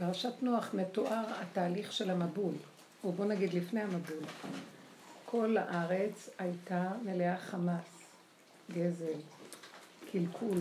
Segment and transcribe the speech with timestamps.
[0.00, 2.54] בפרשת נוח מתואר התהליך של המבול,
[3.04, 4.24] או בוא נגיד לפני המבול.
[5.24, 7.84] כל הארץ הייתה מלאה חמאס,
[8.72, 9.18] גזל,
[10.12, 10.58] קלקול.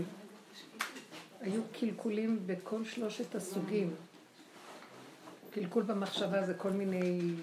[1.42, 3.96] היו קלקולים בכל שלושת הסוגים.
[5.52, 7.34] קלקול במחשבה זה כל מיני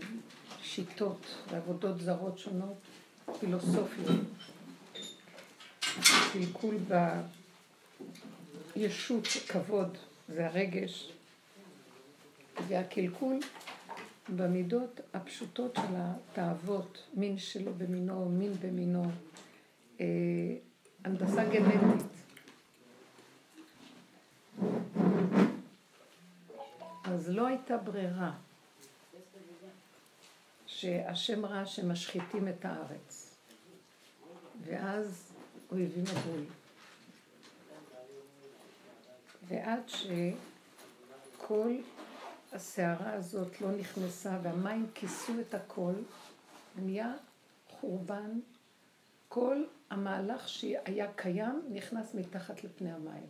[0.62, 2.76] שיטות ועבודות זרות שונות,
[3.40, 4.20] פילוסופיות.
[6.32, 6.76] קלקול
[8.76, 11.12] בישות, כבוד, זה הרגש.
[12.68, 13.40] והקלקול
[14.28, 19.04] במידות הפשוטות של התאוות, מין שלו במינו, מין במינו,
[20.00, 20.06] אה,
[21.04, 22.06] הנדסה גנטית.
[27.04, 28.32] אז לא הייתה ברירה
[30.66, 33.36] שהשם ראה שמשחיתים את הארץ.
[34.64, 35.32] ואז
[35.68, 36.44] הוא הביא מבול.
[39.48, 41.76] ועד שכל
[42.56, 45.92] הסערה הזאת לא נכנסה והמים כיסו את הכל,
[46.76, 47.12] נהיה
[47.68, 48.40] חורבן.
[49.28, 53.26] כל המהלך שהיה קיים נכנס מתחת לפני המים.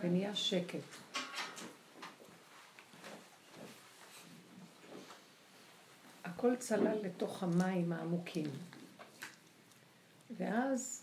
[0.00, 0.78] ונהיה שקט.
[6.24, 8.50] הכל צלל לתוך המים העמוקים.
[10.36, 11.02] ואז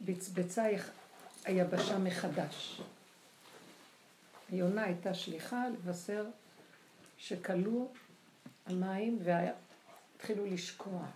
[0.00, 0.64] בצבצה
[1.44, 2.80] היבשה מחדש.
[4.50, 6.26] יונה הייתה שליחה לבשר
[7.18, 7.92] שכלו
[8.66, 11.06] המים והתחילו לשקוע.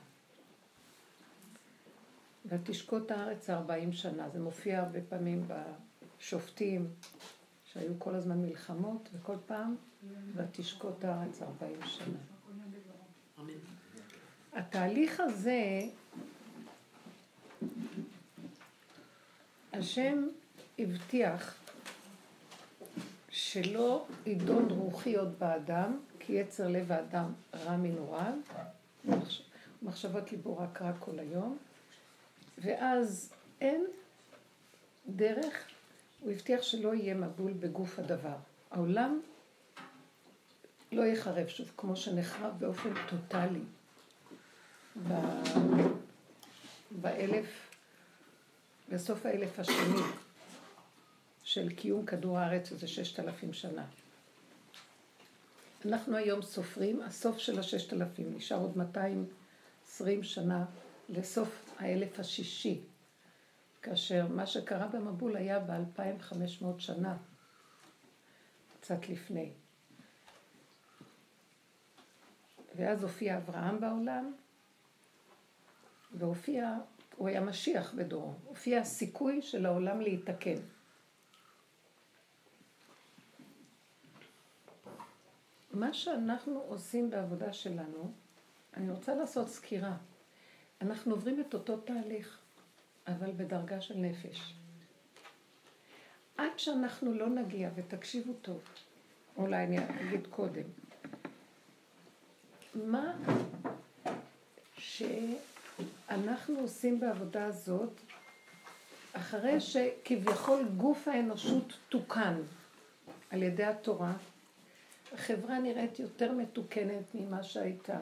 [2.47, 4.28] ותשקוט הארץ ארבעים שנה.
[4.28, 5.48] זה מופיע הרבה פעמים
[6.19, 6.91] בשופטים,
[7.64, 9.77] שהיו כל הזמן מלחמות, וכל פעם,
[10.34, 12.19] ותשקוט הארץ ארבעים שנה.
[14.52, 15.89] התהליך הזה,
[19.78, 20.28] השם
[20.78, 21.55] הבטיח
[23.30, 28.35] שלא ידון רוחי עוד באדם, כי יצר לב האדם רע מנוריו,
[29.83, 31.58] מחשבות ליבו רק רע כל היום,
[32.58, 33.86] ואז אין
[35.07, 35.68] דרך,
[36.20, 38.36] הוא הבטיח שלא יהיה מבול בגוף הדבר.
[38.70, 39.20] העולם
[40.92, 43.64] לא יחרב שוב, כמו שנחרב באופן טוטאלי
[46.91, 47.64] באלף,
[48.89, 50.02] בסוף האלף השני
[51.42, 53.84] של קיום כדור הארץ, שזה ששת אלפים שנה.
[55.86, 60.64] אנחנו היום סופרים, הסוף של הששת אלפים, נשאר עוד 220 שנה
[61.08, 62.80] לסוף האלף השישי,
[63.83, 67.17] כאשר מה שקרה במבול היה ב-2500 שנה,
[68.80, 69.52] קצת לפני.
[72.77, 74.33] ואז הופיע אברהם בעולם,
[76.12, 76.74] והופיע,
[77.17, 80.57] הוא היה משיח בדורו, הופיע הסיכוי של העולם להתקן.
[85.73, 88.13] מה שאנחנו עושים בעבודה שלנו,
[88.77, 89.97] אני רוצה לעשות סקירה.
[90.80, 92.39] אנחנו עוברים את אותו תהליך,
[93.07, 94.55] אבל בדרגה של נפש.
[96.36, 98.63] עד שאנחנו לא נגיע, ותקשיבו טוב,
[99.36, 100.64] אולי אני אגיד קודם,
[102.74, 103.14] מה
[105.79, 108.01] שאנחנו עושים בעבודה הזאת,
[109.12, 112.35] אחרי שכביכול גוף האנושות תוקן
[113.30, 114.12] על ידי התורה,
[115.12, 117.98] החברה נראית יותר מתוקנת ממה שהייתה.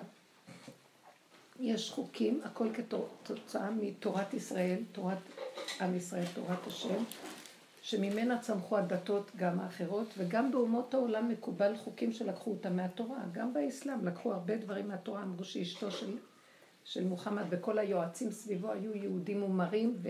[1.60, 5.18] יש חוקים, הכל כתוצאה מתורת ישראל, תורת
[5.80, 7.04] עם ישראל, תורת השם,
[7.82, 13.18] שממנה צמחו הדתות גם האחרות, וגם באומות העולם מקובל חוקים שלקחו אותם מהתורה.
[13.32, 16.16] גם באסלאם לקחו הרבה דברים מהתורה, אמרו שאשתו של,
[16.84, 20.08] של מוחמד וכל היועצים סביבו היו יהודים מומרים ו...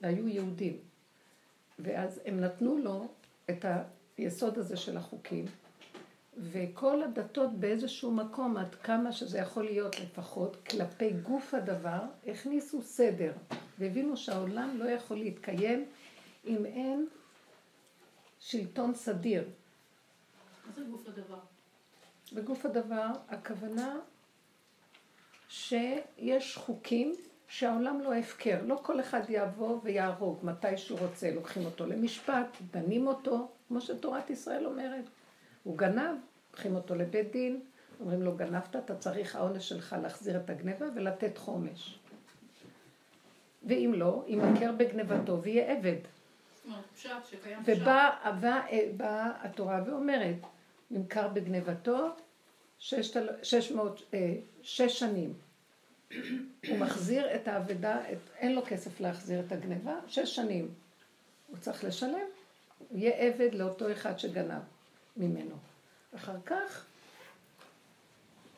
[0.00, 0.76] והיו יהודים.
[1.78, 3.08] ואז הם נתנו לו
[3.50, 3.64] את
[4.16, 5.44] היסוד הזה של החוקים,
[6.38, 13.32] וכל הדתות באיזשהו מקום, עד כמה שזה יכול להיות לפחות, כלפי גוף הדבר, הכניסו סדר,
[13.78, 15.84] והבינו שהעולם לא יכול להתקיים
[16.46, 17.08] אם אין
[18.40, 19.44] שלטון סדיר.
[20.66, 21.38] מה זה גוף הדבר?
[22.32, 23.96] בגוף הדבר, הכוונה
[25.48, 27.14] שיש חוקים
[27.48, 28.58] שהעולם לא הפקר.
[28.66, 31.30] לא כל אחד יבוא ויהרוג מתי שהוא רוצה.
[31.34, 35.04] לוקחים אותו למשפט, דנים אותו, כמו שתורת ישראל אומרת.
[35.64, 36.16] הוא גנב,
[36.50, 37.60] לוקחים אותו לבית דין,
[38.00, 41.98] אומרים לו גנבת, אתה צריך העונש שלך להחזיר את הגניבה ולתת חומש.
[43.64, 45.96] ואם לא, יימכר בגנבתו ויהיה עבד.
[47.64, 48.32] ובאה
[48.96, 50.36] בא התורה ואומרת,
[50.90, 52.08] נמכר בגנבתו
[52.78, 55.32] שש, שש, מאות, אה, שש שנים.
[56.68, 60.68] הוא מחזיר את האבדה, את, אין לו כסף להחזיר את הגניבה, שש שנים.
[61.48, 62.28] הוא צריך לשלם.
[62.78, 64.62] הוא יהיה עבד לאותו אחד שגנב
[65.16, 65.54] ממנו.
[66.16, 66.86] אחר כך,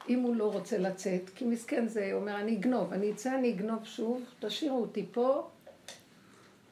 [0.09, 3.53] אם הוא לא רוצה לצאת, כי מסכן זה, הוא אומר, אני אגנוב, אני אצא, אני
[3.53, 5.49] אגנוב שוב, תשאירו אותי פה,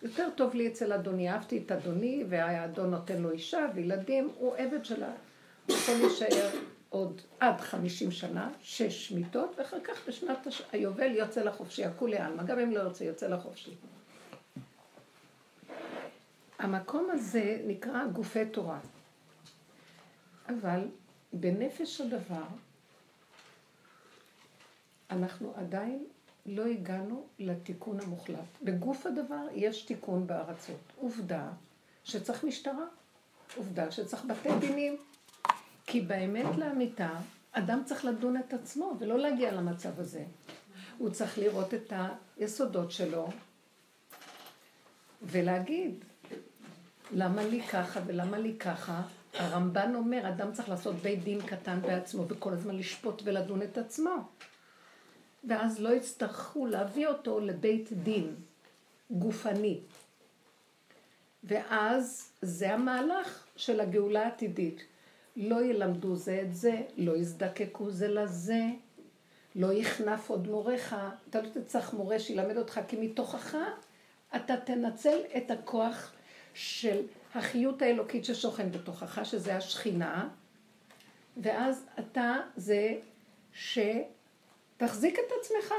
[0.03, 4.85] יותר טוב לי אצל אדוני, אהבתי את אדוני, והאדון נותן לו אישה וילדים, הוא עבד
[4.85, 5.13] שלה.
[5.67, 6.51] הוא יכול להישאר
[6.91, 10.63] עוד עד חמישים שנה, שש מיטות, ואחר כך בשנת הש...
[10.73, 13.75] היובל יוצא לחופשי, הכולי עלמא, גם אם לא יוצא, יוצא לחופשי.
[16.59, 18.79] המקום הזה נקרא גופי תורה.
[20.49, 20.81] אבל
[21.33, 22.47] בנפש הדבר,
[25.11, 26.05] אנחנו עדיין
[26.47, 28.49] לא הגענו לתיקון המוחלט.
[28.63, 30.81] בגוף הדבר יש תיקון בארצות.
[30.97, 31.49] עובדה
[32.05, 32.87] שצריך משטרה,
[33.57, 34.97] עובדה שצריך בתי דינים.
[35.91, 37.11] כי באמת לאמיתה,
[37.53, 40.25] אדם צריך לדון את עצמו ולא להגיע למצב הזה.
[40.99, 41.93] הוא צריך לראות את
[42.37, 43.29] היסודות שלו
[45.23, 46.05] ולהגיד,
[47.13, 49.03] למה לי ככה ולמה לי ככה?
[49.35, 54.29] הרמב"ן אומר, אדם צריך לעשות בית דין קטן בעצמו וכל הזמן לשפוט ולדון את עצמו.
[55.45, 58.35] ואז לא יצטרכו להביא אותו לבית דין
[59.11, 59.81] גופני.
[61.45, 64.83] ואז זה המהלך של הגאולה העתידית.
[65.41, 68.61] לא ילמדו זה את זה, לא יזדקקו זה לזה,
[69.55, 70.95] לא יכנף עוד מורך,
[71.31, 73.57] אתה לא תצטרך מורה שילמד אותך, כי מתוכך
[74.37, 76.13] אתה תנצל את הכוח
[76.55, 77.03] של
[77.35, 80.29] החיות האלוקית ששוכן בתוכך, שזה השכינה,
[81.37, 82.95] ואז אתה זה
[83.53, 85.75] שתחזיק את עצמך,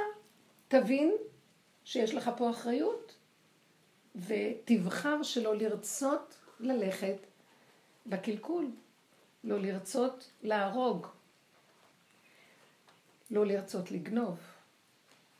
[0.67, 1.13] תבין
[1.83, 3.15] שיש לך פה אחריות,
[4.15, 7.17] ותבחר שלא לרצות ללכת
[8.05, 8.71] בקלקול.
[9.43, 11.07] לא לרצות להרוג,
[13.31, 14.39] לא לרצות לגנוב,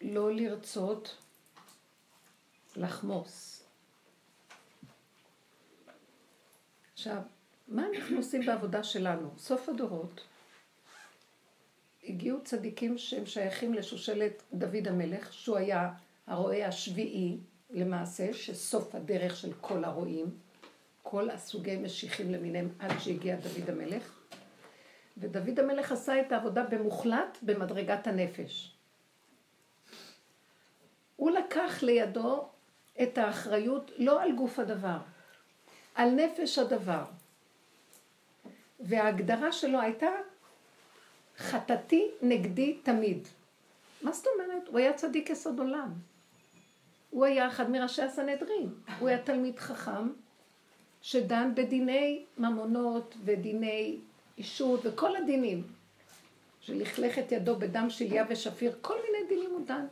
[0.02, 1.18] לא לרצות
[2.76, 3.64] לחמוס.
[6.94, 7.22] עכשיו,
[7.68, 9.30] מה אנחנו עושים בעבודה שלנו?
[9.38, 10.22] סוף הדורות
[12.04, 15.94] הגיעו צדיקים שהם שייכים לשושלת דוד המלך, שהוא היה
[16.28, 17.38] הרועה השביעי
[17.70, 20.38] למעשה, שסוף הדרך של כל הרועים.
[21.12, 24.20] כל הסוגי משיחים למיניהם עד שהגיע דוד המלך.
[25.18, 28.76] ודוד המלך עשה את העבודה במוחלט במדרגת הנפש.
[31.16, 32.48] הוא לקח לידו
[33.02, 34.98] את האחריות לא על גוף הדבר,
[35.96, 37.04] על נפש הדבר.
[38.80, 40.10] וההגדרה שלו הייתה
[41.38, 43.28] חטאתי נגדי תמיד.
[44.02, 44.68] מה זאת אומרת?
[44.68, 45.94] הוא היה צדיק יסוד עולם.
[47.10, 48.74] הוא היה אחד מראשי הסנהדרין.
[49.00, 50.10] הוא היה תלמיד חכם,
[51.02, 53.98] שדן בדיני ממונות ודיני
[54.38, 55.64] אישות וכל הדינים.
[56.62, 59.86] שלכלך את ידו בדם שליה ושפיר, כל מיני דינים הוא דן.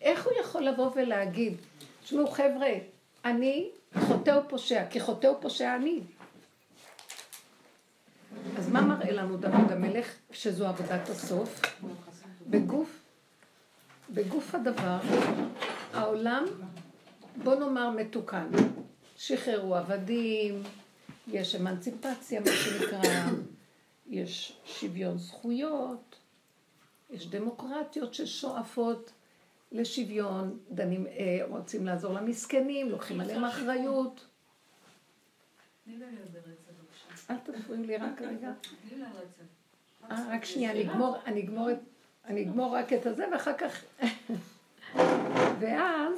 [0.00, 1.56] איך הוא יכול לבוא ולהגיד,
[2.02, 2.70] תשמעו חבר'ה,
[3.24, 6.00] אני חוטא ופושע, כי חוטא ופושע אני.
[8.58, 11.60] אז מה מראה לנו דוד המלך, שזו עבודת הסוף?
[12.50, 13.02] בגוף,
[14.10, 14.98] בגוף הדבר,
[15.92, 16.44] העולם,
[17.42, 18.46] בוא נאמר, מתוקן.
[19.22, 20.62] שחררו עבדים,
[21.28, 23.30] יש אמנציפציה, מה שנקרא,
[24.06, 26.16] יש שוויון זכויות,
[27.10, 29.12] יש דמוקרטיות ששואפות
[29.72, 34.26] לשוויון, דנים, אה, רוצים לעזור למסכנים, לוקחים עליהם אחריות.
[37.30, 38.52] אל תפריעו לי רק רגע.
[40.10, 41.68] אה, רק שנייה, אני אגמור, אני אגמור,
[42.24, 43.84] אני אגמור רק את הזה ואחר כך...
[45.60, 46.12] ואז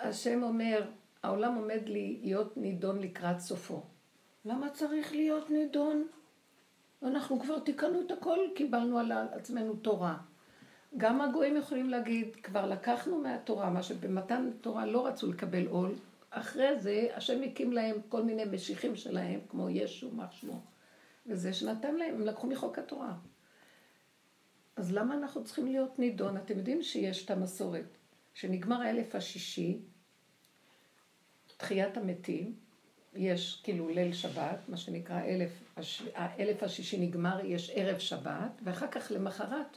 [0.00, 0.90] השם אומר,
[1.22, 3.82] העולם עומד להיות נידון לקראת סופו.
[4.44, 6.06] למה צריך להיות נידון?
[7.02, 10.18] אנחנו כבר תיקנו את הכל, קיבלנו על עצמנו תורה.
[10.96, 15.94] גם הגויים יכולים להגיד, כבר לקחנו מהתורה, מה שבמתן תורה לא רצו לקבל עול,
[16.30, 20.60] אחרי זה השם הקים להם כל מיני משיחים שלהם, כמו ישו, מה שמו,
[21.26, 23.14] וזה שנתן להם, הם לקחו מחוק התורה.
[24.76, 26.36] אז למה אנחנו צריכים להיות נידון?
[26.36, 27.96] אתם יודעים שיש את המסורת,
[28.34, 29.78] שנגמר האלף השישי,
[31.56, 32.54] תחיית המתים,
[33.14, 35.50] יש כאילו ליל שבת, מה שנקרא אלף,
[36.14, 39.76] האלף השישי נגמר, יש ערב שבת, ואחר כך למחרת,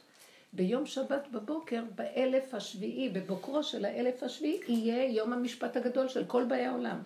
[0.54, 6.46] ביום שבת בבוקר, באלף השביעי, בבוקרו של האלף השביעי, יהיה יום המשפט הגדול של כל
[6.46, 7.02] באי העולם.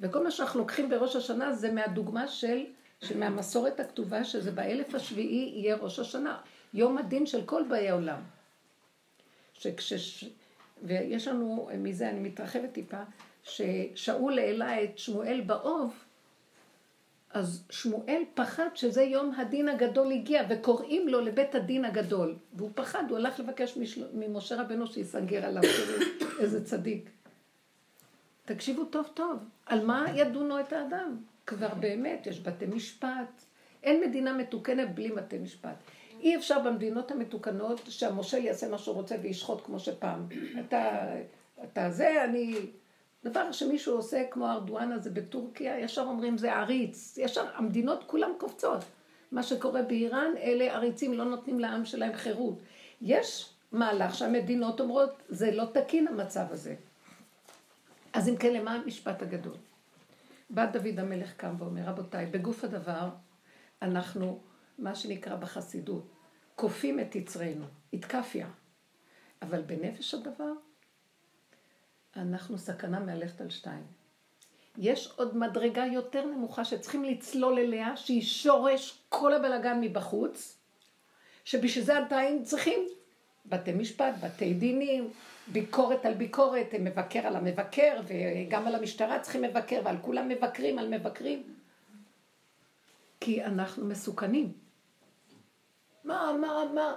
[0.00, 2.64] וכל מה שאנחנו לוקחים בראש השנה זה מהדוגמה של,
[3.04, 6.40] שמהמסורת הכתובה, שזה באלף השביעי יהיה ראש השנה,
[6.74, 8.20] יום הדין של כל באי העולם.
[9.52, 10.24] שכש...
[10.82, 13.02] ויש לנו, מזה אני מתרחבת טיפה,
[13.42, 15.94] ששאול העלה את שמואל באוב,
[17.30, 22.36] אז שמואל פחד שזה יום הדין הגדול הגיע, וקוראים לו לבית הדין הגדול.
[22.54, 24.06] והוא פחד, הוא הלך לבקש משל...
[24.14, 25.62] ממשה רבנו שיסנגר עליו,
[26.40, 27.10] איזה צדיק.
[28.44, 31.16] תקשיבו טוב טוב, על מה ידונו את האדם?
[31.46, 33.42] כבר באמת, יש בתי משפט.
[33.82, 35.76] אין מדינה מתוקנת בלי בתי משפט.
[36.26, 40.26] אי אפשר במדינות המתוקנות שהמושל יעשה מה שהוא רוצה וישחוט כמו שפעם.
[40.60, 41.08] אתה,
[41.64, 42.56] אתה זה, אני...
[43.24, 47.18] דבר שמישהו עושה כמו ארדואן הזה בטורקיה, ישר אומרים זה עריץ.
[47.18, 48.84] ישר המדינות כולן קופצות.
[49.32, 52.58] מה שקורה באיראן, אלה עריצים לא נותנים לעם שלהם חירות.
[53.02, 56.74] יש מהלך שהמדינות אומרות, זה לא תקין המצב הזה.
[58.12, 59.56] אז אם כן, למה המשפט הגדול?
[60.50, 63.08] בא דוד המלך קם ואומר, רבותיי, בגוף הדבר,
[63.82, 64.40] אנחנו,
[64.78, 66.15] מה שנקרא בחסידות,
[66.56, 68.48] כופים את יצרנו, התקפיה.
[69.42, 70.52] אבל בנפש הדבר,
[72.16, 73.82] אנחנו סכנה מהלכת על שתיים.
[74.78, 80.58] יש עוד מדרגה יותר נמוכה שצריכים לצלול אליה, שהיא שורש כל הבלגן מבחוץ,
[81.44, 82.80] שבשביל זה עדיין צריכים
[83.46, 85.10] בתי משפט, בתי דינים,
[85.52, 90.98] ביקורת על ביקורת, מבקר על המבקר, וגם על המשטרה צריכים מבקר, ועל כולם מבקרים על
[90.98, 91.42] מבקרים.
[93.20, 94.65] כי אנחנו מסוכנים.
[96.16, 96.96] מה, מה, מה?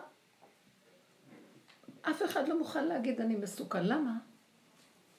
[2.02, 3.86] אף אחד לא מוכן להגיד אני מסוכן.
[3.86, 4.12] למה?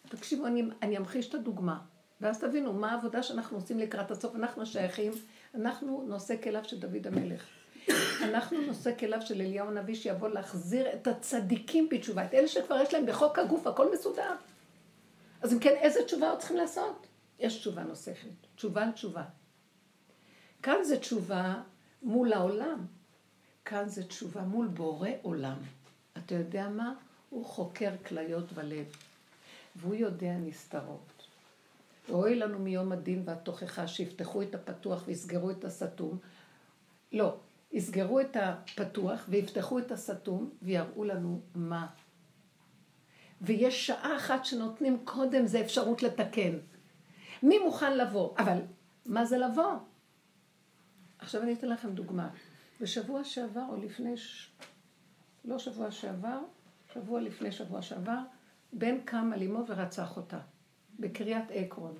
[0.08, 1.78] תקשיבו, אני, אני אמחיש את הדוגמה,
[2.20, 4.34] ואז תבינו מה העבודה שאנחנו עושים לקראת הסוף.
[4.34, 5.12] אנחנו שייכים,
[5.54, 7.46] אנחנו נושא כליו של דוד המלך.
[8.22, 12.94] אנחנו נושא כליו של אליהו הנביא שיבוא להחזיר את הצדיקים בתשובה, את אלה שכבר יש
[12.94, 14.34] להם בחוק הגוף, הכל מסודר.
[15.42, 17.06] אז אם כן, איזה תשובה עוד צריכים לעשות?
[17.38, 19.22] יש תשובה נוספת, תשובה על תשובה.
[20.62, 21.62] כאן זה תשובה
[22.02, 22.86] מול העולם,
[23.70, 25.56] כאן זה תשובה מול בורא עולם.
[26.18, 26.94] אתה יודע מה?
[27.30, 28.86] הוא חוקר כליות ולב,
[29.76, 31.26] והוא יודע נסתרות.
[32.08, 36.18] ואוי לנו מיום הדין והתוכחה שיפתחו את הפתוח ויסגרו את הסתום.
[37.12, 37.36] לא,
[37.72, 41.86] יסגרו את הפתוח ויפתחו את הסתום ויראו לנו מה.
[43.40, 46.58] ויש שעה אחת שנותנים קודם זה אפשרות לתקן.
[47.42, 48.34] מי מוכן לבוא?
[48.38, 48.58] אבל
[49.06, 49.72] מה זה לבוא?
[51.18, 52.30] עכשיו אני אתן לכם דוגמה.
[52.80, 54.14] בשבוע שעבר או לפני.
[55.44, 56.38] לא שבוע שעבר,
[56.94, 58.18] שבוע לפני שבוע שעבר,
[58.72, 60.38] בן קם על אמו ורצח אותה,
[60.98, 61.94] בקריית עקרון.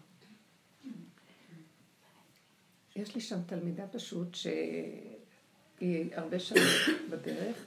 [2.97, 6.63] יש לי שם תלמידה פשוט שהיא הרבה שנים
[7.11, 7.65] בדרך,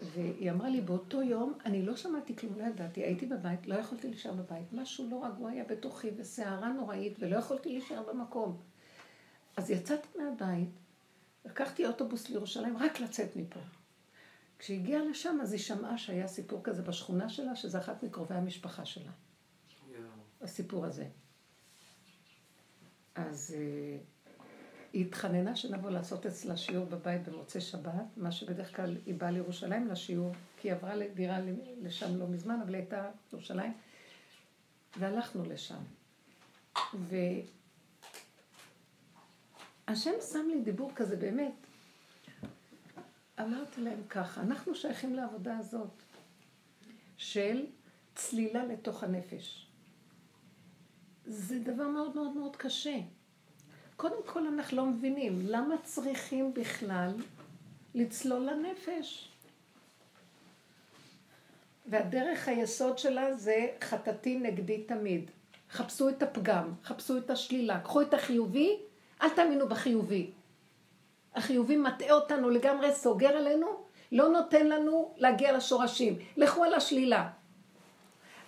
[0.00, 4.08] והיא אמרה לי, באותו יום אני לא שמעתי כלום, לא ידעתי, הייתי בבית, לא יכולתי
[4.08, 8.56] להישאר בבית, משהו לא רגוע היה בתוכי וסערה נוראית ולא יכולתי להישאר במקום.
[9.56, 10.68] אז יצאתי מהבית,
[11.44, 13.60] לקחתי אוטובוס לירושלים רק לצאת מפה.
[14.58, 19.10] כשהגיעה לשם אז היא שמעה שהיה סיפור כזה בשכונה שלה, שזה אחת מקרובי המשפחה שלה.
[19.10, 19.94] Yeah.
[20.40, 21.06] הסיפור הזה.
[23.14, 24.22] אז uh,
[24.92, 29.88] היא התחננה שנבוא לעשות אצלה שיעור בבית במוצאי שבת, מה שבדרך כלל היא באה לירושלים
[29.88, 31.38] לשיעור, כי היא עברה לדירה
[31.80, 33.72] לשם לא מזמן, אבל היא הייתה בירושלים,
[34.98, 35.82] והלכנו לשם.
[39.92, 41.52] והשם שם לי דיבור כזה באמת.
[43.40, 46.02] אמרתי להם ככה, אנחנו שייכים לעבודה הזאת
[47.16, 47.66] של
[48.14, 49.66] צלילה לתוך הנפש.
[51.26, 52.98] זה דבר מאוד מאוד מאוד קשה.
[53.96, 57.14] קודם כל אנחנו לא מבינים למה צריכים בכלל
[57.94, 59.32] לצלול לנפש.
[61.86, 65.30] והדרך היסוד שלה זה חטאתי נגדי תמיד.
[65.70, 68.78] חפשו את הפגם, חפשו את השלילה, קחו את החיובי,
[69.22, 70.30] אל תאמינו בחיובי.
[71.34, 73.66] החיובי מטעה אותנו לגמרי, סוגר עלינו,
[74.12, 76.18] לא נותן לנו להגיע לשורשים.
[76.36, 77.30] לכו על השלילה.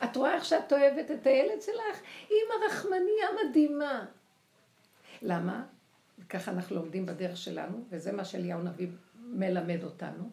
[0.04, 2.00] את רואה איך שאת אוהבת את הילד שלך?
[2.30, 4.04] אימא רחמניה מדהימה.
[5.22, 5.64] למה?
[6.18, 10.30] וככה אנחנו לומדים בדרך שלנו, וזה מה שאליהו נביא מלמד אותנו.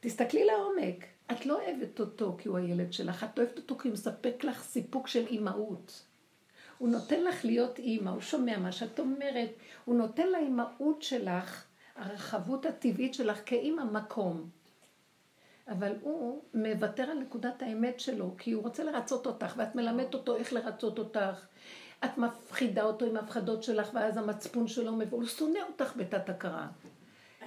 [0.00, 3.92] תסתכלי לעומק, את לא אוהבת אותו כי הוא הילד שלך, את אוהבת אותו כי הוא
[3.92, 6.09] מספק לך סיפוק של אימהות.
[6.80, 9.48] הוא נותן לך להיות אימא, הוא שומע מה שאת אומרת,
[9.84, 11.64] הוא נותן לאימהות שלך,
[11.96, 14.48] הרחבות הטבעית שלך כאימא מקום.
[15.68, 20.36] אבל הוא מוותר על נקודת האמת שלו, כי הוא רוצה לרצות אותך, ואת מלמדת אותו
[20.36, 21.46] איך לרצות אותך,
[22.04, 26.66] את מפחידה אותו עם ההפחדות שלך, ואז המצפון שלו מבוא, הוא שונא אותך בתת הכרה.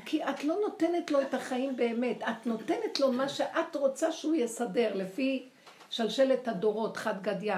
[0.05, 4.35] כי את לא נותנת לו את החיים באמת, את נותנת לו מה שאת רוצה שהוא
[4.35, 5.49] יסדר, לפי
[5.93, 7.55] שלשלת הדורות, חד גדיא,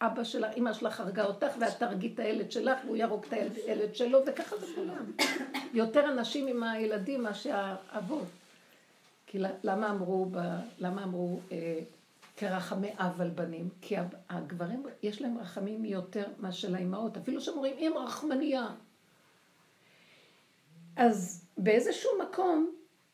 [0.00, 3.94] אבא שלך, אמא שלך הרגה אותך, ואת תרגי את הילד שלך, והוא ירוג את הילד
[3.94, 5.12] שלו, וככה זה כולם.
[5.74, 8.26] יותר אנשים עם הילדים מאשר האבות.
[9.26, 10.26] כי למה אמרו,
[10.78, 11.78] למה אמרו אה,
[12.36, 13.96] כרחמי אב על בנים, כי
[14.28, 18.66] הגברים, יש להם רחמים יותר מאשר לאימהות, אפילו שהם אומרים, אם רחמניה.
[20.96, 22.70] אז באיזשהו מקום,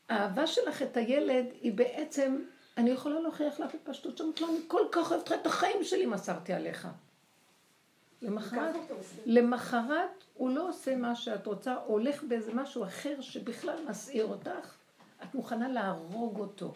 [0.09, 2.41] האהבה שלך את הילד היא בעצם,
[2.77, 6.05] אני יכולה להוכיח לך בפשטות שאומרת לו, אני כל כך אוהבת לך את החיים שלי
[6.05, 6.87] מסרתי עליך.
[8.21, 8.75] למחרת,
[9.25, 14.73] למחרת הוא לא עושה מה שאת רוצה, הולך באיזה משהו אחר שבכלל מסעיר אותך,
[15.23, 16.73] את מוכנה להרוג אותו.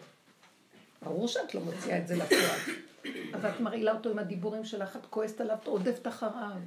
[1.02, 2.76] ברור שאת לא מוציאה את זה לפועל,
[3.34, 6.60] אבל את מרעילה אותו עם הדיבורים שלך, את כועסת עליו, את עודפת אחריו.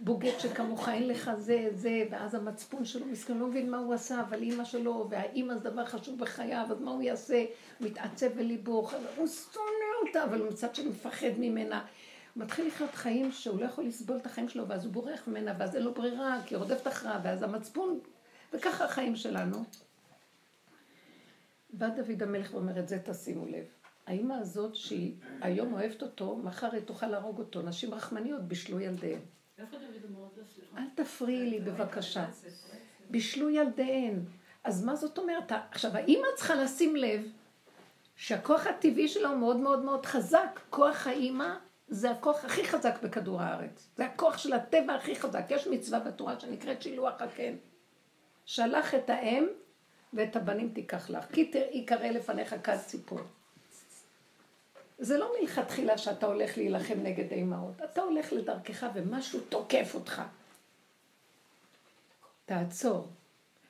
[0.00, 4.20] בוגד שכמוך אין לך זה, זה, ואז המצפון שלו מסכן, לא מבין מה הוא עשה,
[4.20, 7.44] אבל אימא שלו, והאימא זה דבר חשוב בחייו, אז מה הוא יעשה?
[7.80, 11.84] מתעצב בליבו, הוא שונא אותה, אבל הוא מצד שני מפחד ממנה.
[12.34, 15.54] הוא מתחיל לחיות חיים שהוא לא יכול לסבול את החיים שלו, ואז הוא בורח ממנה,
[15.58, 18.00] ואז אין לו ברירה, כי היא רודפת אחריו, ואז המצפון,
[18.52, 19.64] וככה החיים שלנו.
[21.72, 23.64] בא דוד המלך ואומר, את זה תשימו לב.
[24.08, 27.62] האימא הזאת, שהיא היום אוהבת אותו, מחר היא תוכל להרוג אותו.
[27.62, 29.20] נשים רחמניות בישלו ילדיהן.
[30.78, 32.26] אל תפריעי לי בבקשה.
[33.10, 34.20] בישלו ילדיהן.
[34.64, 35.52] אז מה זאת אומרת?
[35.70, 37.22] עכשיו, האימא צריכה לשים לב
[38.16, 40.60] שהכוח הטבעי שלה הוא מאוד מאוד מאוד חזק.
[40.70, 41.54] כוח האימא
[41.88, 43.88] זה הכוח הכי חזק בכדור הארץ.
[43.96, 45.44] זה הכוח של הטבע הכי חזק.
[45.50, 47.54] יש מצווה בתורה שנקראת שילוח הקן.
[48.44, 49.46] שלח את האם
[50.12, 51.24] ואת הבנים תיקח לך.
[51.32, 53.20] כי תראי קרא לפניך כד ציפור.
[54.98, 57.74] זה לא מלכתחילה שאתה הולך להילחם נגד האימהות.
[57.84, 60.22] אתה הולך לדרכך ומשהו תוקף אותך.
[62.44, 63.08] תעצור.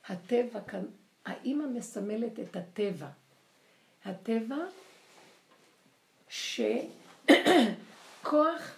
[0.09, 0.85] הטבע כאן,
[1.25, 3.09] האימא מסמלת את הטבע.
[4.05, 4.57] הטבע
[6.29, 6.87] שכוח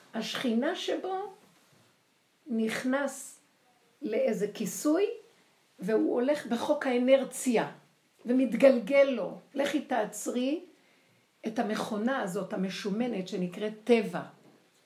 [0.15, 1.35] השכינה שבו
[2.47, 3.41] נכנס
[4.03, 5.07] לאיזה כיסוי
[5.79, 7.73] והוא הולך בחוק האנרציה
[8.27, 9.39] ומתגלגל לו.
[9.55, 10.65] לכי תעצרי
[11.47, 14.23] את המכונה הזאת המשומנת שנקראת טבע,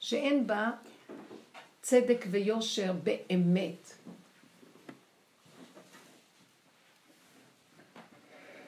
[0.00, 0.70] שאין בה
[1.82, 3.92] צדק ויושר באמת.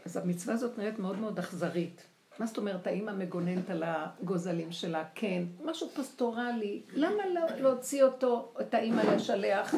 [0.05, 2.03] אז המצווה הזאת נראית מאוד מאוד אכזרית.
[2.39, 5.05] מה זאת אומרת, האמא מגוננת על הגוזלים שלה?
[5.15, 5.43] כן.
[5.65, 6.83] משהו פסטורלי.
[6.93, 9.75] למה לא להוציא אותו, את האמא לשלח?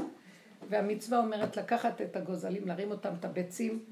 [0.68, 3.84] והמצווה אומרת לקחת את הגוזלים, להרים אותם, את הביצים,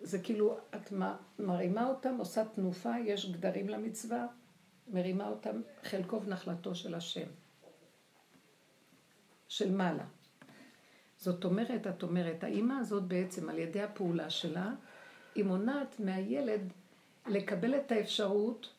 [0.00, 0.92] זה כאילו, את
[1.38, 4.26] מרימה אותם, עושה תנופה, יש גדרים למצווה,
[4.88, 7.26] מרימה אותם, חלקו ונחלתו של השם.
[9.48, 10.04] של מעלה.
[11.16, 14.72] זאת אומרת, את אומרת, האימא הזאת בעצם, על ידי הפעולה שלה,
[15.34, 16.72] היא מונעת מהילד
[17.26, 18.72] לקבל את האפשרות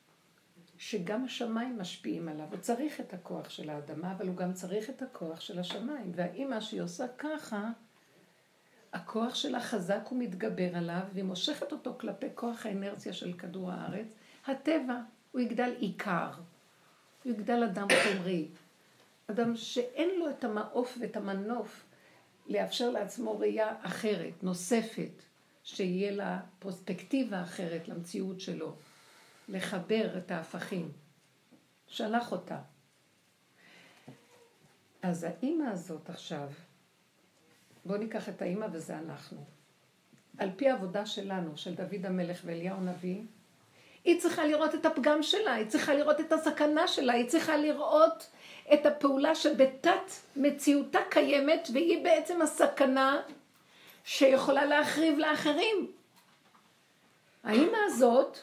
[0.77, 2.47] שגם השמיים משפיעים עליו.
[2.51, 6.11] הוא צריך את הכוח של האדמה, אבל הוא גם צריך את הכוח של השמיים.
[6.15, 7.71] והאימא שהיא עושה ככה,
[8.93, 14.07] הכוח שלה חזק ומתגבר עליו, והיא מושכת אותו כלפי כוח האנרציה של כדור הארץ.
[14.47, 15.01] הטבע,
[15.31, 16.31] הוא יגדל עיקר,
[17.23, 18.47] הוא יגדל אדם חומרי.
[19.27, 21.85] אדם שאין לו את המעוף ואת המנוף
[22.47, 25.23] לאפשר לעצמו ראייה אחרת, נוספת,
[25.63, 28.75] שיהיה לה פרוספקטיבה אחרת למציאות שלו,
[29.49, 30.91] לחבר את ההפכים.
[31.87, 32.59] שלח אותה.
[35.01, 36.49] אז האימא הזאת עכשיו,
[37.85, 39.43] בואו ניקח את האימא וזה אנחנו.
[40.37, 43.21] על פי העבודה שלנו, של דוד המלך ואליהו הנביא,
[44.03, 48.29] היא צריכה לראות את הפגם שלה, היא צריכה לראות את הסכנה שלה, היא צריכה לראות
[48.73, 53.21] את הפעולה שבתת מציאותה קיימת, והיא בעצם הסכנה
[54.03, 55.91] שיכולה להחריב לאחרים.
[57.43, 58.37] האימא הזאת,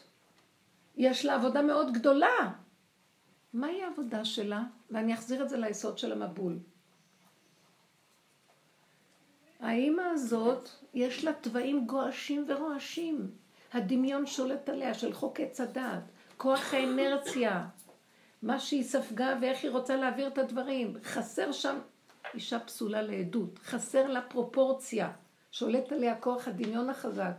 [0.97, 2.53] יש לה עבודה מאוד גדולה.
[3.53, 4.63] מהי העבודה שלה?
[4.91, 6.59] ואני אחזיר את זה ליסוד של המבול.
[9.61, 13.31] האימא הזאת, יש לה תוואים גועשים ורועשים.
[13.73, 16.03] הדמיון שולט עליה של חוק עץ הדעת,
[16.37, 17.67] כוח האנרציה,
[18.43, 20.97] מה שהיא ספגה ואיך היא רוצה להעביר את הדברים.
[21.05, 21.79] חסר שם
[22.35, 25.13] אישה פסולה לעדות, חסר לה פרופורציה,
[25.53, 27.33] שולט עליה כוח הדמיון החזק.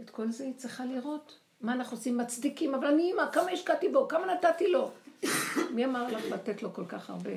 [0.00, 1.38] את כל זה היא צריכה לראות.
[1.60, 2.18] מה אנחנו עושים?
[2.18, 4.90] מצדיקים, אבל אני אימא, כמה השקעתי בו, כמה נתתי לו.
[5.74, 7.30] מי אמר לך לתת לו כל כך הרבה?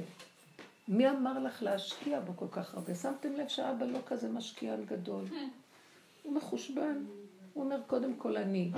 [0.87, 2.95] מי אמר לך להשקיע בו כל כך הרבה?
[2.95, 5.25] שמתם לב שאבא לא כזה משקיען גדול.
[6.23, 7.05] הוא מחושבן.
[7.53, 8.71] הוא אומר, קודם כל אני.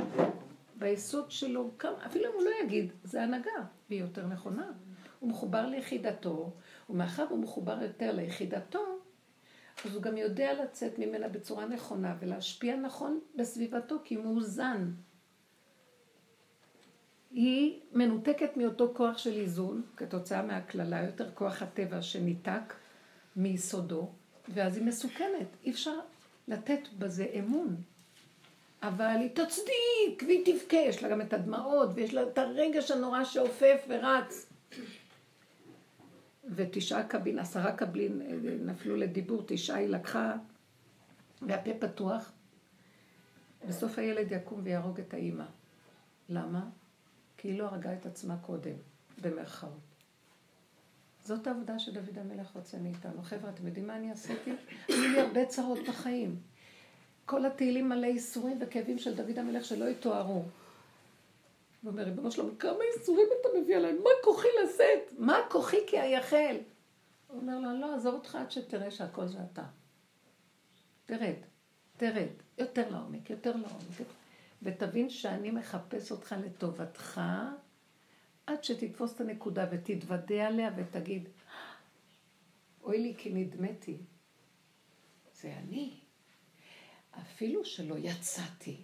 [0.75, 1.71] ביסוד שלו,
[2.05, 3.51] אפילו אם הוא לא יגיד, זה הנהגה,
[3.89, 4.71] והיא יותר נכונה.
[5.19, 6.51] הוא מחובר ליחידתו,
[6.89, 8.99] ומאחר הוא מחובר יותר ליחידתו,
[9.85, 14.91] אז הוא גם יודע לצאת ממנה בצורה נכונה ולהשפיע נכון בסביבתו, כי הוא מאוזן.
[17.31, 22.73] היא מנותקת מאותו כוח של איזון, כתוצאה מהקללה, יותר כוח הטבע שניתק
[23.35, 24.11] מיסודו,
[24.53, 25.47] ואז היא מסוכנת.
[25.63, 25.99] אי אפשר
[26.47, 27.75] לתת בזה אמון.
[28.83, 33.23] אבל היא תצדיק, והיא תבכה, יש לה גם את הדמעות, ויש לה את הרגש הנורא
[33.23, 34.45] שעופף ורץ.
[36.55, 40.33] ותשעה קבין, עשרה קבין אה, נפלו לדיבור, תשעה היא לקחה,
[41.41, 42.31] והפה פתוח.
[43.67, 45.45] בסוף הילד יקום ויהרוג את האימא.
[46.29, 46.65] למה?
[47.41, 48.75] כי היא לא הרגה את עצמה קודם.
[49.21, 49.80] במרכאות.
[51.25, 53.21] זאת העבודה שדוד המלך רוצה מאיתנו.
[53.21, 54.52] חבר'ה, אתם יודעים מה אני עשיתי?
[54.88, 56.39] היו לי הרבה צרות בחיים.
[57.25, 60.34] כל התהילים מלא ייסורים וכאבים של דוד המלך שלא יתוארו.
[60.34, 63.95] הוא אומר, ריבונו שלום, כמה ייסורים אתה מביא עליהם?
[64.04, 65.19] מה כוחי לשאת?
[65.19, 66.58] מה כוחי כי אייחל?
[67.28, 69.63] הוא אומר לו, לא, עזוב אותך עד שתראה שהכל זה אתה.
[71.06, 71.36] תרד,
[71.97, 74.08] תרד, יותר לעומק, יותר לעומק.
[74.61, 77.21] ותבין שאני מחפש אותך לטובתך,
[78.47, 81.29] עד שתתפוס את הנקודה ותתוודה עליה ותגיד,
[82.83, 83.97] אוי לי כי נדמתי,
[85.33, 85.99] זה אני.
[87.21, 88.77] אפילו שלא יצאתי,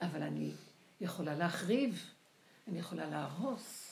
[0.00, 0.52] אבל אני
[1.00, 2.10] יכולה להחריב,
[2.68, 3.88] אני יכולה להרוס.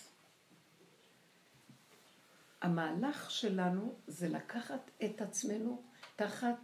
[2.62, 5.82] המהלך שלנו זה לקחת את עצמנו
[6.16, 6.56] תחת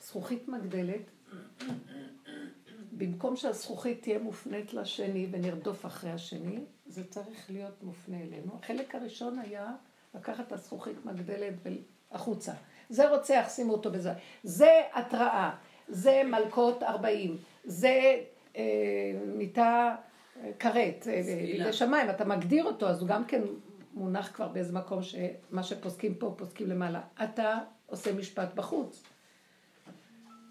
[0.00, 1.10] זכוכית מגדלת,
[2.98, 8.52] במקום שהזכוכית תהיה מופנית לשני ונרדוף אחרי השני, זה צריך להיות מופנה אלינו.
[8.62, 9.72] החלק הראשון היה
[10.14, 11.54] לקחת את הזכוכית מגדלת
[12.12, 12.52] החוצה.
[12.88, 14.12] זה רוצח, שימו אותו בזה.
[14.42, 15.50] זה התראה,
[15.88, 18.20] זה מלכות ארבעים, זה
[18.56, 18.62] אה,
[19.26, 19.96] מיטה
[20.36, 21.20] אה, כרת, אה,
[21.58, 23.42] לשמיים, אתה מגדיר אותו, אז הוא גם כן
[23.94, 27.00] מונח כבר באיזה מקום שמה שפוסקים פה, פוסקים למעלה.
[27.24, 29.02] אתה עושה משפט בחוץ.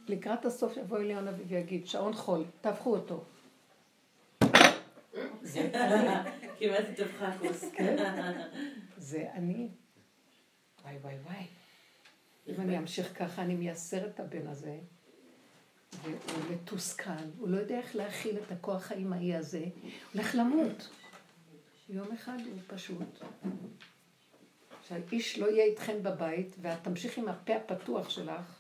[0.10, 3.24] לקראת הסוף יבוא אליון אביב ויגיד, שעון חול, תהפכו אותו.
[6.60, 7.66] כמעט התהפכה הכוס.
[8.98, 9.70] זה אני.
[10.84, 11.46] וואי וואי וואי.
[12.48, 14.78] אם אני אמשיך ככה, אני מייסר את הבן הזה,
[16.04, 16.18] והוא
[16.52, 20.90] מתוסכל, הוא לא יודע איך להכיל את הכוח האימהי הזה, הוא הולך למות.
[21.90, 23.20] יום אחד הוא פשוט.
[24.88, 28.57] שהאיש לא יהיה איתכן בבית, ואת תמשיכי עם הפה הפתוח שלך,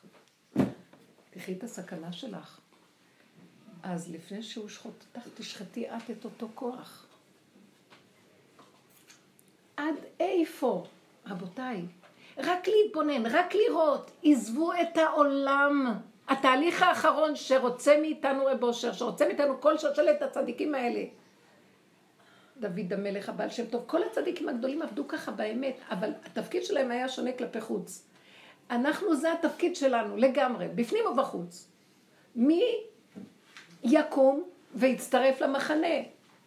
[1.38, 2.60] תחי את הסכנה שלך.
[3.84, 7.06] אז לפני שהוא שחוט אותך, תשחטי את את אותו כוח.
[9.78, 10.86] עד איפה?
[11.28, 11.82] רבותיי,
[12.38, 16.00] רק להתבונן, רק לראות, עזבו את העולם.
[16.28, 21.04] התהליך האחרון שרוצה מאיתנו רב אושר, שרוצה מאיתנו כל שושלת הצדיקים האלה.
[22.60, 27.10] דוד המלך, הבעל שם טוב, כל הצדיקים הגדולים עבדו ככה באמת, אבל התפקיד שלהם היה
[27.10, 28.06] שונה כלפי חוץ.
[28.71, 31.67] אנחנו, זה התפקיד שלנו, לגמרי, בפנים ובחוץ.
[32.36, 32.63] מי
[33.84, 34.43] יקום
[34.75, 35.97] ויצטרף למחנה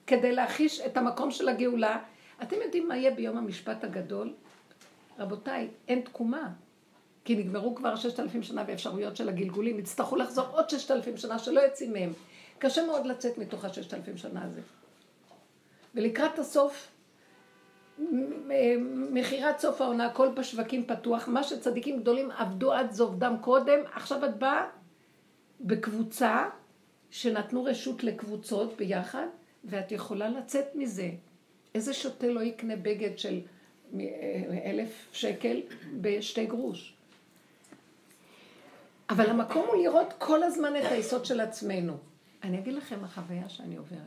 [0.06, 1.98] כדי להחיש את המקום של הגאולה?
[2.42, 4.35] אתם יודעים מה יהיה ביום המשפט הגדול?
[5.18, 6.48] רבותיי, אין תקומה.
[7.24, 11.38] כי נגמרו כבר ששת אלפים שנה באפשרויות של הגלגולים, יצטרכו לחזור עוד ששת אלפים שנה
[11.38, 12.12] שלא יוצאים מהם.
[12.59, 14.61] קשה מאוד לצאת מתוך הששת אלפים שנה הזה.
[15.94, 16.88] ולקראת הסוף,
[19.10, 24.38] מכירת סוף העונה, הכל בשווקים פתוח, מה שצדיקים גדולים עבדו עד זובדם קודם, עכשיו את
[24.38, 24.64] באה
[25.60, 26.48] בקבוצה
[27.10, 29.26] שנתנו רשות לקבוצות ביחד,
[29.64, 31.10] ואת יכולה לצאת מזה.
[31.74, 33.40] איזה שוטה לא יקנה בגד של
[34.64, 35.60] אלף שקל
[36.00, 36.94] בשתי גרוש?
[39.10, 41.96] אבל המקום הוא לראות כל הזמן את היסוד של עצמנו.
[42.42, 44.00] אני אגיד לכם החוויה שאני עוברת.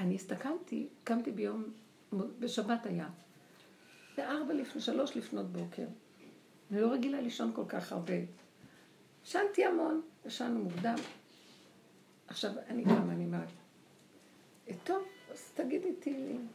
[0.00, 1.64] אני הסתכלתי, קמתי ביום,
[2.38, 3.08] בשבת היה,
[4.16, 5.86] בארבע לפני, שלוש לפנות בוקר.
[6.70, 8.14] אני לא רגילה לישון כל כך הרבה.
[9.24, 10.94] ישנתי המון, ישנו מוקדם.
[12.26, 13.48] עכשיו, אני קמה, אני אומרת,
[14.84, 15.02] טוב,
[15.32, 16.48] אז תגידי תהילים.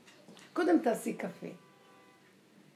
[0.54, 1.48] קודם תעשי קפה.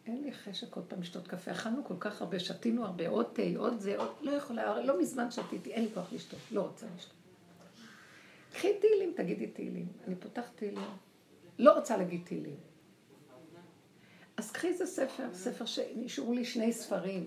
[0.06, 1.52] אין לי חשק עוד פעם לשתות קפה.
[1.52, 4.10] אכלנו כל כך הרבה, שתינו הרבה, עוד תה, עוד זה, עוד...
[4.22, 7.16] לא יכולה, לא מזמן שתיתי, אין לי כוח לשתות, לא רוצה לשתות.
[8.54, 9.88] קחי תהילים, תגידי תהילים.
[10.08, 10.84] אני פותחת תהילים.
[11.60, 12.56] לא רוצה להגיד תהילים.
[14.38, 17.26] אז קחי איזה ספר, ספר שנשארו לי שני ספרים.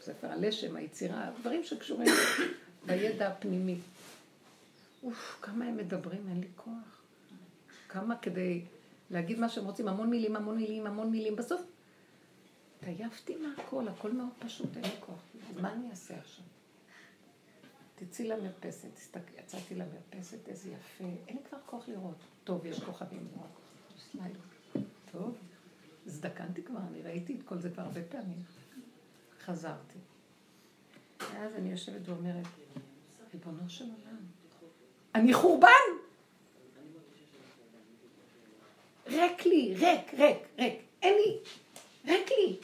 [0.00, 2.08] ספר הלשם, היצירה, דברים שקשורים
[2.86, 3.78] בידע הפנימי.
[5.02, 7.02] אוף, כמה הם מדברים, אין לי כוח.
[7.88, 8.62] כמה כדי
[9.10, 11.36] להגיד מה שהם רוצים, המון מילים, המון מילים, המון מילים.
[11.36, 11.62] בסוף
[12.78, 15.18] התעייפתי מהכל, הכל מאוד פשוט, אין לי כוח.
[15.60, 16.44] מה אני אעשה עכשיו?
[17.94, 22.16] תצאי למרפסת, תסתכל, יצאתי למרפסת, איזה יפה, אין לי כבר כוח לראות.
[22.44, 24.28] טוב, יש כוכבים, נורא.
[25.12, 25.36] טוב,
[26.06, 28.38] הזדקנתי כבר, אני ראיתי את כל זה כבר הרבה פעמים.
[29.40, 29.98] חזרתי.
[31.20, 32.46] ואז אני יושבת ואומרת,
[33.34, 34.16] ריבונו של עולם,
[35.14, 35.68] אני חורבן!
[39.06, 40.80] ריק לי, ריק, ריק, ריק.
[41.02, 41.38] אין לי,
[42.04, 42.58] ריק לי.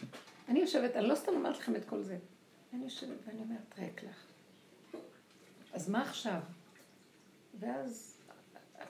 [0.48, 2.18] אני יושבת, אני לא סתם אומרת לכם את כל זה.
[2.72, 4.24] אני יושבת ואני אומרת, ריק לך.
[5.72, 6.40] אז מה עכשיו?
[7.60, 8.16] ואז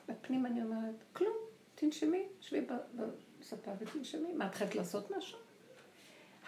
[0.09, 1.37] בפנים אני אומרת, כלום,
[1.75, 2.67] תנשמי, שבי
[3.49, 4.33] בספה ותנשמי.
[4.33, 5.39] מה, את חייבת לעשות משהו?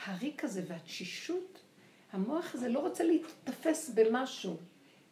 [0.05, 1.59] הריק הזה והתשישות,
[2.13, 4.57] המוח הזה לא רוצה להתתפס במשהו,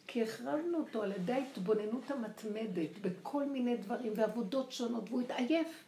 [0.07, 5.85] כי החרבנו אותו על ידי ההתבוננות המתמדת בכל מיני דברים ועבודות שונות, והוא התעייף.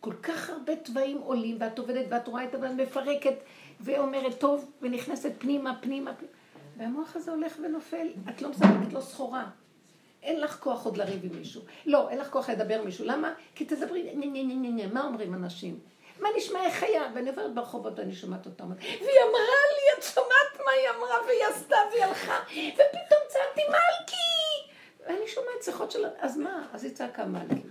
[0.00, 3.34] כל כך הרבה תוואים עולים, ואת עובדת ואת רואה את הבן מפרקת,
[3.80, 6.32] ואומרת טוב, ונכנסת פנימה, פנימה, פנימה.
[6.76, 9.50] והמוח הזה הולך ונופל, את לא מספקת לו סחורה.
[10.22, 11.62] אין לך כוח עוד לריב עם מישהו.
[11.86, 13.04] לא, אין לך כוח לדבר עם מישהו.
[13.04, 13.34] למה?
[13.54, 15.80] כי תדברי, נה מה אומרים אנשים?
[16.20, 17.02] מה נשמע איך היה?
[17.14, 21.44] ואני עוברת ברחובות ואני שומעת אותה, והיא אמרה לי, את שומעת מה היא אמרה, והיא
[21.44, 22.38] עשתה והיא הלכה,
[22.74, 24.72] ופתאום צעקתי מלכי!
[25.06, 26.06] ואני שומעת שיחות של...
[26.18, 26.68] אז מה?
[26.72, 27.62] אז היא צעקה מלכי.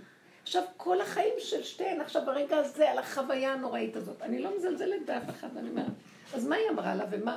[0.42, 4.22] עכשיו, כל החיים של שתיהן, עכשיו ברגע הזה, על החוויה הנוראית הזאת.
[4.22, 5.86] אני לא מזלזלת באף אחד, אני אומרת,
[6.34, 7.36] אז מה היא אמרה לה ומה...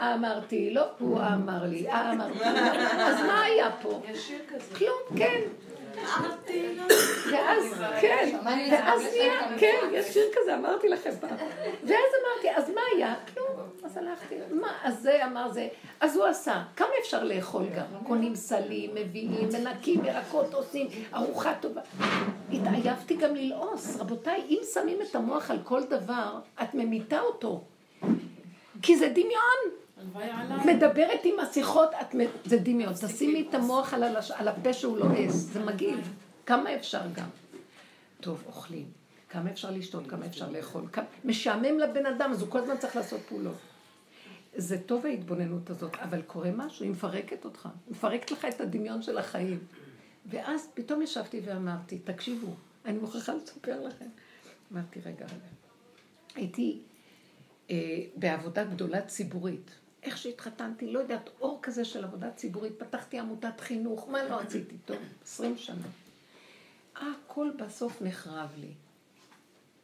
[0.00, 2.44] אמרתי, לא, הוא אמר לי, אמרתי,
[2.98, 4.02] אז מה היה פה?
[4.76, 5.40] כלום, כן.
[7.32, 7.64] ואז,
[8.00, 11.36] כן, ואז נהיה, כן, יש שיר כזה, אמרתי לכם פעם.
[11.84, 13.14] ואז אמרתי, אז מה היה?
[13.34, 13.46] כלום,
[13.84, 15.68] אז הלכתי, מה, אז זה אמר זה,
[16.00, 17.86] אז הוא עשה, כמה אפשר לאכול גם?
[18.06, 21.80] קונים סלים, מביאים, מנקים, ירקות עושים, ארוחה טובה.
[22.52, 27.64] התעייפתי גם ללעוס, רבותיי, אם שמים את המוח על כל דבר, את ממיתה אותו.
[28.82, 29.58] כי זה דמיון.
[30.64, 32.92] מדברת עם השיחות, את, זה דמיון.
[32.92, 36.00] תשימי את המוח על, הלש, על הפה שהוא לועס, זה מגעיל.
[36.46, 37.28] כמה אפשר גם?
[38.20, 38.86] טוב, אוכלים.
[39.30, 40.82] כמה אפשר לשתות, כמה אפשר לאכול.
[40.92, 41.04] כמה...
[41.24, 43.56] משעמם לבן אדם, אז הוא כל הזמן צריך לעשות פעולות.
[44.56, 47.66] זה טוב ההתבוננות הזאת, אבל קורה משהו, היא מפרקת אותך.
[47.66, 49.58] היא מפרקת לך את הדמיון של החיים.
[50.26, 54.06] ואז פתאום ישבתי ואמרתי, תקשיבו, אני מוכרחה לספר לכם.
[54.72, 55.58] אמרתי, רגע, רגע.
[56.34, 56.80] הייתי
[57.70, 59.70] אה, בעבודה גדולה ציבורית.
[60.02, 64.76] איך שהתחתנתי, לא יודעת, אור כזה של עבודה ציבורית, פתחתי עמותת חינוך, מה לא עשיתי
[64.84, 64.96] טוב?
[65.24, 65.86] עשרים שנה.
[66.96, 68.72] הכל בסוף נחרב לי.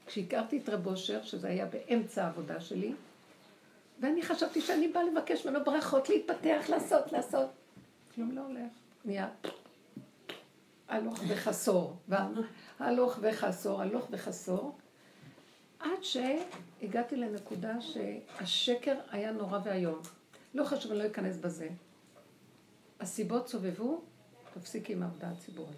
[0.06, 2.92] כשהכרתי את רב אושר, שזה היה באמצע העבודה שלי,
[4.00, 7.50] ואני חשבתי שאני באה לבקש ממנו ברכות, להתפתח, לעשות, לעשות.
[8.14, 8.70] כלום לא הולך.
[9.04, 9.28] נהיה
[10.88, 11.96] הלוך וחסור,
[12.78, 14.76] הלוך וחסור, הלוך וחסור,
[15.84, 19.98] עד שהגעתי לנקודה שהשקר היה נורא ואיום.
[20.54, 21.68] לא חשוב, אני לא אכנס בזה.
[23.00, 24.02] הסיבות סובבו,
[24.54, 25.76] תפסיקי עם העבודה הציבורית.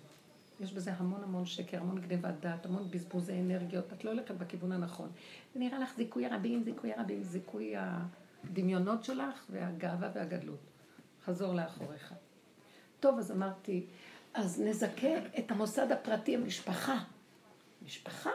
[0.60, 4.72] יש בזה המון המון שקר, המון גניבת דעת, המון בזבוזי אנרגיות, את לא הולכת בכיוון
[4.72, 5.08] הנכון.
[5.54, 10.60] זה נראה לך זיכוי הרבים, זיכוי הרבים, זיכוי הדמיונות שלך והגאווה והגדלות.
[11.24, 12.14] חזור לאחוריך.
[13.00, 13.86] טוב, אז אמרתי,
[14.34, 16.98] אז נזכה את המוסד הפרטי, המשפחה.
[17.84, 18.30] משפחה?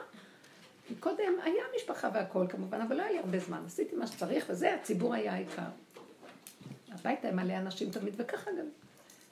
[1.00, 3.64] קודם היה משפחה והכול כמובן, אבל לא היה לי הרבה זמן.
[3.66, 5.70] עשיתי מה שצריך, וזה, הציבור היה העיקר.
[6.92, 8.66] הביתה עם מלא אנשים תמיד, וככה גם.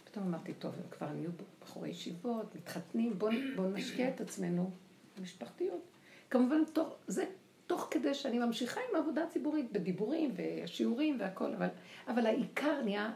[0.03, 1.29] פתאום אמרתי, טוב, הם כבר נהיו
[1.61, 4.71] בחורי ישיבות, מתחתנים, בואו בוא נשקיע את עצמנו
[5.17, 5.81] במשפחתיות.
[6.29, 7.25] כמובן, תוך, זה
[7.67, 11.67] תוך כדי שאני ממשיכה עם העבודה הציבורית, בדיבורים ושיעורים והכל, אבל,
[12.07, 13.11] אבל העיקר נהיה,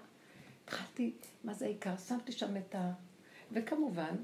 [0.63, 1.98] התחלתי, מה זה העיקר?
[1.98, 2.91] שמתי שם את ה...
[3.52, 4.15] וכמובן,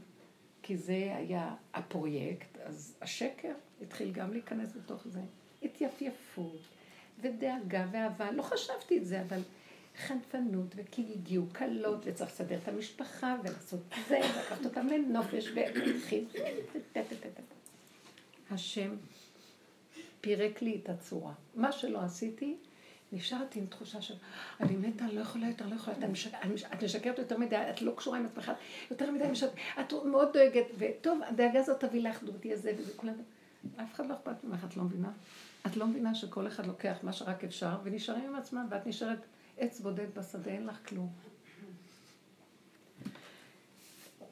[0.69, 5.19] כי זה היה הפרויקט, אז השקר התחיל גם להיכנס בתוך זה.
[5.63, 6.59] התייפייפות
[7.21, 9.41] ודאגה ואהבה, לא חשבתי את זה, אבל
[9.97, 16.25] חנפנות, וכי הגיעו כלות, וצריך לסדר את המשפחה, ולעשות זה, ולקחת אותם לנופש, והתחיל...
[18.51, 18.95] השם
[20.21, 21.33] פירק לי את הצורה.
[21.55, 22.57] מה שלא עשיתי,
[23.11, 24.13] נשארתי עם תחושה של,
[24.59, 25.97] אני מתה, אני לא יכולה יותר, לא יכולה
[26.73, 28.51] את משקרת יותר מדי, את לא קשורה עם עצמך,
[28.91, 33.13] יותר מדי משקרת, את מאוד דואגת, וטוב, הדאגה הזאת תביא לאחדות, יהיה זה וזה, כולם,
[33.75, 35.11] אף אחד לא אכפת ממך, את לא מבינה?
[35.67, 39.25] את לא מבינה שכל אחד לוקח מה שרק אפשר, ונשארים עם עצמם, ואת נשארת
[39.57, 41.09] עץ בודד בשדה, אין לך כלום.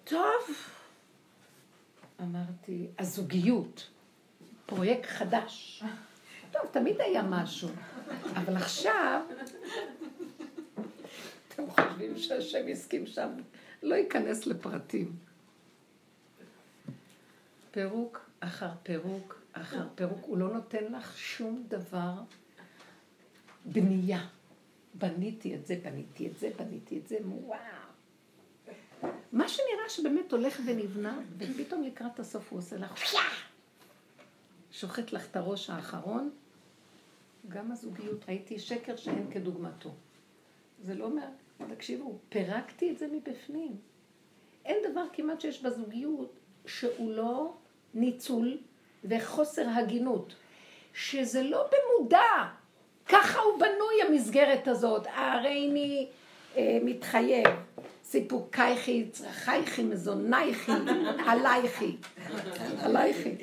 [0.04, 0.48] טוב,
[2.22, 3.90] אמרתי, הזוגיות,
[4.66, 5.84] פרויקט חדש.
[6.62, 7.70] טוב, תמיד היה משהו,
[8.36, 9.22] אבל עכשיו,
[11.48, 13.30] אתם חושבים שהשם יסכים שם,
[13.84, 15.16] לא ייכנס לפרטים.
[17.72, 22.14] פירוק אחר פירוק אחר פירוק, הוא לא נותן לך שום דבר
[23.66, 24.28] בנייה.
[24.94, 27.60] בניתי את זה, בניתי את זה, בניתי את זה, וואו.
[29.32, 33.14] מה שנראה שבאמת הולך ונבנה, ופתאום לקראת הסוף הוא עושה לך
[34.72, 36.30] שוחט לך את הראש האחרון,
[37.50, 39.90] גם הזוגיות, ראיתי שקר שאין כדוגמתו.
[40.82, 41.28] זה לא אומר,
[41.76, 43.76] תקשיבו, פירקתי את זה מבפנים.
[44.66, 46.34] אין דבר כמעט שיש בזוגיות
[46.66, 47.54] שהוא לא
[47.94, 48.58] ניצול
[49.04, 50.36] וחוסר הגינות.
[50.94, 52.20] שזה לא במודע,
[53.06, 56.08] ככה הוא בנוי המסגרת הזאת, הריני
[56.58, 57.48] אה, מתחייב,
[58.04, 60.72] סיפוקייכי, צרכייכי, מזונייכי,
[61.28, 61.98] עלייכי,
[62.80, 63.36] עלייכי.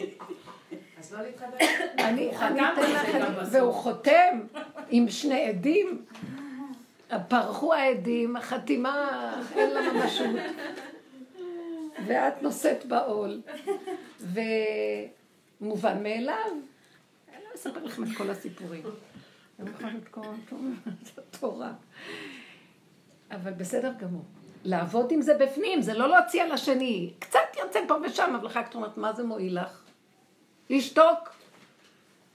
[1.04, 1.56] אז לא להתחבר.
[2.08, 4.40] אני אתן לך, והוא חותם
[4.88, 6.04] עם שני עדים,
[7.28, 10.36] פרחו העדים, החתימה אין לה ממשות,
[12.06, 13.40] ואת נושאת בעול.
[14.20, 14.40] ו...
[15.60, 16.52] מובן מאליו.
[17.28, 18.82] אני לא אספר לכם את כל הסיפורים.
[19.58, 20.24] אני לא יכולה לקרוא
[21.12, 21.72] את התורה.
[23.30, 24.24] אבל בסדר גמור.
[24.64, 27.12] לעבוד עם זה בפנים, זה לא להוציא על השני.
[27.18, 29.83] קצת יוצא פה ושם, אבל אחר כך את אומרת, מה זה מועיל לך?
[30.70, 31.34] לשתוק.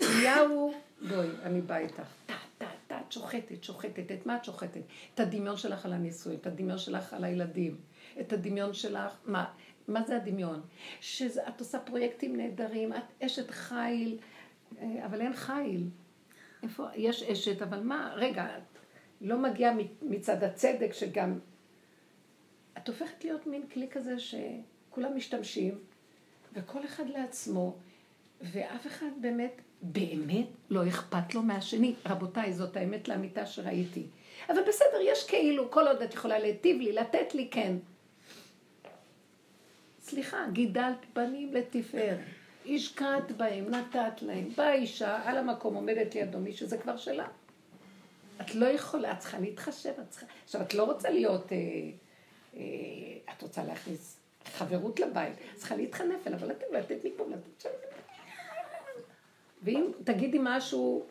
[0.02, 0.74] אליהו,
[1.10, 2.02] בואי, אני באה איתך.
[2.26, 4.12] טה, טה, טה, את שוחטת, שוחטת.
[4.12, 4.82] את מה את שוחטת?
[5.16, 7.78] את הדמיון שלך על הניסוי, את הדמיון שלך על הילדים,
[8.20, 9.46] את הדמיון שלך, מה?
[9.88, 10.62] מה זה הדמיון?
[11.02, 14.18] שאת עושה פרויקטים נהדרים, את אשת חיל,
[14.80, 15.90] אה, אבל אין חיל.
[16.64, 18.48] איפה, יש אשת, אבל מה, רגע,
[19.22, 21.40] לא מגיע מצד הצדק שגם...
[22.78, 25.80] את הופכת להיות מין כלי כזה שכולם משתמשים,
[26.54, 27.78] וכל אחד לעצמו,
[28.42, 31.96] ואף אחד באמת, באמת לא אכפת לו מהשני.
[32.06, 34.08] רבותיי, זאת האמת לאמיתה שראיתי.
[34.50, 37.76] אבל בסדר, יש כאילו, כל עוד את יכולה להיטיב לי, לתת לי, כן.
[40.02, 42.20] סליחה, גידלת בנים לתפארת.
[42.70, 44.50] השקעת בהם, נתת להם.
[44.58, 47.28] באה אישה, על המקום עומדת לידו מישהו, זה כבר שלה.
[48.42, 50.26] את לא יכולה, את צריכה להתחשב, את צריכה...
[50.44, 51.52] עכשיו, את לא רוצה להיות...
[51.52, 51.58] אה,
[52.56, 52.62] אה,
[53.34, 57.70] את רוצה להכניס חברות לבית, צריכה להתחנף אליו, אבל אתם לתת מפה, לתת שם.
[59.64, 61.06] ואם תגידי משהו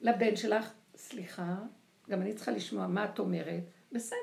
[0.00, 1.56] לבן שלך, סליחה,
[2.10, 3.62] גם אני צריכה לשמוע מה את אומרת,
[3.92, 4.18] בסדר,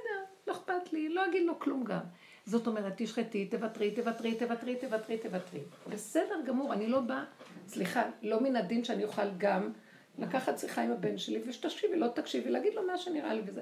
[0.48, 2.02] לא אכפת לי, לא אגיד לו כלום גם.
[2.46, 5.60] זאת אומרת, תשחטי, תוותרי, תוותרי, תוותרי, תוותרי, תוותרי.
[5.89, 7.24] בסדר גמור, אני לא באה,
[7.67, 9.72] סליחה, לא מן הדין שאני אוכל גם
[10.20, 13.62] לקחת שיחה עם הבן שלי ושתקשיבי, לא תקשיבי, להגיד לו מה שנראה לי וזה.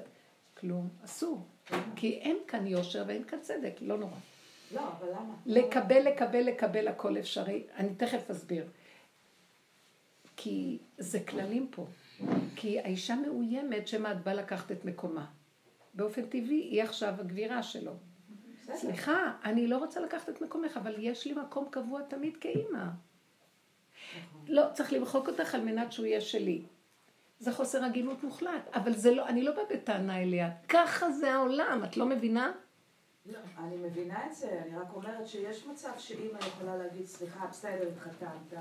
[0.60, 1.46] כלום, אסור.
[1.96, 4.16] כי אין כאן יושר ואין כאן צדק, לא נורא.
[4.74, 5.34] לא, אבל למה?
[5.46, 7.62] לקבל, לקבל, לקבל הכל אפשרי.
[7.76, 8.64] אני תכף אסביר.
[10.42, 11.86] כי זה כללים פה.
[12.56, 15.26] כי האישה מאוימת שמא את באה לקחת את מקומה.
[15.94, 17.92] באופן טבעי היא עכשיו הגבירה שלו.
[18.74, 22.84] סליחה, אני לא רוצה לקחת את מקומך, אבל יש לי מקום קבוע תמיד כאימא.
[24.48, 26.62] לא, צריך למחוק אותך על מנת שהוא יהיה שלי.
[27.38, 30.50] זה חוסר הגינות מוחלט, אבל זה לא, אני לא באה בטענה אליה.
[30.68, 32.52] ככה זה העולם, את לא מבינה?
[33.26, 37.88] לא, אני מבינה את זה, אני רק אומרת שיש מצב שאימא יכולה להגיד, סליחה, בסדר,
[37.88, 38.52] התחתנת,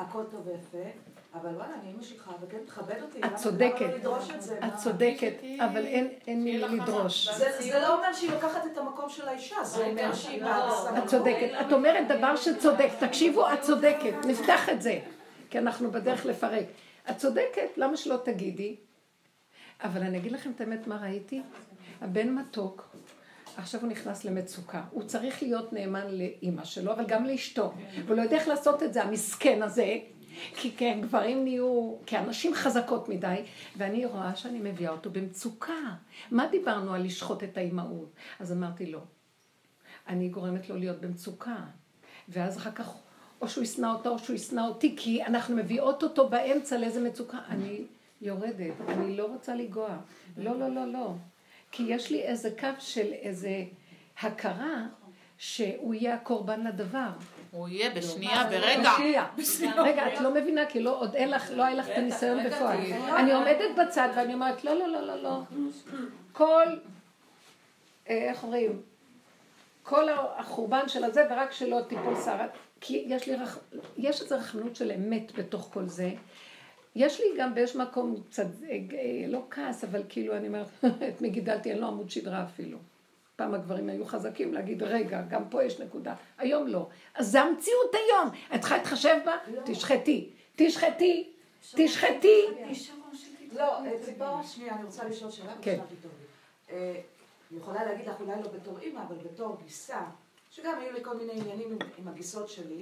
[0.00, 0.90] הכל טוב ויפה,
[1.34, 3.20] אבל וואלה, אני אימא שלך, וכן תכבד אותי.
[3.24, 3.80] את צודקת.
[3.80, 4.58] למה לא לדרוש את זה?
[4.58, 5.86] את צודקת, אבל
[6.26, 7.28] אין מי לדרוש.
[7.60, 11.50] זה לא אומר שהיא לוקחת את המקום של האישה, זה אומר שהיא באה את צודקת.
[11.60, 12.90] את אומרת דבר שצודק.
[12.98, 14.12] תקשיבו, את צודקת.
[14.26, 15.00] נפתח את זה,
[15.50, 16.66] כי אנחנו בדרך לפרק.
[17.10, 18.76] את צודקת, למה שלא תגידי?
[19.82, 21.42] אבל אני אגיד לכם את האמת מה ראיתי.
[22.00, 22.88] הבן מתוק,
[23.56, 24.82] עכשיו הוא נכנס למצוקה.
[24.90, 27.72] הוא צריך להיות נאמן לאימא שלו, אבל גם לאשתו.
[28.06, 29.98] והוא לא יודע איך לעשות את זה, המסכן הזה.
[30.56, 33.42] כי כן, גברים נהיו, כאנשים חזקות מדי,
[33.76, 35.94] ואני רואה שאני מביאה אותו במצוקה.
[36.30, 38.12] מה דיברנו על לשחוט את האימהות?
[38.40, 39.00] אז אמרתי לו,
[40.08, 41.56] אני גורמת לו להיות במצוקה.
[42.28, 42.92] ואז אחר כך,
[43.40, 47.38] או שהוא ישנא אותה או שהוא ישנא אותי, כי אנחנו מביאות אותו באמצע לאיזה מצוקה.
[47.48, 47.84] אני
[48.22, 49.96] יורדת, אני לא רוצה לנגוע.
[50.36, 51.14] לא, לא, לא, לא.
[51.72, 53.64] כי יש לי איזה קו של איזה
[54.20, 54.86] הכרה
[55.38, 57.08] שהוא יהיה הקורבן לדבר.
[57.50, 58.92] הוא יהיה בשנייה, ברגע.
[59.38, 59.82] בשנייה.
[59.82, 62.78] רגע, את לא מבינה, כי לא, עוד אין לך, לא היה לך את הניסיון בפועל.
[63.18, 65.40] אני עומדת בצד ואני אומרת, לא, לא, לא, לא, לא.
[66.32, 66.66] כל,
[68.08, 68.82] אה, איך אומרים?
[69.82, 72.46] כל החורבן של הזה, ורק שלא תיפול שרה.
[72.80, 73.58] כי יש לי, רח...
[73.96, 76.10] יש איזו רחמנות של אמת בתוך כל זה.
[76.94, 80.66] יש לי גם באיזשהו מקום קצת, אה, אה, לא כעס, אבל כאילו אני אומרת,
[81.08, 82.78] את מי גידלתי, אין לו עמוד שדרה אפילו.
[83.36, 86.14] פעם הגברים היו חזקים להגיד, רגע, גם פה יש נקודה.
[86.38, 86.88] היום לא.
[87.14, 88.28] אז זה המציאות היום.
[88.54, 89.36] את צריכה להתחשב בה?
[89.54, 89.62] לא.
[89.64, 90.30] תשחטי.
[90.56, 91.32] תשחטי.
[91.74, 92.42] תשחטי.
[93.52, 95.52] לא, ציפור, שנייה, אני רוצה לשאול שאלה.
[95.62, 95.80] כן.
[96.70, 100.04] אני יכולה להגיד לך אולי לא בתור אימא, אבל בתור גיסה,
[100.50, 102.78] שגם היו לי כל מיני עניינים עם הגיסות שלי.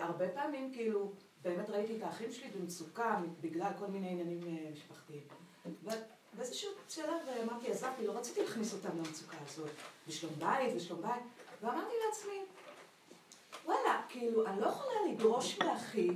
[0.00, 1.12] הרבה פעמים, כאילו,
[1.44, 4.40] באמת ראיתי את האחים שלי במצוקה בגלל כל מיני עניינים
[4.72, 5.22] משפחתיים.
[6.36, 7.06] באיזשהו שלב
[7.42, 9.70] אמרתי, עזבתי, לא רציתי להכניס אותם למצוקה הזאת,
[10.08, 11.22] בשלום בית, בשלום בית,
[11.62, 12.40] ואמרתי לעצמי,
[13.64, 16.10] וואלה, כאילו, אני לא יכולה לדרוש מאחי,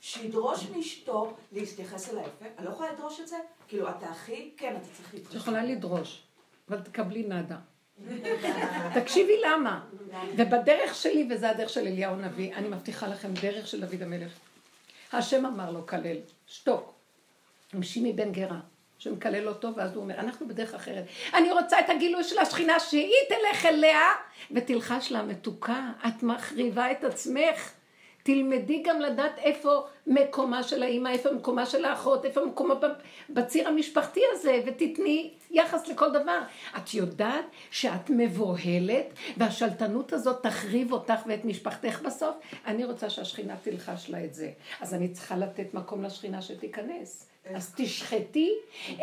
[0.00, 3.36] שידרוש מאשתו להתייחס אל היפה, אני לא יכולה לדרוש את זה,
[3.68, 5.36] כאילו, אתה אחי, כן, אתה צריך להתחשב.
[5.36, 6.22] את יכולה לדרוש,
[6.68, 7.58] אבל תקבלי נאדה.
[9.00, 9.84] תקשיבי למה.
[10.36, 14.32] ובדרך שלי, וזה הדרך של אליהו הנביא, אני מבטיחה לכם, דרך של דוד המלך.
[15.12, 16.94] השם אמר לו, כלל, שתוק.
[17.74, 18.60] עם שימי בן גרה.
[18.98, 21.04] שמקלל אותו, ואז הוא אומר, אנחנו בדרך אחרת.
[21.34, 24.00] אני רוצה את הגילוי של השכינה, שהיא תלך אליה
[24.50, 27.72] ותלחש לה, מתוקה, את מחריבה את עצמך.
[28.22, 32.74] תלמדי גם לדעת איפה מקומה של האימא, איפה מקומה של האחות, איפה מקומה
[33.30, 36.38] בציר המשפחתי הזה, ותתני יחס לכל דבר.
[36.76, 39.06] את יודעת שאת מבוהלת,
[39.36, 42.36] והשלטנות הזאת תחריב אותך ואת משפחתך בסוף?
[42.66, 44.50] אני רוצה שהשכינה תלחש לה את זה.
[44.80, 47.31] אז אני צריכה לתת מקום לשכינה שתיכנס.
[47.54, 48.52] אז תשחטי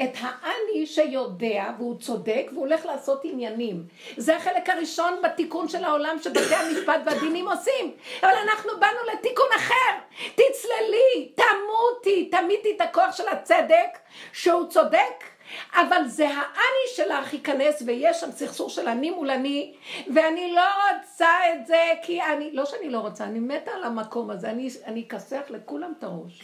[0.03, 3.83] את האני שיודע והוא צודק והוא הולך לעשות עניינים.
[4.17, 7.91] זה החלק הראשון בתיקון של העולם שבתי המשפט והדינים עושים.
[8.21, 9.99] אבל אנחנו באנו לתיקון אחר.
[10.35, 13.97] תצללי, תמותי, תמיתי את הכוח של הצדק
[14.33, 15.23] שהוא צודק.
[15.73, 19.73] אבל זה האני שלך ייכנס ויש שם סכסוך של אני מול אני
[20.13, 24.29] ואני לא רוצה את זה כי אני, לא שאני לא רוצה, אני מתה על המקום
[24.29, 24.49] הזה,
[24.85, 26.41] אני אכסח לכולם את הראש.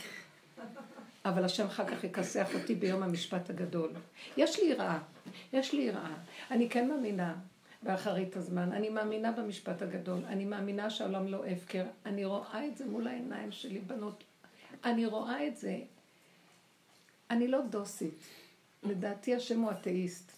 [1.26, 3.90] אבל השם אחר כך יכסח אותי ביום המשפט הגדול.
[4.38, 5.00] יש לי יראה,
[5.54, 6.16] יש לי יראה.
[6.52, 7.36] אני כן מאמינה
[7.84, 12.86] באחרית הזמן, אני מאמינה במשפט הגדול, אני מאמינה שהעולם לא הפקר, אני רואה את זה
[12.86, 14.24] מול העיניים שלי, בנות.
[14.84, 15.78] אני רואה את זה.
[17.30, 18.24] אני לא דוסית.
[18.84, 20.32] לדעתי השם הוא אתאיסט.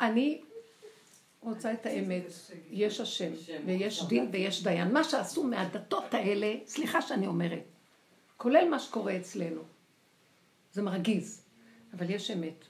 [0.00, 0.40] אני
[1.40, 2.24] רוצה את האמת.
[2.70, 3.30] יש השם,
[3.66, 4.92] ויש דין ויש דיין.
[4.92, 7.62] מה שעשו מהדתות האלה, סליחה שאני אומרת,
[8.38, 9.60] כולל מה שקורה אצלנו.
[10.72, 11.42] זה מרגיז,
[11.94, 12.64] אבל יש אמת,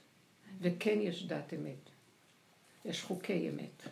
[0.61, 1.89] וכן יש דת אמת.
[2.85, 3.83] יש חוקי אמת.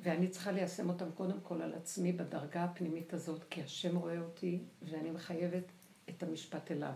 [0.00, 4.58] ואני צריכה ליישם אותם קודם כל על עצמי בדרגה הפנימית הזאת, כי השם רואה אותי
[4.82, 5.64] ואני מחייבת
[6.08, 6.94] את המשפט אליו.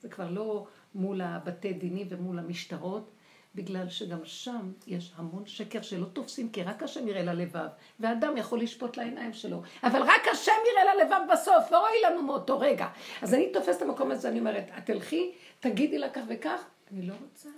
[0.00, 3.10] זה כבר לא מול הבתי דינים ומול המשטרות,
[3.54, 7.68] בגלל שגם שם יש המון שקר שלא תופסים, כי רק השם יראה ללבב,
[8.00, 12.58] ואדם יכול לשפוט לעיניים שלו, אבל רק השם יראה ללבב בסוף, לא רואה לנו מאותו
[12.58, 12.88] רגע.
[13.22, 17.06] אז אני תופסת את המקום הזה, אני אומרת, את תלכי, תגידי לה כך וכך, אני
[17.06, 17.48] לא רוצה.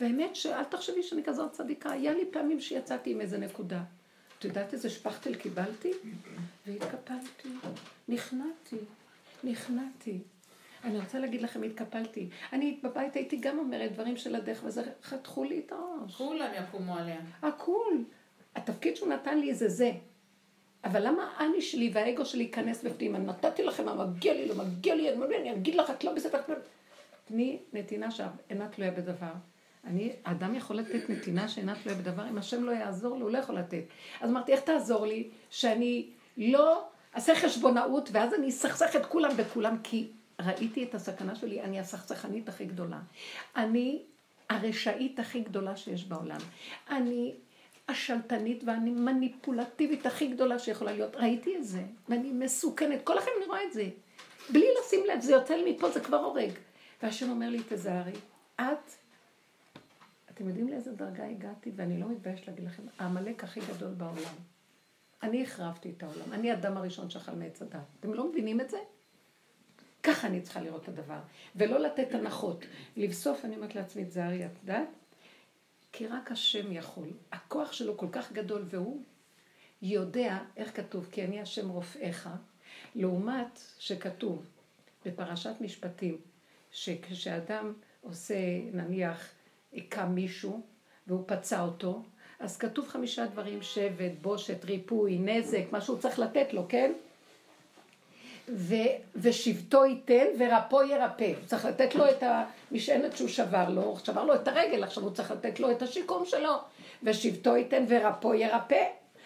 [0.00, 3.82] והאמת שאל תחשבי שאני כזאת צדיקה, היה לי פעמים שיצאתי עם איזה נקודה.
[4.38, 5.92] את יודעת איזה שפכטל קיבלתי?
[6.66, 7.48] והתקפלתי,
[8.08, 8.76] נכנעתי,
[9.44, 10.18] נכנעתי.
[10.84, 12.28] אני רוצה להגיד לכם, התקפלתי.
[12.52, 16.16] אני בבית הייתי גם אומרת דברים של הדרך, וזה חתכו לי את הראש.
[16.16, 17.20] כולם יקומו עליה.
[17.42, 18.04] הכול.
[18.56, 19.92] התפקיד שהוא נתן לי זה זה.
[20.84, 23.16] אבל למה אני שלי והאגו שלי ייכנס בפנים?
[23.16, 26.40] אני נתתי לכם מה מגיע לי, לא מגיע לי, אני אגיד לך, את לא בסדר.
[27.24, 29.32] תני נתינה שאינה תלויה בדבר.
[29.84, 33.38] אני, האדם יכול לתת נתינה שאינה תלויה בדבר, אם השם לא יעזור לו, הוא לא
[33.38, 33.84] יכול לתת.
[34.20, 36.06] אז אמרתי, איך תעזור לי שאני
[36.36, 36.84] לא
[37.16, 40.08] אעשה חשבונאות, ואז אני אסכסך את כולם בכולם, כי
[40.46, 43.00] ראיתי את הסכנה שלי, אני הסכסכנית הכי גדולה.
[43.56, 44.02] אני
[44.48, 46.40] הרשעית הכי גדולה שיש בעולם.
[46.90, 47.34] אני
[47.88, 51.16] השלטנית ואני מניפולטיבית הכי גדולה שיכולה להיות.
[51.16, 53.02] ראיתי את זה, ואני מסוכנת.
[53.04, 53.88] כל החיים אני רואה את זה.
[54.52, 56.52] בלי לשים לב, זה יוצא לי מפה, זה כבר הורג.
[57.02, 58.12] והשם אומר לי, תזהרי,
[58.56, 58.90] את,
[60.30, 64.34] אתם יודעים לאיזה דרגה הגעתי, ואני לא מתביישת להגיד לכם, העמלק הכי גדול בעולם.
[65.22, 67.80] אני החרבתי את העולם, אני האדם הראשון שאכל מעץ הדת.
[68.00, 68.78] אתם לא מבינים את זה?
[70.02, 71.18] ככה אני צריכה לראות את הדבר.
[71.56, 72.64] ולא לתת הנחות.
[72.96, 74.88] לבסוף אני אומרת לעצמי, תזהרי, את יודעת?
[75.92, 77.08] כי רק השם יכול.
[77.32, 79.02] הכוח שלו כל כך גדול, והוא
[79.82, 82.28] יודע, איך כתוב, כי אני השם רופאיך,
[82.94, 84.46] לעומת שכתוב
[85.04, 86.16] בפרשת משפטים,
[86.72, 88.34] שכשאדם עושה,
[88.72, 89.28] נניח,
[89.72, 90.60] היכה מישהו,
[91.06, 92.02] והוא פצע אותו,
[92.40, 96.92] אז כתוב חמישה דברים, שבט, בושת, ריפוי, נזק, מה שהוא צריך לתת לו, כן?
[98.54, 98.74] ו,
[99.16, 101.32] ושבטו ייתן ורפו ירפא.
[101.38, 105.12] הוא צריך לתת לו את המשענת שהוא שבר לו, שבר לו את הרגל, עכשיו הוא
[105.12, 106.54] צריך לתת לו את השיקום שלו.
[107.02, 108.84] ושבטו ייתן ורפו ירפא,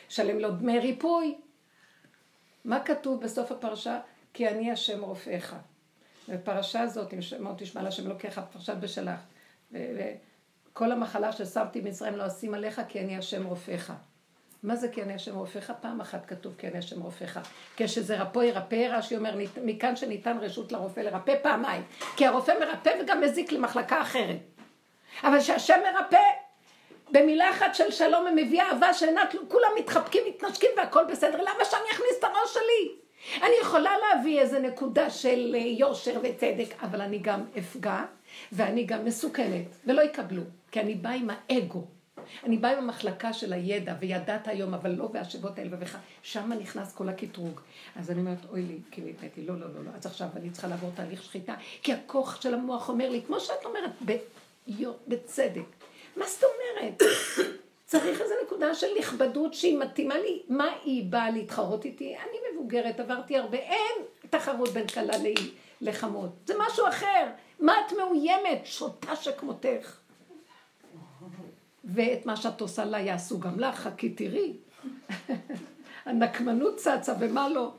[0.09, 1.35] שלם לו דמי ריפוי.
[2.64, 4.01] מה כתוב בסוף הפרשה?
[4.35, 5.57] כי אני השם רופאיך.
[6.29, 9.20] בפרשה הזאת, אם שמות תשמע להשם אלוקיך, פרשת בשלח.
[9.72, 13.93] וכל המחלה ששמתי מישראל לא אשים עליך, כי אני השם רופאיך.
[14.65, 15.73] מה זה כי אני השם רופאיך?
[15.81, 17.41] פעם אחת כתוב כי אני השם רופאיך.
[17.77, 19.35] כשזה רפו ירפא, רש"י אומר,
[19.65, 21.83] מכאן שניתן רשות לרופא לרפא פעמיים.
[22.17, 24.37] כי הרופא מרפא וגם מזיק למחלקה אחרת.
[25.25, 26.23] אבל שהשם מרפא,
[27.11, 31.41] במילה אחת של שלום הם מביא אהבה שאינה, כולם מתחבקים, מתנשקים והכל בסדר.
[31.41, 32.97] למה שאני אכניס את הראש שלי?
[33.43, 38.05] אני יכולה להביא איזה נקודה של יושר וצדק, אבל אני גם אפגע,
[38.53, 41.94] ואני גם מסוכנת, ולא יקבלו, כי אני באה עם האגו.
[42.45, 45.99] אני באה עם המחלקה של הידע, וידעת היום, אבל לא בהשבות האל ובך.
[46.22, 47.61] שם נכנס כל הקטרוג.
[47.97, 49.91] אז אני אומרת, אוי לי, כי נתתי, לא, לא, לא, לא.
[49.97, 53.64] אז עכשיו אני צריכה לעבור תהליך שחיטה, כי הכוח של המוח אומר לי, כמו שאת
[53.64, 53.91] אומרת,
[55.09, 55.62] בצדק.
[56.16, 57.03] מה זאת אומרת?
[57.87, 60.43] צריך איזו נקודה של נכבדות שהיא מתאימה לי.
[60.49, 62.16] מה היא באה להתחרות איתי?
[62.16, 65.14] אני מבוגרת, עברתי הרבה, אין תחרות בין כלה
[65.81, 66.31] לחמות.
[66.47, 67.27] זה משהו אחר.
[67.61, 68.61] מה את מאוימת?
[68.64, 70.04] שוטה שכמותך.
[71.85, 74.57] ואת מה שאת עושה לה יעשו גם לך, חכי תראי.
[76.07, 77.74] הנקמנות צצה ומה לא.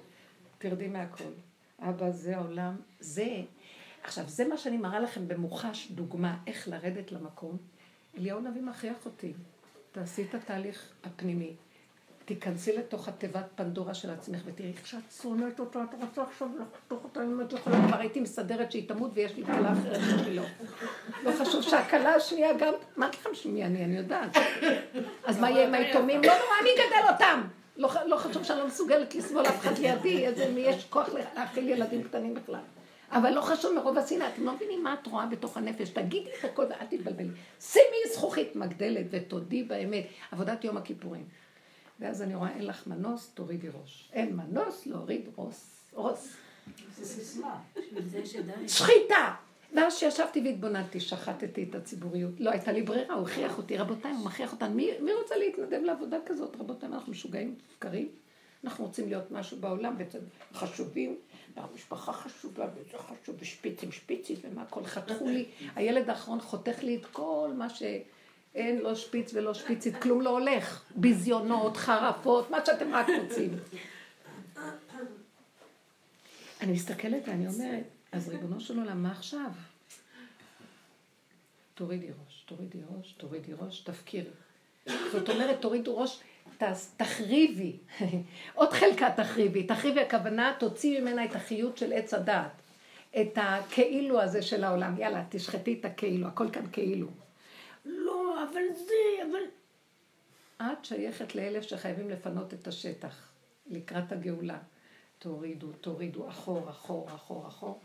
[0.58, 1.24] תרדי מהכל.
[1.80, 3.42] אבא, זה העולם, זה.
[4.04, 7.58] עכשיו, זה מה שאני מראה לכם במוחש, דוגמה, איך לרדת למקום.
[8.18, 9.34] אליהו נביא מכריח אותי.
[9.92, 11.56] תעשי את התהליך הפנימי.
[12.26, 17.04] תיכנסי לתוך התיבת פנדורה של עצמך ותראי איך שאת שונאת אותה, את רוצה עכשיו לחתוך
[17.04, 20.44] אותה אם את יכולה, כבר הייתי מסדרת שהיא תמות ויש לי כלה אחרת שלי לא.
[21.24, 24.38] לא חשוב שהכלה השנייה גם, מה לכם שמי אני, אני יודעת.
[25.24, 26.22] אז מה יהיה עם היתומים?
[26.22, 27.42] לא נורא, אני אגדל אותם.
[27.78, 31.70] לא, לא חשוב שאני לא מסוגלת לסבול אף אחד לידי, איזה מי יש כוח להאכיל
[31.70, 32.60] ילדים קטנים בכלל.
[33.12, 36.46] אבל לא חשוב מרוב השנאה, אתם לא מבינים מה את רואה בתוך הנפש, תגידי את
[36.46, 37.30] הכל ואל תתבלבלי.
[37.62, 41.24] שימי זכוכית מגדלת ותודי באמת, עבודת יום הכיפורים.
[42.00, 44.10] ואז אני רואה, אין לך מנוס, תורידי ראש.
[44.14, 45.30] אין מנוס, להוריד.
[46.98, 47.62] זה סיסמה.
[48.68, 49.36] שחיטה!
[49.76, 52.40] ואז שישבתי והתבוננתי, שחטתי את הציבוריות.
[52.40, 53.78] לא הייתה לי ברירה, הוא הכריח אותי.
[53.78, 54.76] רבותיי, הוא מכריח אותנו.
[54.76, 56.56] מי, מי רוצה להתנדב לעבודה כזאת?
[56.56, 58.10] רבותיי, אנחנו משוגעים, מופקרים.
[58.64, 59.96] אנחנו רוצים להיות משהו בעולם,
[60.54, 61.18] חשובים,
[61.56, 65.46] והמשפחה חשובה, וזה חשוב, ושפיצים, שפיצים, ומה הכל חתכו לי.
[65.76, 67.84] הילד האחרון חותך לי את כל מה ש...
[68.56, 70.84] אין לא שפיץ ולא שפיצית, כלום לא הולך.
[70.96, 73.58] ביזיונות, חרפות, מה שאתם רק רוצים.
[76.62, 79.50] אני מסתכלת ואני אומרת, אז ריבונו של עולם, מה עכשיו?
[81.74, 84.30] תורידי ראש, תורידי ראש, תורידי ראש, תפקירי.
[85.12, 86.20] זאת אומרת, תורידי ראש,
[86.98, 87.78] תחריבי.
[88.54, 89.64] עוד חלקה תחריבי.
[89.64, 92.52] תחריבי הכוונה, תוציאי ממנה את החיות של עץ הדעת.
[93.22, 95.00] את הכאילו הזה של העולם.
[95.00, 97.08] יאללה, תשחטי את הכאילו, הכל כאן כאילו.
[98.50, 99.42] אבל זה, אבל...
[100.62, 103.30] את שייכת לאלה שחייבים לפנות את השטח
[103.68, 104.60] לקראת הגאולה.
[105.20, 107.80] תורידו, תורידו, אחור, אחור, אחור, אחור.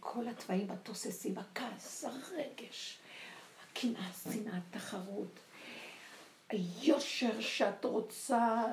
[0.00, 2.98] כל התוואים התוססים, הכעס, הרגש,
[3.62, 5.38] הקנאה, השנאה, התחרות,
[6.48, 8.64] היושר שאת רוצה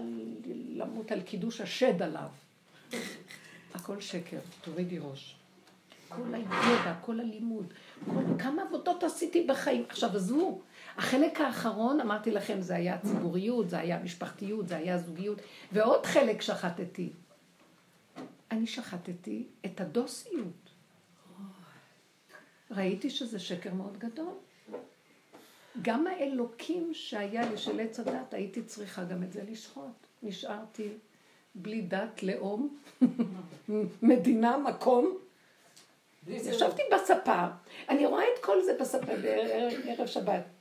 [0.75, 2.29] למות על קידוש השד עליו.
[3.73, 5.35] הכל שקר, תורידי ראש.
[6.09, 7.73] כל הידע, כל הלימוד,
[8.05, 9.85] כל, כמה עבודות עשיתי בחיים.
[9.89, 10.61] עכשיו עזבו,
[10.99, 15.37] החלק האחרון, אמרתי לכם, זה היה ציבוריות, זה היה משפחתיות, זה היה זוגיות,
[15.71, 17.09] ועוד חלק שחטתי.
[18.51, 20.69] אני שחטתי את הדוסיות.
[22.71, 24.33] ראיתי שזה שקר מאוד גדול.
[25.81, 30.07] גם האלוקים שהיה לי של עץ הדת, הייתי צריכה גם את זה לשחוט.
[30.23, 30.89] נשארתי
[31.55, 32.77] בלי דת, לאום,
[34.01, 35.17] מדינה, מקום.
[36.27, 37.45] ישבתי בספה,
[37.89, 40.58] אני רואה את כל זה בספה בערב שבת.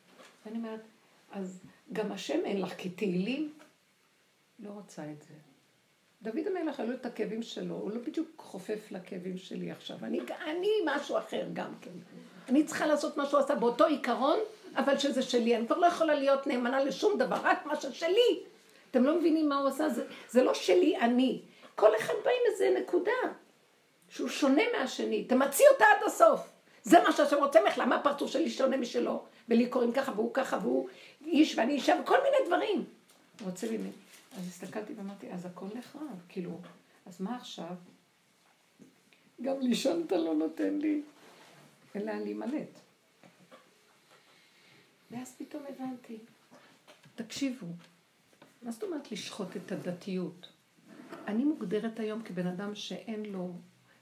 [0.48, 0.80] ואני אומרת,
[1.32, 1.60] אז
[1.92, 3.52] גם השם אין לך כתהילים?
[4.58, 5.34] לא רוצה את זה.
[6.22, 9.96] דוד המלך היו את הכאבים שלו, הוא לא בדיוק חופף לכאבים שלי עכשיו.
[10.02, 11.90] אני, אני משהו אחר גם כן.
[12.48, 14.38] אני צריכה לעשות מה שהוא עשה באותו עיקרון,
[14.76, 15.56] אבל שזה שלי.
[15.56, 18.42] אני כבר לא יכולה להיות נאמנה לשום דבר, רק מה ששלי.
[18.90, 19.88] אתם לא מבינים מה הוא עשה?
[19.88, 21.42] זה, זה לא שלי אני.
[21.74, 23.12] כל אחד בא עם איזה נקודה,
[24.08, 25.24] שהוא שונה מהשני.
[25.24, 26.40] תמציא אותה עד הסוף.
[26.82, 29.22] זה מה שהשם רוצה ממך, למה הפרצוף שלי שונה משלו?
[29.48, 30.88] ולי קוראים ככה, והוא ככה, והוא
[31.24, 32.84] איש ואני אישה, וכל מיני דברים.
[33.44, 33.90] רוצה ממני.
[34.36, 36.60] אז הסתכלתי ואמרתי, אז הכל נחרב, כאילו,
[37.06, 37.74] אז מה עכשיו?
[39.42, 41.02] גם לישון אתה לא נותן לי,
[41.94, 42.80] אין לאן להימלט.
[45.10, 46.18] ואז פתאום הבנתי,
[47.14, 47.66] תקשיבו,
[48.62, 50.48] מה זאת אומרת לשחוט את הדתיות?
[51.26, 53.52] אני מוגדרת היום כבן אדם שאין לו,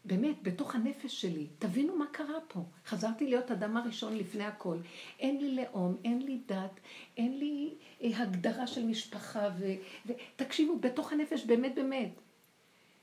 [0.07, 2.65] באמת, בתוך הנפש שלי, תבינו מה קרה פה.
[2.87, 4.79] חזרתי להיות אדם הראשון לפני הכל.
[5.21, 6.81] אין לי לאום, אין לי דת,
[7.17, 9.65] אין לי אה, הגדרה של משפחה, ו...
[10.07, 12.11] ותקשיבו, בתוך הנפש, באמת, באמת.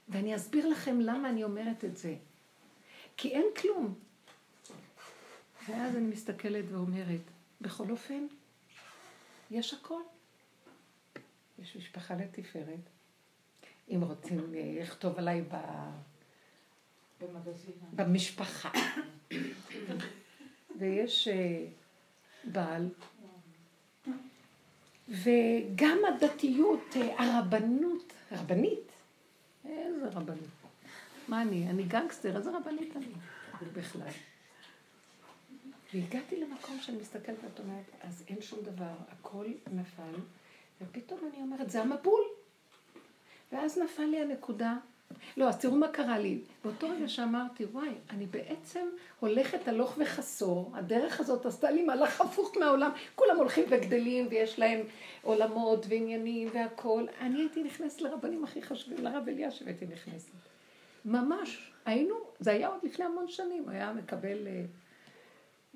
[0.09, 2.15] ואני אסביר לכם למה אני אומרת את זה.
[3.17, 3.93] כי אין כלום.
[5.69, 7.21] ואז אני מסתכלת ואומרת,
[7.61, 8.27] בכל אופן,
[9.51, 10.01] יש הכל.
[11.59, 12.89] יש משפחה לתפארת.
[13.89, 15.55] אם רוצים אה, לכתוב עליי ב...
[17.95, 18.69] במשפחה.
[20.79, 21.65] ויש אה,
[22.43, 22.89] בעל,
[25.09, 28.91] וגם הדתיות, אה, הרבנות, רבנית,
[29.65, 30.49] איזה רבנית?
[31.27, 31.69] מה אני?
[31.69, 33.05] אני גנגסטר, איזה רבנית אני
[33.73, 34.07] בכלל?
[35.93, 40.13] והגעתי למקום שאני מסתכלת ואת אומרת, אז אין שום דבר, הכל נפל,
[40.81, 42.21] ופתאום אני אומרת, זה המבול.
[43.51, 44.77] ואז נפל לי הנקודה.
[45.37, 46.39] לא, אז תראו מה קרה לי.
[46.63, 48.87] באותו רגע שאמרתי, וואי, אני בעצם
[49.19, 52.91] הולכת הלוך וחסור, הדרך הזאת עשתה לי מהלך הפוך מהעולם.
[53.15, 54.79] כולם הולכים וגדלים ויש להם
[55.21, 57.07] עולמות ועניינים והכול.
[57.21, 60.31] אני הייתי נכנסת לרבנים הכי חשובים, לרב אלישיב הייתי נכנסת.
[61.05, 64.47] ממש, היינו, זה היה עוד לפני המון שנים, הוא היה מקבל...
[64.47, 64.63] אה,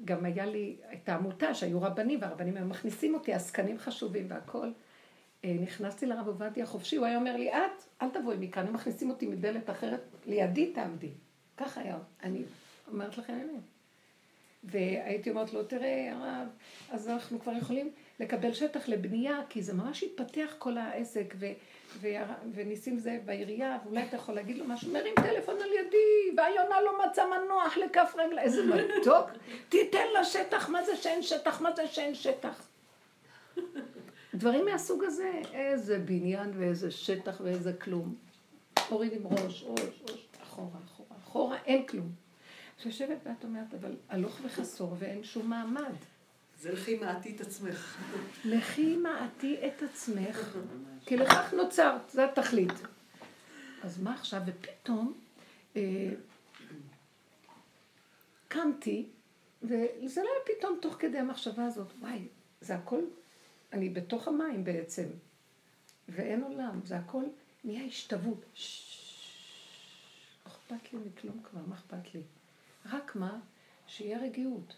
[0.05, 4.67] גם היה לי את העמותה שהיו רבנים, והרבנים היו מכניסים אותי, עסקנים חשובים והכל.
[5.45, 9.09] אה, נכנסתי לרב עובדיה חופשי, הוא היה אומר לי, את, אל תבואי מכאן, הם מכניסים
[9.09, 11.11] אותי מדלת אחרת, לידי תעמדי.
[11.57, 12.43] ככה היה, אני
[12.91, 13.61] אומרת לכם אמת.
[14.63, 16.47] והייתי אומרת לו, תראה, הרב,
[16.91, 21.45] אז אנחנו כבר יכולים לקבל שטח לבנייה, כי זה ממש התפתח כל העסק, ו,
[21.97, 22.07] ו,
[22.53, 26.91] וניסים זאב בעירייה, ואולי אתה יכול להגיד לו משהו, מרים טלפון על ידי, והיונה לא
[27.05, 29.29] מצא מנוח לכף רגלה, איזה מתוק,
[29.69, 32.66] תיתן לה שטח, מה זה שאין שטח, מה זה שאין שטח.
[34.38, 38.15] דברים מהסוג הזה, איזה בניין ואיזה שטח ואיזה כלום.
[38.89, 42.11] הוריד עם ראש, ראש, ראש, אחורה, אחורה, אחורה, אין כלום.
[42.79, 45.93] את יושבת ואת אומרת, אבל הלוך וחסור ואין שום מעמד.
[46.59, 47.97] זה לכי מעטי את עצמך.
[48.45, 50.57] לכי מעטי את עצמך,
[51.05, 52.73] כי לכך נוצרת, זה התכלית.
[53.83, 54.41] אז מה עכשיו?
[54.45, 55.13] ופתאום
[55.75, 56.09] אה,
[58.47, 59.09] קמתי,
[59.63, 62.27] וזה לא היה פתאום תוך כדי המחשבה הזאת, וואי,
[62.61, 63.01] זה הכל,
[63.78, 65.07] אני בתוך המים בעצם,
[66.09, 67.23] ואין עולם, זה הכל
[67.63, 68.45] נהיה השתוות.
[70.45, 72.21] לא אכפת לי מכלום כבר, מה אכפת לי?
[72.86, 73.39] רק מה?
[73.88, 74.75] שיהיה רגיעות.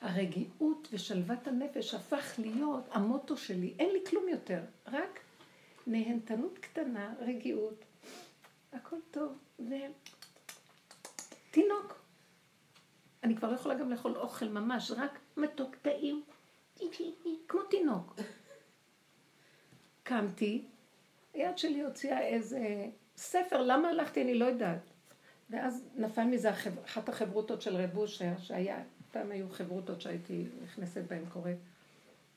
[0.00, 3.74] הרגיעות ושלוות הנפש הפך להיות המוטו שלי.
[3.78, 5.20] אין לי כלום יותר, רק
[5.86, 7.84] נהנתנות קטנה, רגיעות.
[8.72, 9.38] הכל טוב,
[11.50, 12.00] ותינוק.
[13.22, 16.22] אני כבר לא יכולה גם לאכול אוכל ממש, רק מתוק טעים,
[17.48, 18.14] כמו תינוק.
[20.02, 20.64] קמתי,
[21.34, 22.86] היד שלי הוציאה איזה
[23.16, 24.80] ספר, למה הלכתי אני לא יודעת.
[25.50, 26.50] ואז נפל מזה
[26.84, 28.82] אחת החברותות של רב אושר, שהיה,
[29.12, 31.56] פעם היו חברותות שהייתי נכנסת בהן קוראת.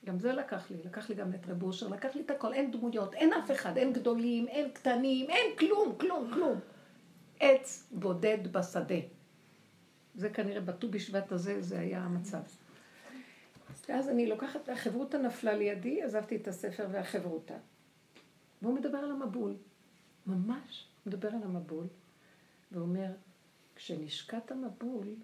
[0.04, 2.70] גם זה לקח לי, לקח לי גם את רב אושר, לקח לי את הכל, אין
[2.70, 6.60] דמויות, אין אף אחד, אין גדולים, אין קטנים, אין כלום, כלום, כלום.
[7.40, 9.00] עץ בודד בשדה.
[10.14, 12.42] זה כנראה בט"ו בשבט הזה, זה היה המצב.
[13.88, 17.56] ואז אני לוקחת, החברותה נפלה לידי, עזבתי את הספר והחברותה.
[18.62, 19.54] והוא מדבר על המבול.
[20.26, 21.86] ממש מדבר על המבול.
[22.72, 23.10] ואומר,
[23.76, 25.14] כשנשקט המבול,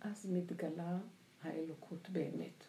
[0.00, 0.98] אז מתגלה
[1.42, 2.64] האלוקות באמת.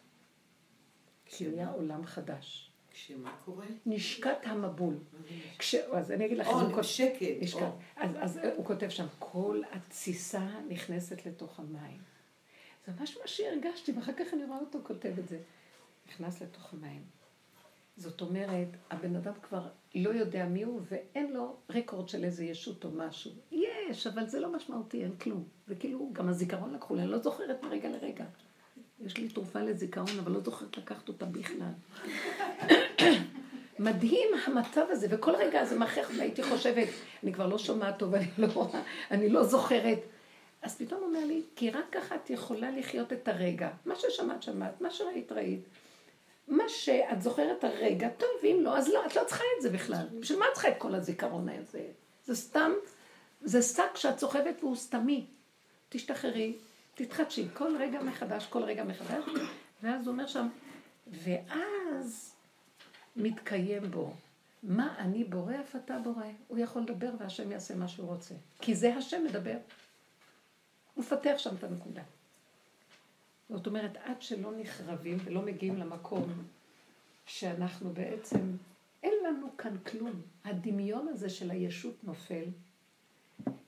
[1.26, 2.70] כי נהיה עולם חדש.
[2.90, 3.66] כשמה קורה?
[3.86, 4.98] נשקט המבול.
[5.58, 5.74] כש...
[5.74, 7.22] אז אני אגיד לכם, או, נשקט.
[7.40, 7.62] נשקט.
[7.96, 12.00] אז, אז הוא כותב שם, כל התסיסה נכנסת לתוך המים.
[12.90, 15.38] זה ממש מה שהרגשתי, ואחר כך אני רואה אותו כותב את זה.
[16.08, 17.02] נכנס לתוך המים.
[17.96, 22.84] זאת אומרת, הבן אדם כבר לא יודע מי הוא, ואין לו רקורד של איזה ישות
[22.84, 23.30] או משהו.
[23.50, 25.44] יש, אבל זה לא משמעותי, אין כלום.
[25.66, 28.24] זה כאילו, גם הזיכרון לקחו לי, אני לא זוכרת מרגע לרגע.
[29.00, 31.72] יש לי תרופה לזיכרון, אבל לא זוכרת לקחת אותה בכלל.
[33.78, 36.88] מדהים המצב הזה, וכל רגע זה מכריח, והייתי חושבת,
[37.22, 38.70] אני כבר לא שומעת טוב, אני לא,
[39.10, 39.98] אני לא זוכרת.
[40.62, 43.70] אז פתאום אומר לי, כי רק ככה את יכולה לחיות את הרגע.
[43.86, 45.60] מה ששמעת, שמעת, מה שראית, ראית.
[46.48, 50.06] מה שאת זוכרת הרגע, טוב, אם לא, אז לא, את לא צריכה את זה בכלל.
[50.20, 51.86] בשביל מה את צריכה את כל הזיכרון הזה?
[52.26, 52.72] זה סתם,
[53.42, 55.26] זה שק שאת סוחבת והוא סתמי.
[55.88, 56.56] תשתחררי,
[56.94, 59.24] תתחדשי, כל רגע מחדש, כל רגע מחדש.
[59.82, 60.48] ואז הוא אומר שם,
[61.06, 62.34] ואז
[63.16, 64.12] מתקיים בו.
[64.62, 66.24] מה אני בורא אף אתה בורא?
[66.48, 68.34] הוא יכול לדבר והשם יעשה מה שהוא רוצה.
[68.60, 69.56] כי זה השם מדבר.
[71.00, 72.02] הוא מפתח שם את הנקודה.
[73.50, 76.32] זאת אומרת, עד שלא נחרבים ולא מגיעים למקום
[77.26, 78.38] שאנחנו בעצם,
[79.02, 80.22] אין לנו כאן כלום.
[80.44, 82.44] הדמיון הזה של הישות נופל.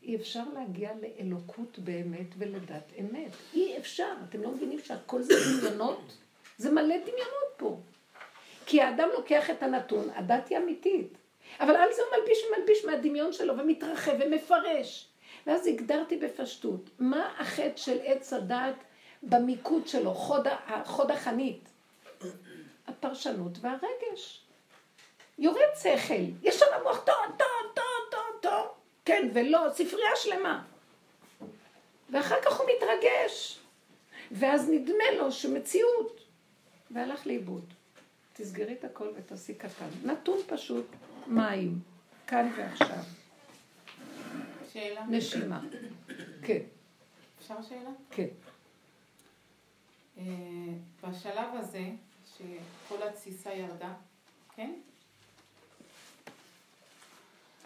[0.02, 3.32] אי אפשר להגיע לאלוקות באמת ולדת אמת.
[3.54, 4.14] אי אפשר.
[4.28, 6.16] אתם לא מבינים שהכל זה דמיונות?
[6.58, 7.80] זה מלא דמיונות פה.
[8.66, 11.08] כי האדם לוקח את הנתון, הדת היא אמיתית.
[11.60, 15.11] אבל על זה הוא מלביש ומלביש מהדמיון שלו ומתרחב ומפרש.
[15.46, 18.74] ואז הגדרתי בפשטות, מה החטא של עץ הדת
[19.22, 20.46] במיקוד שלו, חוד,
[20.84, 21.68] חוד החנית?
[22.86, 24.40] הפרשנות והרגש.
[25.38, 28.66] יורד שכל, יש שם מוח טוב, טוב, טוב, טוב, טוב,
[29.04, 30.64] כן ולא, ספרייה שלמה.
[32.10, 33.58] ואחר כך הוא מתרגש,
[34.30, 36.20] ואז נדמה לו שמציאות,
[36.90, 37.64] והלך לאיבוד.
[38.32, 39.88] תסגרי את הכל ותעשי קטן.
[40.04, 40.86] נתון פשוט,
[41.26, 41.78] מים,
[42.26, 43.21] כאן ועכשיו.
[44.72, 45.04] שאלה?
[45.08, 45.60] נשימה.
[46.46, 46.58] כן,
[47.38, 47.90] אפשר שאלה?
[48.10, 48.26] כן.
[50.18, 50.24] אה,
[51.02, 51.84] בשלב הזה,
[52.36, 53.94] שכל התסיסה ירדה,
[54.56, 54.72] כן?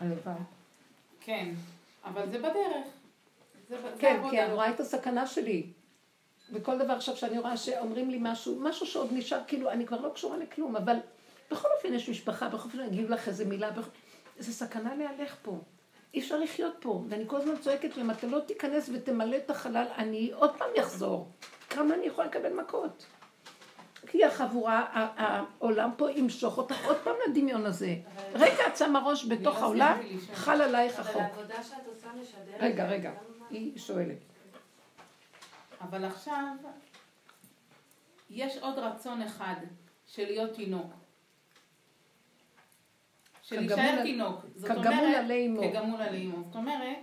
[0.01, 0.35] הלוואי.
[1.21, 1.55] כן,
[2.05, 2.87] אבל זה בדרך.
[3.69, 4.23] זה, כן.
[4.31, 5.67] כי אני רואה את הסכנה שלי.
[6.53, 10.09] וכל דבר עכשיו שאני רואה שאומרים לי משהו, משהו שעוד נשאר, כאילו, אני כבר לא
[10.15, 10.97] קשורה לכלום, אבל
[11.51, 13.91] בכל אופן יש משפחה, בכל אופן יגידו לך איזה מילה, בכל...
[14.39, 15.61] זה סכנה להלך פה.
[16.17, 17.03] אי אפשר לחיות פה.
[17.09, 21.29] ואני כל הזמן צועקת להם, אתה לא תיכנס ותמלא את החלל, אני עוד פעם יחזור.
[21.71, 23.07] כמה אני יכולה לקבל מכות?
[24.07, 27.95] כי החבורה, העולם פה ימשוך אותך עוד פעם לדמיון הזה.
[28.35, 30.35] רגע, את שמה ראש בתוך לא העולם, סיימתי לישון.
[30.35, 31.23] חל עלייך אבל החוק.
[31.23, 32.61] העבודה שאת עושה משדרת...
[32.61, 33.13] רגע, רגע,
[33.51, 34.19] היא שואלת.
[35.81, 36.57] אבל עכשיו,
[38.31, 39.57] יש עוד רצון אחד,
[40.07, 40.93] של להיות תינוק.
[43.49, 44.41] של להישאר תינוק.
[44.63, 45.63] כגמול עלי אמו.
[45.63, 46.45] כגמול עלי אמו.
[46.47, 46.99] זאת אומרת,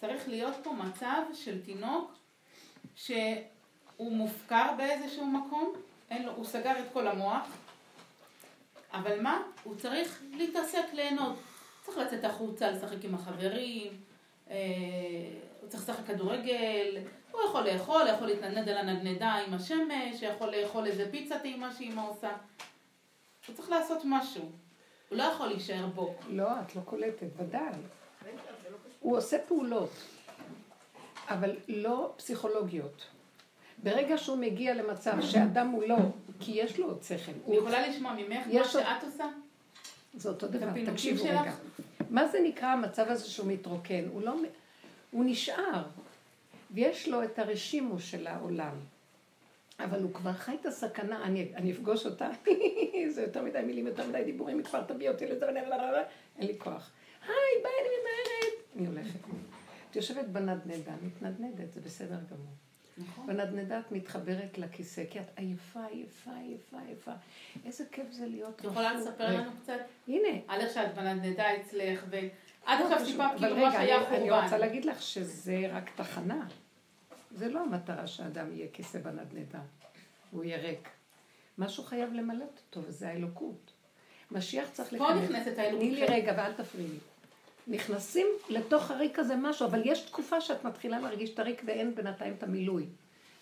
[0.00, 2.14] צריך להיות פה מצב של תינוק
[2.94, 5.72] שהוא מופקר באיזשהו מקום,
[6.10, 7.48] לו, הוא סגר את כל המוח,
[8.92, 9.42] אבל מה?
[9.64, 11.36] הוא צריך להתעסק, ליהנות.
[11.82, 13.92] צריך לצאת החוצה, לשחק עם החברים,
[14.50, 14.56] אה,
[15.60, 16.98] הוא צריך לשחק כדורגל,
[17.32, 22.08] הוא יכול לאכול, יכול להתנדנד על הנדנדה עם השמש, יכול לאכול איזה פיצה טעימה שאימא
[22.08, 22.30] עושה.
[23.46, 24.50] הוא צריך לעשות משהו.
[25.08, 26.14] הוא לא יכול להישאר בו.
[26.28, 27.72] לא, את לא קולטת, ודאי.
[29.00, 29.90] הוא עושה פעולות,
[31.28, 33.06] אבל לא פסיכולוגיות.
[33.82, 35.96] ברגע שהוא מגיע למצב שאדם הוא לא,
[36.40, 39.24] כי יש לו עוד שכל, אני יכולה לשמוע ממך מה שאת עושה?
[40.14, 41.24] זה אותו דבר, תקשיבו?
[41.24, 41.52] רגע.
[42.10, 44.04] מה זה נקרא המצב הזה שהוא מתרוקן?
[44.12, 44.34] הוא לא,
[45.10, 45.82] הוא נשאר,
[46.70, 48.74] ויש לו את הרשימו של העולם.
[49.84, 52.30] אבל הוא כבר חי את הסכנה, אני, אני אפגוש אותה,
[53.14, 55.46] זה יותר מדי מילים, יותר מדי דיבורים, כבר תביא אותי לזה,
[56.38, 56.90] אין לי כוח.
[57.26, 58.76] היי, ביי, אני ממהרת.
[58.76, 59.20] אני הולכת.
[59.90, 62.52] את יושבת בנדנדה, מתנדנדת, זה בסדר גמור.
[62.98, 63.26] נכון.
[63.26, 67.12] בנדנדה את מתחברת לכיסא, כי את עייפה, עייפה, עייפה, עייפה.
[67.66, 68.94] איזה כיף זה להיות את יכולה.
[68.94, 69.78] לספר לנו קצת?
[70.08, 74.30] הנה, על איך שאת בנדנדה אצלך, ועד לא עכשיו סיפרת כאילו מה שהיה אני- אני
[74.30, 74.58] רוצה חורבן.
[74.60, 76.46] להגיד לך שזה רק תחנה.
[77.38, 79.60] זה לא המטרה שאדם יהיה כיסא בנדנדה,
[80.32, 80.88] והוא יהיה ריק.
[81.58, 83.72] משהו חייב למלא אותו, וזה האלוקות.
[84.30, 85.30] משיח צריך פה להיכנס.
[85.30, 86.06] נכנסת האלוקות תני לי.
[86.06, 86.98] רגע ואל תפריעי לי.
[87.76, 92.34] נכנסים לתוך הריק הזה משהו, אבל יש תקופה שאת מתחילה להרגיש את הריק ואין בינתיים
[92.38, 92.86] את המילוי.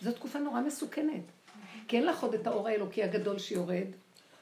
[0.01, 1.25] זו תקופה נורא מסוכנת.
[1.89, 3.87] כי אין לך עוד את האור האלוקי הגדול שיורד,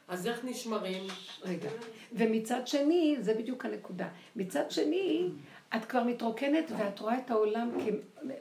[0.09, 1.07] אז איך נשמרים?
[1.42, 1.70] רגע.
[2.12, 4.09] ומצד שני, זה בדיוק הנקודה.
[4.36, 5.28] מצד שני,
[5.76, 7.70] את כבר מתרוקנת ואת רואה את העולם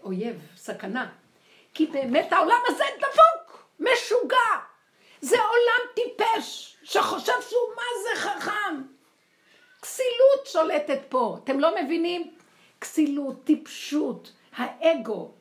[0.01, 1.09] כאויב, סכנה.
[1.73, 4.59] כי באמת העולם הזה דפוק, משוגע.
[5.21, 8.81] זה עולם טיפש, שחושב שהוא מה זה חכם.
[9.81, 12.33] כסילות שולטת פה, אתם לא מבינים?
[12.81, 15.31] כסילות, טיפשות, האגו,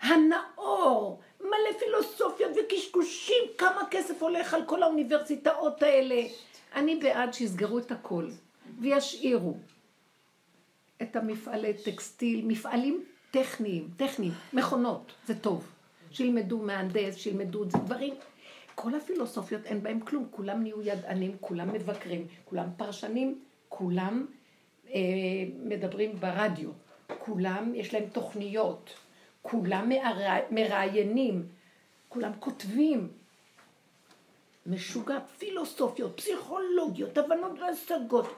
[0.00, 6.22] הנאור, מלא פילוסופיות וקשקושים, כמה כסף הולך על כל האוניברסיטאות האלה.
[6.74, 8.28] אני בעד שיסגרו את הכל
[8.80, 9.54] וישאירו
[11.02, 15.72] את המפעלי טקסטיל, מפעלים טכניים, טכניים, מכונות, זה טוב.
[16.10, 18.14] שילמדו מהנדס, שילמדו את זה, דברים.
[18.74, 24.26] כל הפילוסופיות אין בהם כלום, כולם נהיו ידענים, כולם מבקרים, כולם פרשנים, כולם
[24.94, 25.00] אה,
[25.62, 26.70] מדברים ברדיו,
[27.18, 28.94] כולם יש להם תוכניות,
[29.42, 31.46] כולם מרא- מראיינים,
[32.08, 33.08] כולם כותבים.
[34.66, 38.34] משוגע, פילוסופיות, פסיכולוגיות, הבנות והשגות.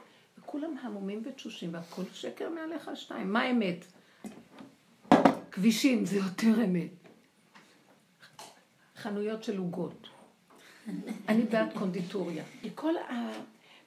[0.49, 3.33] וכולם המומים ותשושים, והכל שקר מעליך שתיים.
[3.33, 3.85] מה האמת?
[5.51, 6.91] כבישים זה יותר אמת.
[8.95, 10.07] חנויות של עוגות.
[11.27, 12.43] אני בעד קונדיטוריה.
[12.75, 12.93] כל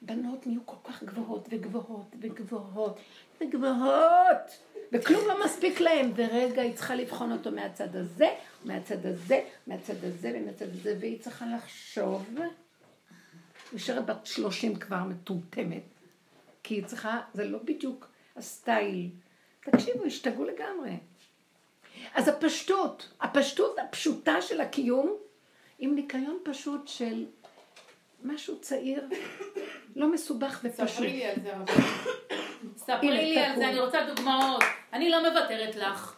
[0.01, 2.99] הבנות נהיו כל כך גבוהות וגבוהות וגבוהות
[3.41, 4.57] וגבוהות,
[4.91, 6.11] וכלום לא מספיק להם.
[6.15, 8.27] ורגע, היא צריכה לבחון אותו מהצד הזה,
[8.65, 12.25] מהצד הזה, מהצד הזה ומהצד הזה, והיא צריכה לחשוב.
[13.73, 15.92] נשארת בת שלושים כבר מטומטמת,
[16.63, 19.09] כי היא צריכה, זה לא בדיוק הסטייל.
[19.63, 20.91] תקשיבו, השתגעו לגמרי.
[22.13, 25.17] אז הפשטות, הפשטות הפשוטה של הקיום,
[25.79, 27.25] עם ניקיון פשוט של
[28.23, 29.07] משהו צעיר,
[29.95, 30.89] לא מסובך ופשוט.
[30.89, 31.53] ספרי לי על זה.
[32.77, 33.55] ספרי לי על.
[33.55, 34.63] זה, אני רוצה דוגמאות.
[34.93, 36.15] אני לא מוותרת לך.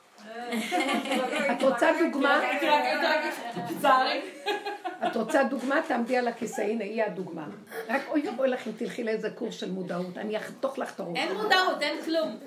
[1.52, 2.42] את רוצה דוגמה?
[5.08, 5.82] את רוצה דוגמה?
[5.88, 7.48] תעמדי על הכיסא, הנה היא הדוגמה.
[7.90, 11.18] רק אוי ואבוי לך אם תלכי לאיזה קורס של מודעות, אני אחתוך לך את הראש.
[11.18, 12.38] אין מודעות, אין כלום.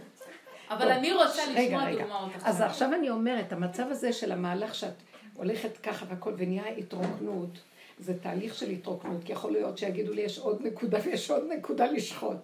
[0.71, 1.91] אבל טוב, אני רוצה לשמוע.
[1.93, 4.95] דוגמאות אז עכשיו אני אומרת, המצב הזה של המהלך שאת
[5.35, 7.59] הולכת ככה והכל ונהיה התרוקנות,
[7.99, 11.87] זה תהליך של התרוקנות, כי יכול להיות שיגידו לי יש עוד נקודה ויש עוד נקודה
[11.87, 12.37] לשחוט.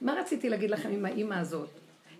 [0.00, 1.70] מה רציתי להגיד לכם עם האימא הזאת?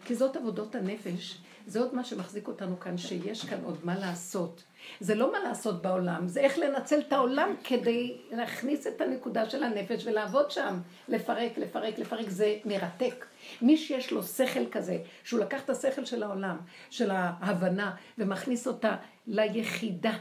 [0.05, 1.38] כי זאת עבודות הנפש,
[1.70, 4.62] זה עוד מה שמחזיק אותנו כאן, שיש כאן עוד מה לעשות.
[5.00, 9.62] זה לא מה לעשות בעולם, זה איך לנצל את העולם כדי להכניס את הנקודה של
[9.62, 10.80] הנפש ולעבוד שם.
[11.08, 13.26] לפרק, לפרק, לפרק, זה מרתק.
[13.62, 16.56] מי שיש לו שכל כזה, שהוא לקח את השכל של העולם,
[16.90, 18.96] של ההבנה, ומכניס אותה
[19.26, 20.16] ליחידה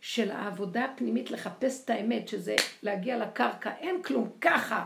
[0.00, 4.84] של העבודה הפנימית לחפש את האמת, שזה להגיע לקרקע, אין כלום, ככה.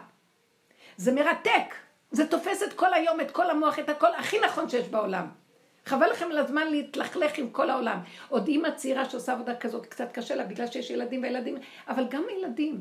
[0.97, 1.75] זה מרתק.
[2.11, 5.46] זה תופס את כל היום, את כל המוח, את הכל הכי נכון שיש בעולם.
[5.87, 7.99] חבל לכם על הזמן להתלכלך עם כל העולם.
[8.29, 11.57] עוד אימא צעירה שעושה עבודה כזאת, קצת קשה לה בגלל שיש ילדים וילדים,
[11.89, 12.81] אבל גם ילדים.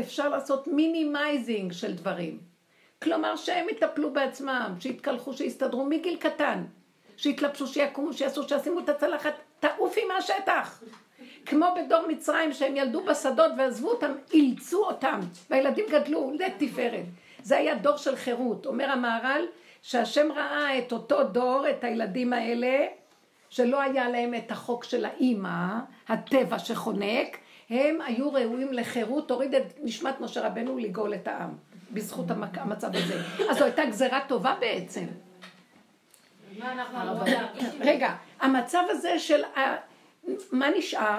[0.00, 2.38] אפשר לעשות minimizing של דברים.
[3.02, 6.64] כלומר שהם יטפלו בעצמם, שיתקלחו, שיסתדרו מגיל קטן.
[7.16, 10.82] שיתלבשו, שיקומו, שיעשו, שישימו את הצלחת, תעופי מהשטח.
[11.46, 15.20] כמו בדור מצרים שהם ילדו בשדות ועזבו אותם, אילצו אותם,
[15.50, 17.04] והילדים גדלו לתפארת.
[17.42, 18.66] זה היה דור של חירות.
[18.66, 19.46] אומר המהר"ל
[19.82, 22.86] שהשם ראה את אותו דור, את הילדים האלה,
[23.50, 25.78] שלא היה להם את החוק של האימא,
[26.08, 27.38] הטבע שחונק,
[27.70, 31.50] הם היו ראויים לחירות, הוריד את נשמת משה רבנו לגאול את העם,
[31.90, 33.22] בזכות המצב הזה.
[33.50, 35.04] אז זו הייתה גזירה טובה בעצם.
[37.80, 39.42] רגע, המצב הזה של
[40.52, 41.18] מה נשאר?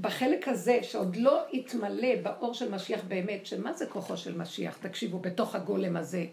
[0.00, 4.78] בחלק הזה שעוד לא התמלא באור של משיח באמת, שמה זה כוחו של משיח?
[4.80, 6.24] תקשיבו, בתוך הגולם הזה.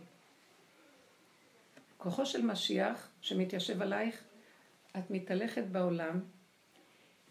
[2.06, 4.24] כוחו של משיח שמתיישב עלייך,
[4.98, 6.20] את מתהלכת בעולם,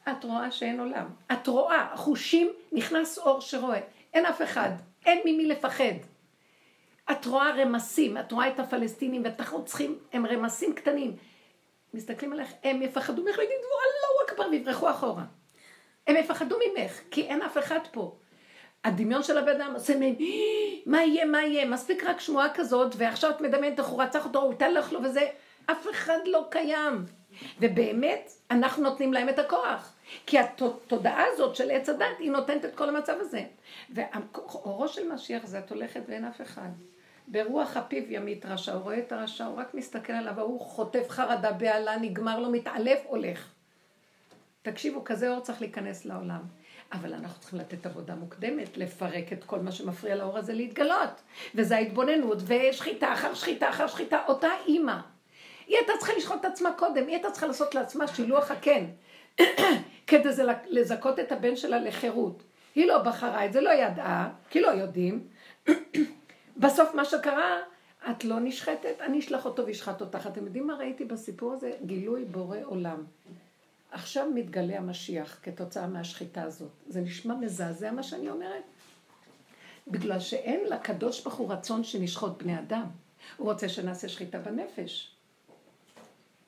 [0.09, 1.07] את רואה שאין עולם.
[1.33, 3.81] את רואה, חושים, נכנס אור שרואה.
[4.15, 4.71] אין אף אחד,
[5.07, 5.95] אין ממי לפחד.
[7.11, 11.17] את רואה רמסים, את רואה את הפלסטינים ואת הרוצחים, הם רמסים קטנים.
[11.95, 15.25] מסתכלים עליך, הם יפחדו ממך ויגידו, אללהו אכבר, ויברחו אחורה.
[16.07, 18.17] הם יפחדו ממך, כי אין אף אחד פה.
[18.85, 20.15] הדמיון של הבן אדם עושה מהם,
[20.87, 24.43] מה יהיה, מה יהיה, מספיק רק שמועה כזאת, ועכשיו את מדמיינת איך הוא רצח אותו,
[24.43, 25.27] הוא ייתן לך לו וזה,
[25.67, 27.05] אף אחד לא קיים.
[27.61, 29.93] ובאמת, אנחנו נותנים להם את הכוח.
[30.27, 33.45] כי התודעה הזאת של עץ הדת, היא נותנת את כל המצב הזה.
[33.91, 36.69] ואורו של משיח זה את הולכת ואין אף אחד.
[37.29, 41.53] ברוח הפיו ימית רשע, הוא רואה את הרשע, הוא רק מסתכל עליו, ההוא חוטף חרדה,
[41.53, 43.49] בהלה, נגמר לו, מתעלף, הולך.
[44.63, 46.41] תקשיבו, כזה אור צריך להיכנס לעולם.
[46.93, 51.23] אבל אנחנו צריכים לתת עבודה מוקדמת, לפרק את כל מה שמפריע לאור הזה להתגלות.
[51.55, 54.97] וזה ההתבוננות, ושחיטה אחר שחיטה אחר שחיטה, אותה אימא.
[55.67, 58.85] היא הייתה צריכה לשחוט את עצמה קודם, היא הייתה צריכה לעשות לעצמה שילוח הקן,
[60.07, 60.29] כדי
[60.69, 62.43] לזכות את הבן שלה לחירות.
[62.75, 65.27] היא לא בחרה את זה, לא ידעה, כי לא יודעים.
[66.57, 67.59] בסוף מה שקרה,
[68.11, 70.27] את לא נשחטת, אני אשלח אותו וישחט אותך.
[70.27, 71.73] אתם יודעים מה ראיתי בסיפור הזה?
[71.87, 73.05] גילוי בורא עולם.
[73.95, 76.71] עכשיו מתגלה המשיח כתוצאה מהשחיטה הזאת.
[76.87, 78.63] זה נשמע מזעזע מה שאני אומרת?
[79.89, 82.87] בגלל שאין לקדוש ברוך הוא רצון שנשחוט בני אדם.
[83.37, 85.11] הוא רוצה שנעשה שחיטה בנפש.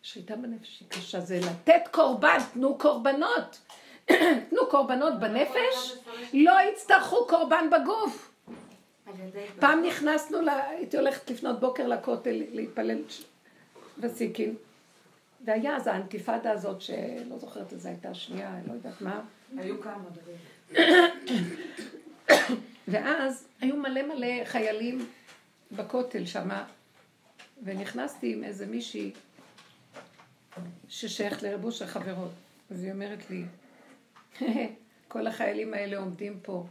[0.03, 3.59] שחיטה בנפש היא קשה, זה לתת קורבן, תנו קורבנות.
[4.51, 5.93] תנו קורבנות בנפש,
[6.33, 8.33] לא יצטרכו קורבן בגוף.
[9.61, 12.99] פעם נכנסנו, הייתי הולכת לפנות בוקר לכותל להתפלל
[13.99, 14.55] בסיקין,
[15.45, 19.21] והיה אז האנטיפדה הזאת, שלא זוכרת איזה הייתה שנייה, לא יודעת מה.
[19.59, 20.05] היו כמה
[22.89, 25.07] ואז היו מלא מלא חיילים
[25.73, 26.65] בכותל שמה,
[27.65, 29.13] ונכנסתי עם איזה מישהי
[30.89, 32.33] ששייכת לרבוש החברות.
[32.71, 33.45] אז היא אומרת לי,
[35.09, 36.67] כל החיילים האלה עומדים פה.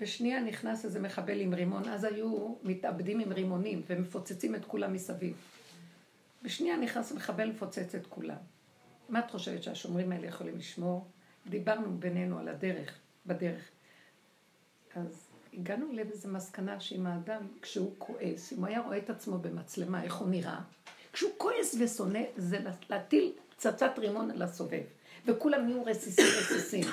[0.00, 5.36] בשנייה נכנס איזה מחבל עם רימון, אז היו מתאבדים עם רימונים ומפוצצים את כולם מסביב.
[6.42, 8.36] בשנייה נכנס מחבל לפוצץ את כולם.
[9.08, 11.06] מה את חושבת שהשומרים האלה יכולים לשמור?
[11.46, 13.68] דיברנו בינינו על הדרך, בדרך.
[14.94, 20.02] אז הגענו לאיזו מסקנה שאם האדם, כשהוא כועס, אם הוא היה רואה את עצמו במצלמה,
[20.02, 20.60] איך הוא נראה,
[21.12, 22.58] כשהוא כועס ושונא, זה
[22.90, 24.82] להטיל פצצת רימון על הסובב.
[25.26, 26.84] וכולם נהיו רסיסים רסיסים.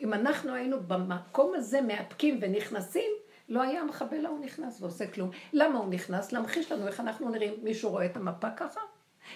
[0.00, 3.10] אם אנחנו היינו במקום הזה מאפקים ונכנסים,
[3.48, 5.30] לא היה המחבל ההוא נכנס ועושה כלום.
[5.52, 6.32] למה הוא נכנס?
[6.32, 7.54] להמחיש לנו איך אנחנו נראים.
[7.62, 8.80] מישהו רואה את המפה ככה?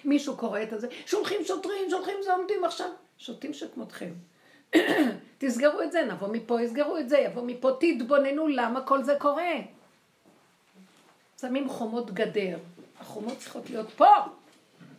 [0.04, 0.88] מישהו קורא את הזה?
[1.06, 2.88] שולחים שוטרים, שולחים זה עומדים עכשיו.
[3.18, 4.12] שוטים שכמותכם.
[5.38, 9.52] תסגרו את זה, נבוא מפה, יסגרו את זה, יבוא מפה, תתבוננו למה כל זה קורה.
[11.40, 12.58] שמים חומות גדר.
[13.00, 14.06] החומות צריכות להיות פה,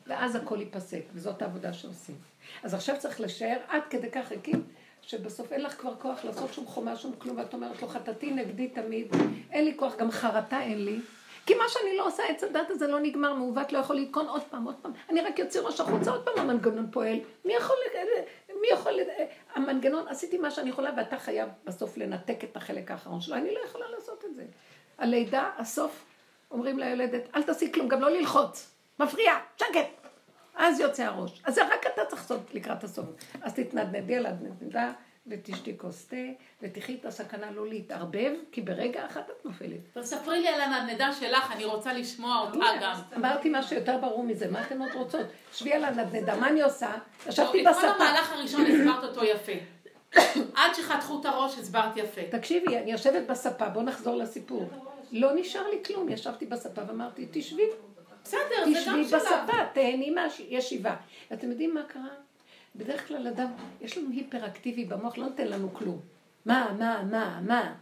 [0.08, 2.16] ואז הכל ייפסק, וזאת העבודה שעושים.
[2.64, 4.64] אז עכשיו צריך לשער עד כדי כך ריקים,
[5.02, 8.68] שבסוף אין לך כבר כוח לעשות שום חומה, שום כלום, ואת אומרת לו, חטאתי נגדי
[8.68, 9.08] תמיד,
[9.52, 11.00] אין לי כוח, גם חרטה אין לי.
[11.46, 14.42] כי מה שאני לא עושה, עץ הדת הזה לא נגמר, מעוות לא יכול לתקון עוד
[14.50, 14.92] פעם, עוד פעם.
[15.10, 17.20] אני רק יוצא ראש החוצה, עוד פעם המנגנון פועל.
[17.46, 17.76] מי יכול,
[18.62, 18.94] מי יכול,
[19.56, 23.36] המנגנון, עשיתי מה שאני יכולה, ואתה חייב בסוף לנתק את החלק האחרון שלו.
[23.36, 24.44] אני לא יכולה לעשות את זה.
[24.98, 26.06] הלידה, הסוף,
[26.52, 28.72] אומרים ליולדת, אל תעשי כלום, גם לא ללחוץ.
[29.00, 30.01] מפריע, שקט.
[30.56, 31.42] אז יוצא הראש.
[31.44, 33.06] אז זה רק אתה צריך לעשות לקראת הסוף.
[33.42, 34.92] אז תתנדנדי על הנדנדה
[35.28, 36.16] ותשתי כוס תה,
[36.62, 39.98] ותחי את הסכנה לא להתערבב, כי ברגע אחד את נופלת.
[39.98, 42.94] תספרי לי על הנדנדה שלך, אני רוצה לשמוע אותה גם.
[43.16, 45.28] אמרתי משהו יותר ברור מזה, מה אתן עוד רוצות?
[45.54, 46.92] שבי על הנדנדה, מה אני עושה?
[47.28, 47.82] ישבתי בספה.
[47.82, 49.52] כל המהלך הראשון הסברת אותו יפה.
[50.60, 52.22] עד שחתכו את הראש הסברת יפה.
[52.30, 54.70] תקשיבי, אני יושבת בספה, בואו נחזור לסיפור.
[55.12, 57.64] לא נשאר לי כלום, ישבתי בספה ואמרתי, תשבי,
[58.24, 59.22] בסדר, זה גם תשבי שלב.
[59.22, 60.96] בספה, תהני מהישיבה.
[61.34, 62.10] אתם יודעים מה קרה?
[62.76, 63.52] בדרך כלל אדם,
[63.82, 66.00] יש לנו היפראקטיבי במוח, לא נותן לנו כלום.
[66.46, 67.74] מה, מה, מה, מה?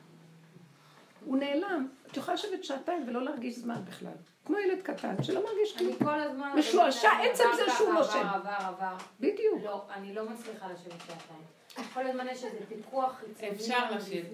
[1.25, 1.87] הוא נעלם.
[2.11, 4.11] את יכולה לשבת שעתיים ולא להרגיש זמן בכלל.
[4.45, 6.11] כמו ילד קטן שלא מרגיש אני כלום.
[6.11, 6.51] כל הזמן...
[6.57, 8.27] משועשע, עצם זה שהוא ככה, נושם.
[8.27, 8.95] עבר, עבר, עבר.
[9.19, 9.63] בדיוק.
[9.63, 11.89] לא, אני לא מצליחה לשבת שעתיים.
[11.93, 13.51] כל הזמן יש איזה פיקוח חיצוני.
[13.51, 14.25] אפשר לשבת.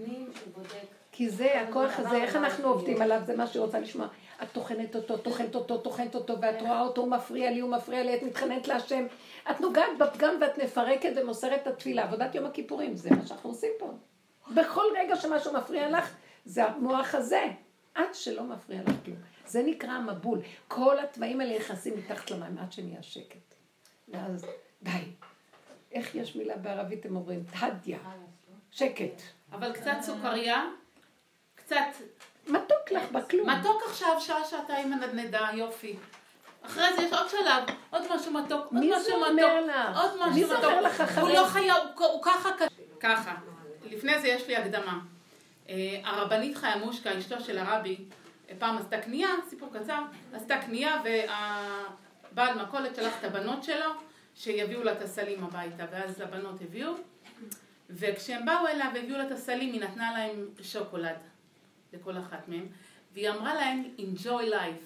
[1.12, 2.68] כי זה, הכוח הזה, איך עבר אנחנו.
[2.68, 4.08] עובדים עליו, זה מה שהיא רוצה לשמוע.
[4.43, 8.03] את טוחנת אותו, טוחנת אותו, טוחנת אותו, ואת רואה אותו, הוא מפריע לי, הוא מפריע
[8.03, 9.05] לי, את מתחננת להשם.
[9.51, 12.03] את נוגעת בפגם ואת מפרקת ומוסרת את התפילה.
[12.03, 13.91] עבודת יום הכיפורים, זה מה שאנחנו עושים פה.
[14.55, 16.15] בכל רגע שמשהו מפריע לך,
[16.45, 17.43] זה המוח הזה.
[17.95, 19.17] עד שלא מפריע לך כלום.
[19.45, 20.39] זה נקרא המבול.
[20.67, 23.55] כל התוואים האלה נכנסים מתחת למים עד שנהיה שקט.
[24.07, 24.45] ואז,
[24.83, 24.91] די.
[25.91, 27.43] איך יש מילה בערבית, הם אומרים?
[27.43, 27.99] תדיה.
[28.71, 29.21] שקט.
[29.51, 30.63] אבל קצת סוכריה,
[31.55, 31.75] קצת
[32.47, 33.49] מתוק לך בכלום.
[33.49, 35.95] מתוק עכשיו, שעה, שעתיים מנדנדה, יופי.
[36.65, 39.39] אחרי זה יש עוד שלב, עוד משהו מתוק, עוד מי משהו מתוק?
[39.95, 40.59] עוד משהו מי מתוק.
[40.59, 41.23] זה אומר לך אחרי?
[41.23, 42.49] הוא לא חיה, הוא, ככה.
[42.99, 43.35] ככה.
[43.83, 44.99] לפני זה יש לי הקדמה.
[45.69, 47.97] אה, הרבנית חיה מושקה, אשתו של הרבי,
[48.59, 50.01] פעם עשתה קנייה, סיפור קצר,
[50.33, 53.91] עשתה קנייה והבעל מכולת שלח את הבנות שלו
[54.35, 56.91] שיביאו לה את הסלים הביתה, ואז הבנות הביאו,
[57.89, 61.15] וכשהם באו אליה והביאו לה את הסלים, היא נתנה להם שוקולד,
[61.95, 62.67] לכל אחת מהם,
[63.13, 64.85] והיא אמרה להם, enjoy life.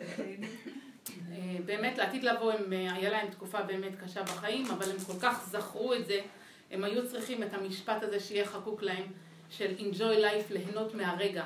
[1.32, 5.18] אה, באמת לעתיד לבוא, הם, אה, היה להם תקופה באמת קשה בחיים, אבל הם כל
[5.20, 6.20] כך זכרו את זה,
[6.70, 9.04] הם היו צריכים את המשפט הזה שיהיה חקוק להם,
[9.50, 11.44] של enjoy life, ליהנות מהרגע.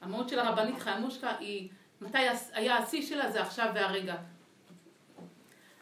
[0.00, 1.68] המהות של הרבנית חיימושקה היא,
[2.00, 2.18] מתי
[2.52, 4.16] היה השיא שלה זה עכשיו והרגע.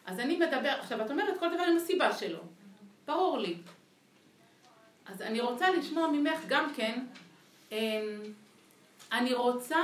[0.07, 2.39] אז אני מדבר, עכשיו את אומרת כל דבר עם הסיבה שלו,
[3.07, 3.57] ברור לי.
[5.09, 7.05] אז אני רוצה לשמוע ממך גם כן,
[7.73, 7.77] אמ,
[9.13, 9.79] אני רוצה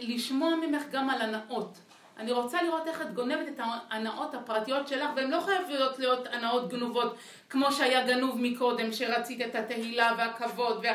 [0.00, 1.78] לשמוע ממך גם על הנאות.
[2.18, 6.68] אני רוצה לראות איך את גונבת את ההנאות הפרטיות שלך, והן לא חייבות להיות הנאות
[6.68, 7.16] גנובות,
[7.50, 10.80] כמו שהיה גנוב מקודם, שרצית את התהילה והכבוד.
[10.82, 10.92] וה...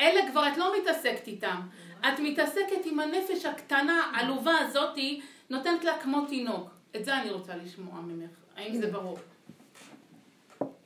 [0.00, 1.60] אלה כבר את לא מתעסקת איתם.
[2.00, 5.20] את מתעסקת עם הנפש הקטנה, העלובה הזאתי,
[5.50, 6.70] נותנת לה כמו תינוק.
[6.96, 8.30] את זה אני רוצה לשמוע ממך.
[8.56, 9.18] האם זה ברור?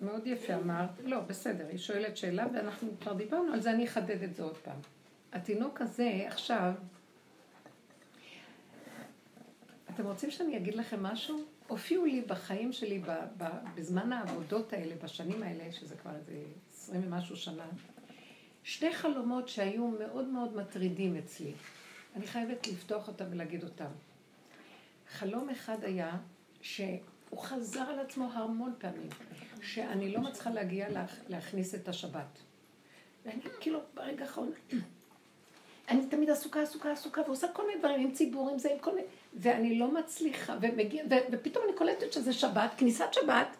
[0.01, 0.91] מאוד יפה אמרת.
[1.05, 4.57] לא, בסדר, היא שואלת שאלה ואנחנו כבר דיברנו על זה, אני אחדד את זה עוד
[4.57, 4.79] פעם.
[5.33, 6.73] התינוק הזה עכשיו,
[9.95, 11.45] אתם רוצים שאני אגיד לכם משהו?
[11.69, 13.45] הופיעו לי בחיים שלי, ב, ב,
[13.75, 16.33] בזמן העבודות האלה, בשנים האלה, שזה כבר איזה
[16.73, 17.67] עשרים ומשהו שנה,
[18.63, 21.53] שני חלומות שהיו מאוד מאוד מטרידים אצלי.
[22.17, 23.91] אני חייבת לפתוח אותם ולהגיד אותם.
[25.09, 26.17] חלום אחד היה
[26.61, 29.09] שהוא חזר על עצמו המון פעמים,
[29.63, 32.39] שאני לא מצליחה להגיע לה, להכניס את השבת.
[33.27, 34.53] ואני כאילו ברגע האחרון,
[35.89, 38.95] אני תמיד עסוקה, עסוקה, עסוקה, ועושה כל מיני דברים עם ציבור, עם זה, עם כל
[38.95, 39.07] מיני...
[39.35, 43.57] ואני לא מצליחה, ומגיע, ו, ופתאום אני קולטת שזה שבת, כניסת שבת,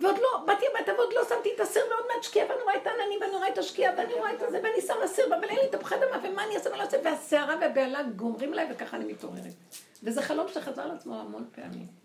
[0.00, 2.86] ועוד לא, באתי הביתה ועוד לא שמתי את הסיר, ועוד מעט שקיעה, ואני רואה את
[2.86, 5.68] העננים, ואני רואה את השקיעה, ואני רואה את זה, ואני שמה סיר, אבל אין לי
[5.70, 9.54] תפוחי אדמה, ומה אני אעשה, מה אני אעשה, והסערה והבהלה גומרים עליי, וככה אני מתעוררת.
[10.02, 12.01] וזה חלום שחזר לעצמו המון פעמים.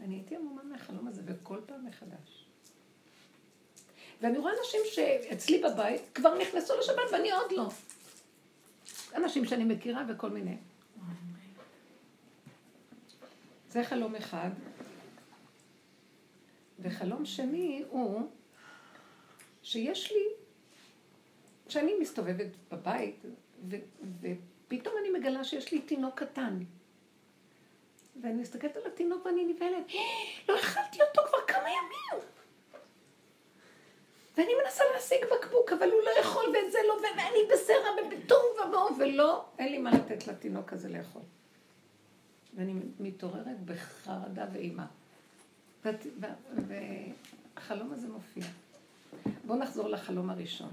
[0.00, 2.46] אני הייתי עמומה מהחלום הזה, וכל פעם מחדש.
[4.20, 7.68] ואני רואה אנשים שאצלי בבית כבר נכנסו לשבת ואני עוד לא.
[9.14, 10.56] אנשים שאני מכירה וכל מיני.
[13.70, 14.50] זה חלום אחד.
[16.78, 18.30] וחלום שני הוא
[19.62, 20.24] שיש לי,
[21.68, 23.16] שאני מסתובבת בבית,
[23.70, 23.76] ו,
[24.20, 26.58] ופתאום אני מגלה שיש לי תינוק קטן.
[28.22, 29.92] ואני מסתכלת על התינוק ואני נבהלת,
[30.48, 32.24] לא אכלתי אותו כבר כמה ימים.
[34.36, 38.98] ואני מנסה להשיג בקבוק, אבל הוא לא יכול ואת זה לא, ואני בסרע ובתוהו ובוהו,
[38.98, 41.22] ולא, אין לי מה לתת לתינוק הזה לאכול.
[42.54, 44.86] ואני מתעוררת בחרדה ואימה.
[46.56, 48.44] והחלום הזה מופיע.
[49.46, 50.70] בואו נחזור לחלום הראשון.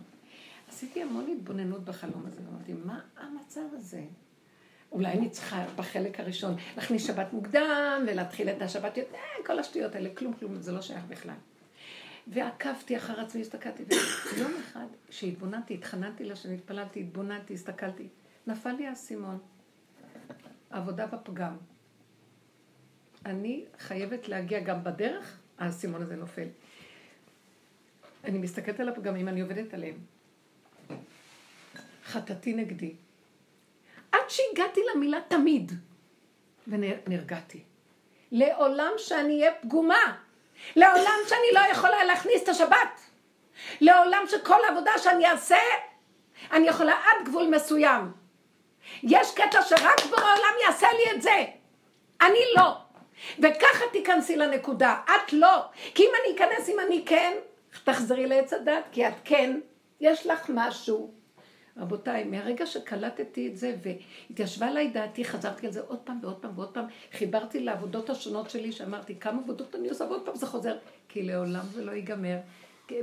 [0.70, 4.04] עשיתי המון התבוננות בחלום הזה, ואמרתי, מה המצב הזה?
[4.94, 9.04] אולי אני צריכה בחלק הראשון להכניס שבת מוקדם ולהתחיל את השבת, אה,
[9.46, 11.36] כל השטויות האלה, כלום כלום, זה לא שייך בכלל.
[12.28, 13.84] ועקבתי אחר עצמי, הסתכלתי,
[14.36, 18.08] ויום אחד שהתבוננתי, התחננתי לה, שהתפללתי, התבוננתי, הסתכלתי,
[18.48, 19.38] נפל לי האסימון.
[20.70, 21.58] עבודה בפגם.
[23.26, 26.48] אני חייבת להגיע גם בדרך, האסימון הזה נופל.
[28.24, 29.96] אני מסתכלת על הפגמים, אני עובדת עליהם.
[32.06, 32.94] חטאתי נגדי.
[34.14, 35.72] עד שהגעתי למילה תמיד,
[36.68, 37.64] ונרגעתי.
[38.32, 40.16] לעולם שאני אהיה פגומה.
[40.76, 43.02] לעולם שאני לא יכולה להכניס את השבת.
[43.82, 45.58] לעולם שכל עבודה שאני אעשה,
[46.52, 48.12] אני יכולה עד גבול מסוים.
[49.04, 51.44] יש קטע שרק בורא עולם יעשה לי את זה.
[52.22, 52.78] אני לא.
[53.40, 55.62] וככה תיכנסי לנקודה, את לא.
[55.96, 57.34] כי אם אני אכנס, אם אני כן,
[57.84, 59.60] תחזרי לעץ הדת, כי את כן,
[60.02, 61.23] יש לך משהו.
[61.78, 63.76] רבותיי, מהרגע שקלטתי את זה
[64.30, 68.50] והתיישבה עליי דעתי, חזרתי על זה עוד פעם ועוד פעם ועוד פעם, חיברתי לעבודות השונות
[68.50, 70.76] שלי, שאמרתי, כמה עבודות אני עושה, ועוד פעם זה חוזר,
[71.10, 72.38] כי לעולם זה לא ייגמר.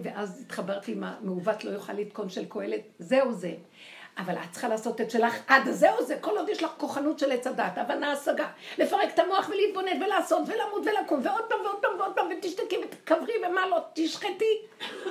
[0.03, 3.55] ואז התחברתי עם המעוות לא יוכל לתקון של קהלת, זהו זה.
[4.18, 7.33] אבל את צריכה לעשות את שלך עד זהו זה, כל עוד יש לך כוחנות של
[7.33, 8.49] עץ הדת, הבנה, השגה,
[8.79, 13.33] לפרק את המוח ולהתבונן ולעשות ולמות ולקום ועוד פעם ועוד פעם ועוד פעם ותשתקי ותקברי
[13.49, 14.55] ומה לא, תשחטי.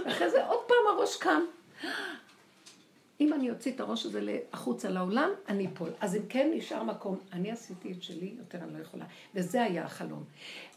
[0.05, 1.41] ואחרי זה עוד פעם הראש קם.
[3.19, 5.89] אם אני אוציא את הראש הזה החוצה לעולם, אני אפול.
[5.99, 7.19] אז אם כן, נשאר מקום.
[7.33, 9.05] אני עשיתי את שלי, יותר אני לא יכולה.
[9.35, 10.23] וזה היה החלום.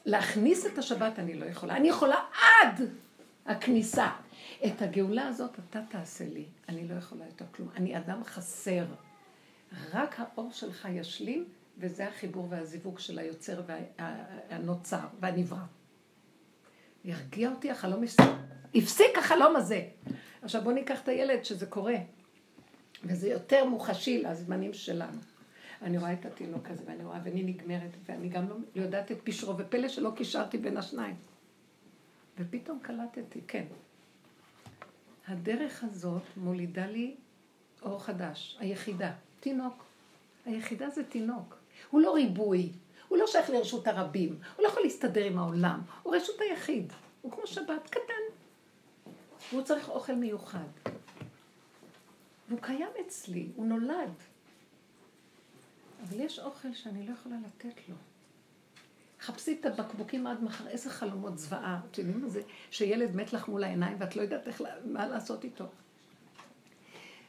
[0.06, 1.76] להכניס את השבת אני לא יכולה.
[1.76, 2.80] אני יכולה עד
[3.46, 4.10] הכניסה.
[4.66, 6.44] את הגאולה הזאת אתה תעשה לי.
[6.68, 7.68] אני לא יכולה יותר כלום.
[7.76, 8.84] אני אדם חסר.
[9.92, 11.44] רק האור שלך ישלים,
[11.78, 15.58] וזה החיבור והזיווג של היוצר והנוצר והנברא.
[17.04, 18.02] ירגיע אותי החלום,
[18.74, 19.82] הפסיק החלום הזה.
[20.42, 21.94] עכשיו בואו ניקח את הילד שזה קורה.
[23.04, 25.18] וזה יותר מוחשי לזמנים שלנו.
[25.82, 29.58] אני רואה את התינוק הזה, ואני רואה, ואני נגמרת, ואני גם לא יודעת את פשרו,
[29.58, 31.16] ופלא שלא קישרתי בין השניים.
[32.38, 33.64] ופתאום קלטתי, כן.
[35.28, 37.14] הדרך הזאת מולידה לי
[37.82, 39.84] אור חדש, היחידה, תינוק.
[40.46, 41.56] היחידה זה תינוק.
[41.90, 42.72] הוא לא ריבוי,
[43.08, 46.92] הוא לא שייך לרשות הרבים, הוא לא יכול להסתדר עם העולם, הוא רשות היחיד.
[47.22, 48.22] הוא כמו שבת קטן.
[49.52, 50.66] והוא צריך אוכל מיוחד.
[52.52, 54.12] והוא קיים אצלי, הוא נולד.
[56.02, 57.94] אבל יש אוכל שאני לא יכולה לתת לו.
[59.20, 61.80] חפשי את הבקבוקים עד מחר, איזה חלומות זוועה.
[61.90, 62.42] אתם יודעים מה זה?
[62.70, 65.64] שילד מת לך מול העיניים ואת לא יודעת איך, מה לעשות איתו.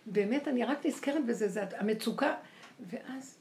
[0.05, 2.35] באמת, אני רק נזכרת בזה, זה המצוקה.
[2.89, 3.37] ואז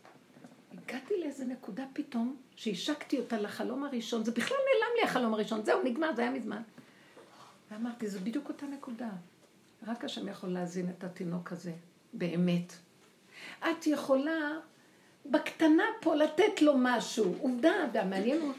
[0.72, 5.82] הגעתי לאיזה נקודה פתאום, שהשקתי אותה לחלום הראשון, זה בכלל נעלם לי החלום הראשון, זהו,
[5.82, 6.62] נגמר, זה היה מזמן.
[7.70, 9.10] ואמרתי, זו בדיוק אותה נקודה.
[9.86, 11.72] רק השם יכול להזין את התינוק הזה,
[12.12, 12.72] באמת.
[13.58, 14.50] את יכולה
[15.26, 17.34] בקטנה פה לתת לו משהו.
[17.40, 18.52] עובדה, והמעניין הוא,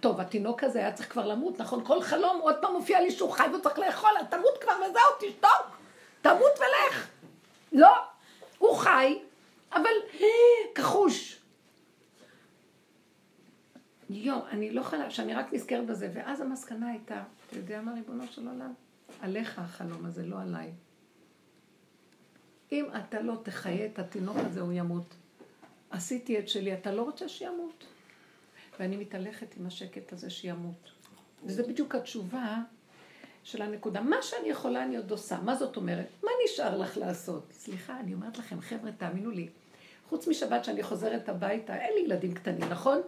[0.00, 1.84] טוב, התינוק הזה היה צריך כבר למות, נכון?
[1.84, 5.30] כל חלום עוד פעם מופיע לי שהוא חי והוא צריך לאכול, אז תמות כבר וזהו,
[5.30, 5.76] תשתוק,
[6.22, 7.08] תמות ולך.
[7.72, 7.92] לא,
[8.58, 9.18] הוא חי,
[9.72, 9.90] אבל
[10.74, 11.38] כחוש.
[14.10, 18.26] יו, אני לא יכולה, שאני רק נזכרת בזה, ואז המסקנה הייתה, אתה יודע מה, ריבונו
[18.26, 18.72] של עולם?
[19.20, 20.70] עליך החלום הזה, לא עליי.
[22.72, 25.14] אם אתה לא תחיה את התינוק הזה, הוא ימות.
[25.90, 27.84] עשיתי את שלי, אתה לא רוצה שימות.
[28.80, 30.90] ואני מתהלכת עם השקט הזה שימות.
[31.44, 32.58] וזה בדיוק התשובה
[33.44, 34.00] של הנקודה.
[34.00, 35.40] מה שאני יכולה אני עוד עושה.
[35.40, 36.06] מה זאת אומרת?
[36.22, 37.52] מה נשאר לך לעשות?
[37.52, 39.48] סליחה, אני אומרת לכם, חבר'ה, תאמינו לי,
[40.08, 43.00] חוץ משבת שאני חוזרת הביתה, אין לי ילדים קטנים, נכון?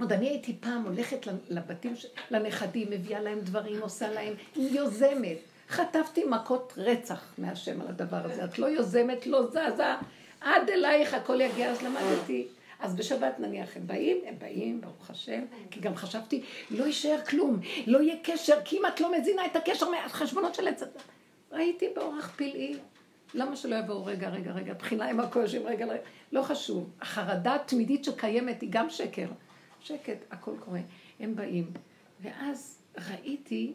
[0.00, 1.94] עוד אני הייתי פעם הולכת לבתים,
[2.30, 5.38] לנכדים, מביאה להם דברים, עושה להם, יוזמת.
[5.68, 8.44] חטפתי מכות רצח מהשם על הדבר הזה.
[8.44, 9.94] את לא יוזמת, לא זזה,
[10.40, 12.46] עד אלייך הכל יגיע, אז למדתי.
[12.80, 17.60] אז בשבת נניח הם באים, הם באים, ברוך השם, כי גם חשבתי, לא יישאר כלום,
[17.86, 20.86] לא יהיה קשר, כי אם את לא מזינה את הקשר מהחשבונות של הצד...
[21.52, 22.76] ראיתי באורח פלאי,
[23.34, 26.00] למה שלא יבואו רגע, רגע, רגע, בחינה עם הקושי, רגע, רגע,
[26.32, 26.90] לא חשוב.
[27.00, 29.26] החרדה התמידית שקיימת היא גם שקר.
[29.80, 30.80] שקט, הכל קורה.
[31.20, 31.70] הם באים.
[32.20, 33.74] ואז ראיתי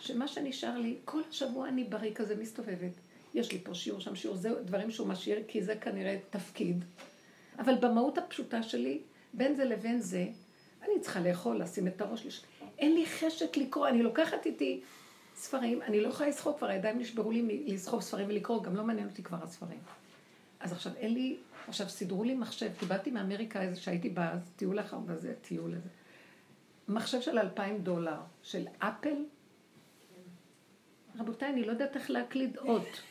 [0.00, 2.92] שמה שנשאר לי, כל השבוע אני בריא כזה מסתובבת.
[3.34, 6.84] יש לי פה שיעור, שם שיעור, זה דברים שהוא משאיר, כי זה כנראה תפקיד.
[7.58, 8.98] אבל במהות הפשוטה שלי,
[9.34, 10.26] בין זה לבין זה,
[10.82, 12.42] אני צריכה לאכול, לשים את הראש לש...
[12.78, 14.80] אין לי חשק לקרוא, אני לוקחת איתי
[15.36, 19.08] ספרים, אני לא יכולה לסחוב כבר, הידיים נשברו לי לסחוב ספרים ולקרוא, גם לא מעניין
[19.08, 19.78] אותי כבר הספרים.
[20.60, 21.36] אז עכשיו אין לי
[21.68, 25.88] עכשיו, סידרו לי מחשב, קיבלתי מאמריקה איזה שהייתי בטיול אחר בזה, טיול איזה.
[26.88, 29.24] מחשב של אלפיים דולר, של אפל.
[31.18, 33.02] רבותיי, אני לא יודעת איך להקליד אות.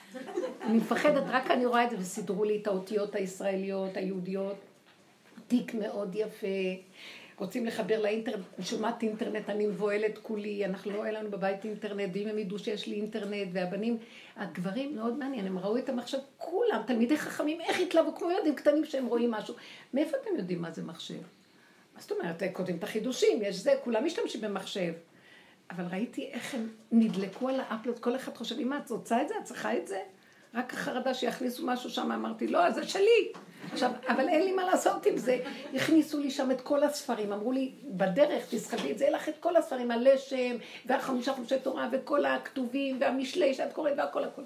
[0.62, 4.58] אני מפחדת, רק אני רואה את זה, וסידרו לי את האותיות הישראליות, היהודיות.
[5.48, 6.48] תיק מאוד יפה.
[7.40, 12.10] רוצים לחבר לאינטרנט, אני שומעת אינטרנט, אני מבוהלת כולי, אנחנו לא, אין לנו בבית אינטרנט,
[12.14, 13.98] ואם הם ידעו שיש לי אינטרנט, והבנים,
[14.36, 18.86] הגברים מאוד מעניין, הם ראו את המחשב, כולם, תלמידי חכמים, איך התלהבו כמו ילדים קטנים
[18.86, 19.56] שהם רואים משהו.
[19.94, 21.22] מאיפה אתם יודעים מה זה מחשב?
[21.96, 24.94] מה זאת אומרת, כותבים את החידושים, יש זה, כולם משתמשים במחשב.
[25.72, 29.36] אבל ראיתי איך הם נדלקו על האפלות, כל אחד חושב, אמא, את רוצה את זה?
[29.40, 30.00] את צריכה את זה?
[30.54, 33.32] רק החרדה שיכניסו משהו שם, אמרתי, לא, זה שלי.
[33.72, 35.38] עכשיו, אבל אין לי מה לעשות עם זה.
[35.74, 39.38] הכניסו לי שם את כל הספרים, אמרו לי, בדרך תסחבי את זה, יהיה לך את
[39.40, 40.56] כל הספרים, הלשם,
[40.86, 44.42] והחמישה חומשי תורה, וכל הכתובים, והמשלי שאת קוראת, והכל הכל.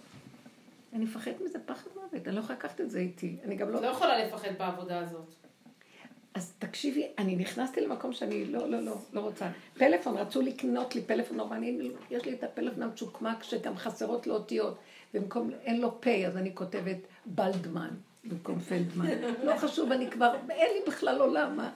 [0.93, 3.35] אני מפחדת מזה פחד מוות, אני לא יכולה לקחת את זה איתי.
[3.45, 5.25] אני גם את לא יכולה לפחד בעבודה הזאת.
[6.33, 9.49] אז תקשיבי, אני נכנסתי למקום שאני לא, לא, לא, לא רוצה.
[9.73, 14.77] פלאפון, רצו לקנות לי פלאפון נורמלי, יש לי את הפלאפון המצ'וקמק שגם חסרות לו אותיות,
[15.13, 17.89] במקום, אין לו פ', אז אני כותבת בלדמן
[18.23, 19.06] במקום פלדמן.
[19.48, 21.72] לא חשוב, אני כבר, אין לי בכלל עולם, מה?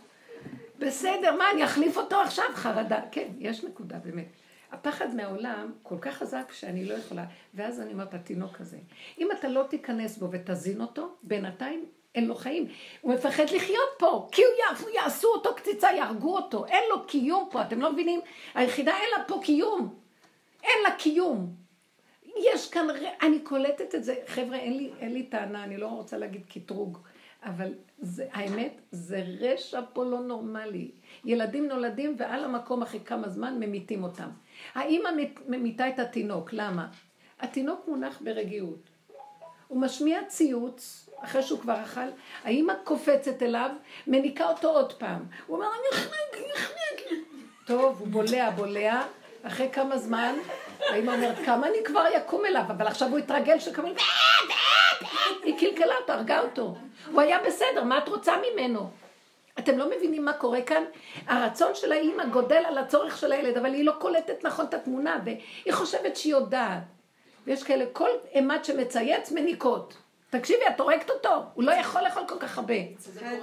[0.79, 2.45] בסדר, מה, אני אחליף אותו עכשיו?
[2.53, 2.99] חרדה.
[3.11, 4.27] כן, יש נקודה, באמת.
[4.71, 8.77] הפחד מהעולם כל כך חזק שאני לא יכולה, ואז אני אומרת, התינוק הזה,
[9.17, 11.85] אם אתה לא תיכנס בו ותזין אותו, בינתיים
[12.15, 12.67] אין לו חיים.
[13.01, 16.65] הוא מפחד לחיות פה, כי הוא יעשו אותו קציצה, יהרגו אותו.
[16.65, 18.19] אין לו קיום פה, אתם לא מבינים?
[18.53, 19.95] היחידה אין לה פה קיום.
[20.63, 21.64] אין לה קיום.
[22.35, 22.87] יש כאן,
[23.21, 24.15] אני קולטת את זה.
[24.27, 26.97] חבר'ה, אין לי, אין לי טענה, אני לא רוצה להגיד קטרוג,
[27.43, 30.91] אבל זה, האמת, זה רשע פה לא נורמלי.
[31.25, 34.29] ילדים נולדים ועל המקום אחרי כמה זמן ממיתים אותם.
[34.73, 35.09] האמא
[35.47, 36.87] ממיתה את התינוק, למה?
[37.39, 38.89] התינוק מונח ברגיעות.
[39.67, 42.07] הוא משמיע ציוץ, אחרי שהוא כבר אכל,
[42.43, 43.69] האמא קופצת אליו,
[44.07, 45.25] מניקה אותו עוד פעם.
[45.47, 47.25] הוא אומר, אני אחנק, אני אחנק.
[47.65, 49.03] טוב, הוא בולע, בולע,
[49.43, 50.35] אחרי כמה זמן,
[50.89, 53.89] האמא אומרת, כמה אני כבר יקום אליו, אבל עכשיו הוא התרגל שכמה...
[55.43, 56.75] היא קלקלה אותו, הרגה אותו.
[57.11, 58.89] הוא היה בסדר, מה את רוצה ממנו?
[59.59, 60.83] אתם לא מבינים מה קורה כאן?
[61.27, 65.19] הרצון של האימא גודל על הצורך של הילד, אבל היא לא קולטת נכון את התמונה,
[65.25, 66.83] והיא חושבת שהיא יודעת.
[67.47, 69.93] ויש כאלה, כל אימת שמצייץ מניקות.
[70.29, 72.73] תקשיבי, את הורגת אותו, הוא לא יכול לאכול כל כך הרבה.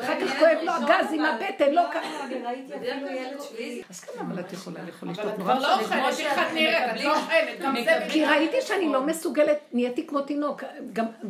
[0.01, 2.25] אחר כך כואב לו הגז עם הבטן, לא ככה.
[2.25, 3.83] אני ראיתי אפילו ילד שביעי.
[3.91, 6.53] אז כמה אבל את יכולה לאכול אבל לשתות את נורא כבר לא אוכלת, איך את
[6.55, 10.65] נראית, את לא אוכלת, כי ראיתי שאני לא מסוגלת, נהייתי כמו תינוק.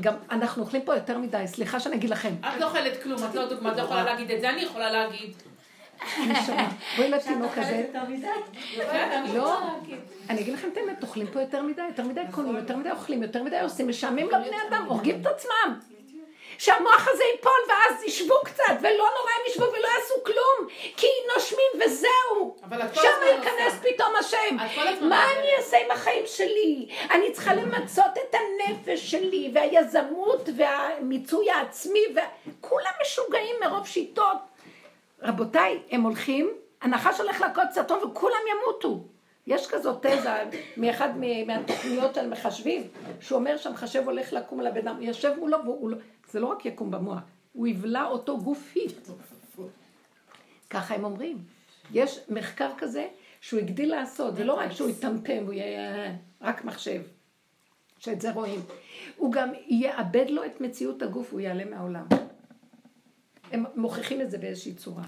[0.01, 2.35] גם, אנחנו אוכלים פה יותר מדי, סליחה שאני אגיד לכם.
[2.41, 4.91] את לא אוכלת כלום, את לא דוגמה, את לא יכולה להגיד את זה, אני יכולה
[4.91, 5.33] להגיד.
[6.29, 7.87] נשמה, בואי לתינוק הזה.
[9.35, 9.59] לא.
[10.31, 13.23] אני אגיד לכם את האמת, אוכלים פה יותר מדי, יותר מדי קונים, יותר מדי אוכלים,
[13.23, 15.79] יותר מדי עושים, משעמם לבני אדם, הורגים את עצמם.
[16.59, 21.87] שהמוח הזה ייפול ואז ישבו קצת, ולא נורא הם ישבו ולא יעשו כלום, כי נושמים
[21.87, 22.57] וזהו.
[22.95, 23.75] שם ייכנס.
[23.83, 24.57] פתאום השם.
[25.01, 25.25] מה.
[25.33, 26.89] אני אעשה עם החיים שלי?
[27.11, 34.52] אני צריכה למצות את הנפש שלי, והיזמות, והמיצוי העצמי, וכולם משוגעים מרוב שיטות.
[35.23, 36.51] רבותיי, הם הולכים,
[36.83, 39.05] הנחש הולך להכות סרטון וכולם ימותו.
[39.47, 40.45] יש כזאת תזה
[40.77, 41.09] מאחד
[41.47, 42.83] מהתוכניות של מחשבים,
[43.21, 45.97] שהוא אומר שהמחשב הולך לקום על הבן אדם, יושב מולו והוא לא,
[46.31, 47.21] זה לא רק יקום במוח,
[47.53, 49.09] הוא יבלע אותו גופית.
[50.71, 51.39] ככה הם אומרים.
[51.93, 53.09] יש מחקר כזה
[53.41, 57.03] שהוא הגדיל לעשות, זה לא רק שהוא יטמטם, הוא יהיה רק מחשב,
[57.99, 58.61] שאת זה רואים.
[59.17, 62.07] הוא גם יאבד לו את מציאות הגוף, הוא יעלה מהעולם.
[63.53, 65.03] הם מוכיחים את זה באיזושהי צורה,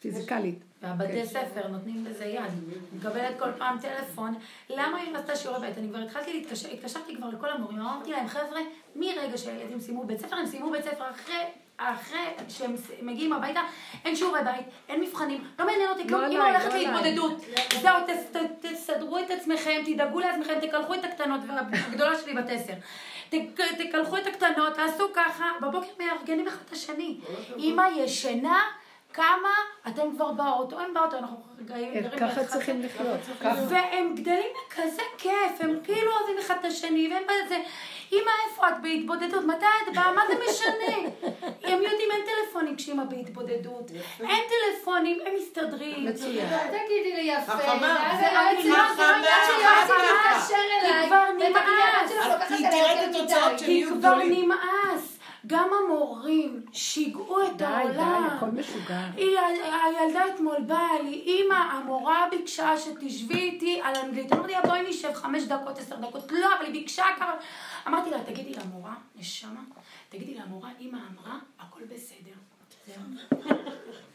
[0.00, 0.58] פיזיקלית.
[0.82, 2.52] והבתי ספר נותנים לזה יד.
[2.92, 4.34] מקבלת כל פעם טלפון,
[4.70, 5.78] למה היא רצתה שיעורי בית?
[5.78, 8.60] אני כבר התחלתי להתקשר, התקשרתי כבר לכל המורים, אמרתי להם, חבר'ה,
[8.96, 11.44] מרגע שהילדים סיימו בית ספר, הם סיימו בית ספר אחרי...
[11.76, 13.60] אחרי שהם מגיעים הביתה,
[14.04, 16.80] אין שיעורי בית, אין מבחנים, לא מעניין אותי כלום, לא אמא עליי, הולכת לא.
[16.80, 17.44] להתמודדות.
[17.82, 17.96] זהו,
[18.60, 22.72] תסדרו את עצמכם, תדאגו לעצמכם, תקלחו את הקטנות, והגדולה שלי בת עשר.
[23.78, 27.20] תקלחו את הקטנות, תעשו ככה, בבוקר מארגנים אחד את השני.
[27.58, 28.60] אמא ישנה,
[29.14, 29.54] כמה,
[29.88, 33.20] אתם כבר באוטו, הם באוטו, אנחנו גרים גרים ככה צריכים לחיות.
[33.40, 33.54] ככה.
[33.68, 37.58] והם גדלים בכזה כיף, הם כאילו אוהבים אחד את השני, והם בזה,
[38.12, 41.08] אמא איפה את בהתבודדות, מתי את באה, מה זה משנה?
[41.64, 43.90] הם יודעים, אין טלפונים כשאמא בהתבודדות,
[44.20, 46.04] אין טלפונים, הם מסתדרים.
[46.06, 46.48] מצוין.
[46.68, 47.52] תגידי לי יפה.
[47.52, 48.16] חכמה.
[48.20, 48.62] זה חכמה.
[50.48, 51.06] כי אליי.
[51.06, 51.62] כבר נמאס.
[52.50, 53.58] עליה תראה את התוצאות.
[53.58, 54.44] של- יהיו כבר גדולים.
[54.44, 55.18] נמאס.
[55.46, 58.28] גם המורים שיגעו את די, העולם.
[58.28, 59.10] די, הכל משוגע.
[59.16, 59.38] היא,
[59.98, 64.32] הילדה אתמול באה לי, אמא, המורה ביקשה שתשבי איתי על אנגלית.
[64.32, 66.32] אמרתי לה, בואי נשב חמש דקות, עשר דקות.
[66.32, 67.34] לא, אבל היא ביקשה כמה...
[67.86, 69.60] אמרתי לה, תגידי למורה, נשמה,
[70.08, 72.32] תגידי למורה, אמא אמרה, הכל בסדר.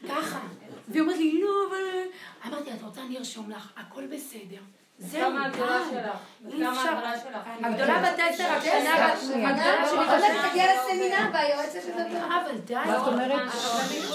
[0.08, 0.40] ככה.
[0.88, 2.10] והיא אומרת לי, לא, אבל...
[2.46, 4.60] אמרתי לה, את רוצה, אני ארשום לך, הכל בסדר.
[4.98, 5.90] זהו, כמה הגדולה די.
[5.90, 6.18] שלך?
[6.50, 6.58] כמה.
[6.58, 7.46] הגדולה שלך?
[7.62, 9.20] הגדולה בת עשר, הקטנה בת...
[9.20, 9.90] שנייה.
[9.90, 10.50] עוד מעט.
[10.50, 12.24] תגיע לסמינר והיועצת תדבר.
[12.26, 12.74] אבל די.
[12.74, 13.48] מה זאת אומרת?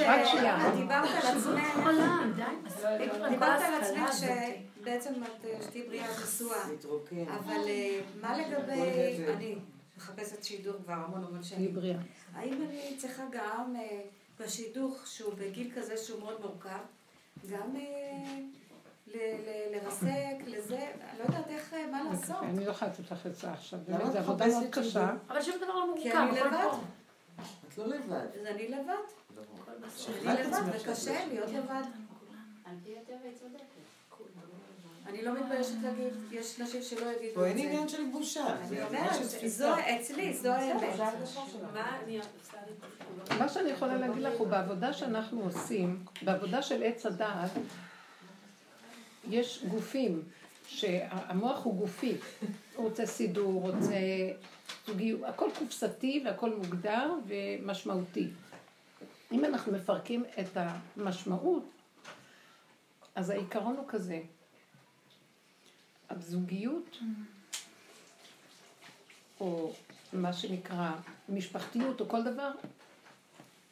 [0.06, 0.72] רק שנייה.
[0.76, 4.10] דיברת על עצמך, עולם, די, מספיק כבר עם כל דיברת על עצמך.
[4.14, 6.08] שבעצם את אה, שתהיי בריאה
[6.70, 7.28] להתרוקן.
[7.28, 8.82] אבל אה, מה לגבי,
[9.34, 9.56] אני
[9.98, 11.98] מחפשת שידוך כבר המון המון היא שנים, בריאה.
[12.36, 14.02] האם אני צריכה גם אה,
[14.40, 16.70] בשידוך שהוא בגיל כזה שהוא מאוד מורכב,
[17.50, 17.76] גם
[19.72, 22.38] לרסק, לזה, אני לא יודעת איך, מה לעשות.
[22.44, 25.12] אני לא יכולה לתת לך עצה עכשיו, באמת, את זו עבודה מאוד קשה.
[25.28, 26.68] אבל שום דבר לא כי מורכב, אני הכל לבד.
[26.72, 26.78] פה.
[27.68, 28.26] את לא לבד.
[28.40, 28.94] אז אני לבד,
[30.18, 31.84] אני את לבד, וקשה להיות לבד.
[35.06, 37.64] אני לא מתביישת להגיד, יש נשים שלא יגידו פה את אין זה.
[37.64, 38.48] עניין של בושה.
[38.48, 39.14] אני זה אומרת,
[39.48, 39.76] זו-.
[39.80, 41.00] אצלי, זו האמת.
[42.04, 42.20] אני
[43.40, 47.52] מה שאני יכולה להגיד לך הוא בעבודה שאנחנו עושים, בעבודה של עץ הדעת,
[49.30, 50.24] יש גופים,
[50.68, 52.16] שהמוח הוא גופי,
[52.76, 54.00] הוא רוצה סידור, רוצה
[54.88, 58.28] זוגיות, הכל קופסתי והכל מוגדר ומשמעותי.
[59.32, 61.64] אם אנחנו מפרקים את המשמעות,
[63.16, 64.22] אז העיקרון הוא כזה,
[66.10, 66.98] הזוגיות,
[69.40, 69.74] או
[70.14, 70.92] מה שנקרא
[71.30, 72.52] משפחתיות או כל דבר,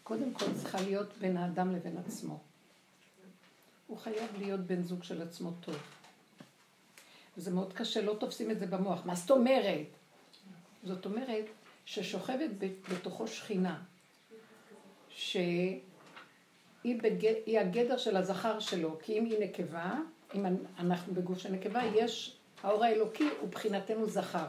[0.03, 2.39] קודם כל צריכה להיות בין האדם לבין עצמו.
[3.91, 5.75] הוא חייב להיות בן זוג של עצמו טוב.
[7.37, 9.05] וזה מאוד קשה, לא תופסים את זה במוח.
[9.05, 9.87] מה זאת אומרת?
[10.83, 11.45] זאת אומרת
[11.85, 12.49] ששוכבת
[12.91, 13.81] בתוכו שכינה,
[15.09, 15.81] שהיא
[16.83, 17.33] בג...
[17.59, 19.93] הגדר של הזכר שלו, כי אם היא נקבה,
[20.35, 20.45] אם
[20.79, 24.45] אנחנו בגוף של נקבה, יש, האור האלוקי הוא מבחינתנו זכר.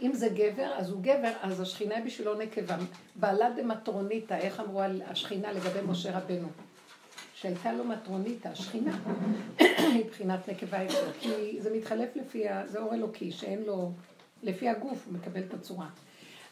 [0.00, 2.76] אם זה גבר, אז הוא גבר, אז השכינה היא בשבילו נקבה.
[3.14, 6.48] בעלה דמטרוניתא, איך אמרו על השכינה לגבי משה רבנו?
[7.44, 8.98] שהייתה לו מטרוניתא, השכינה,
[10.00, 13.92] מבחינת נקבה אצלו, כי זה מתחלף לפי, זה אור אלוקי, שאין לו,
[14.42, 15.88] לפי הגוף הוא מקבל את הצורה.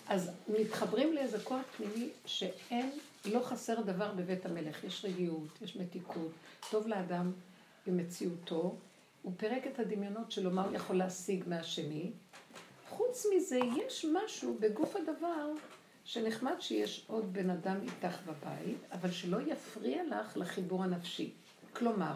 [0.09, 2.90] אז מתחברים לאיזה כוח פנימי שאין,
[3.24, 6.32] לא חסר דבר בבית המלך, יש רגיעות, יש מתיקות,
[6.70, 7.32] טוב לאדם
[7.86, 8.74] במציאותו,
[9.23, 12.10] הוא פירק את הדמיונות שלו, מה הוא יכול להשיג מהשני.
[12.89, 15.52] חוץ מזה, יש משהו בגוף הדבר
[16.05, 21.31] שנחמד שיש עוד בן אדם איתך בבית, אבל שלא יפריע לך לחיבור הנפשי.
[21.73, 22.12] כלומר,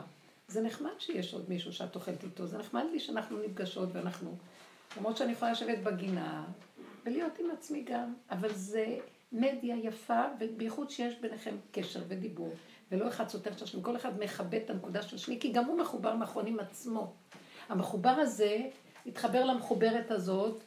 [0.48, 4.36] זה נחמד שיש עוד מישהו שאת אוכלת איתו, זה נחמד לי שאנחנו נפגשות ואנחנו...
[4.96, 6.44] למרות שאני יכולה לשבת בגינה
[7.04, 8.98] ולהיות עם עצמי גם, אבל זה
[9.32, 12.52] מדיה יפה, ובייחוד שיש ביניכם קשר ודיבור,
[12.92, 15.78] ולא אחד סותר את השני, כל אחד מכבד את הנקודה של השני, כי גם הוא
[15.78, 17.14] מחובר נכון עם עצמו.
[17.68, 18.58] המחובר הזה
[19.06, 20.62] התחבר למחוברת הזאת,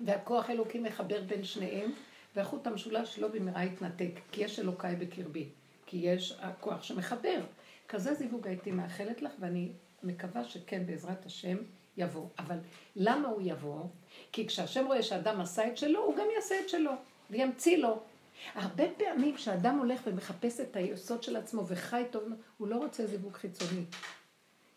[0.00, 1.92] והכוח האלוקי מחבר בין שניהם,
[2.36, 5.48] והחוט המשולש לא במהרה יתנתק, כי יש אלוקיי בקרבי,
[5.86, 7.40] כי יש הכוח שמחבר.
[7.88, 9.72] כזה זיווג הייתי מאחלת לך, ואני
[10.02, 11.56] מקווה שכן, בעזרת השם,
[11.96, 12.26] יבוא.
[12.38, 12.56] אבל
[12.96, 13.84] למה הוא יבוא?
[14.32, 16.92] כי כשהשם רואה שאדם עשה את שלו, הוא גם יעשה את שלו,
[17.30, 18.00] וימציא לו.
[18.54, 22.22] הרבה פעמים כשאדם הולך ומחפש את היסוד של עצמו וחי טוב,
[22.58, 23.84] הוא לא רוצה זיווג חיצוני.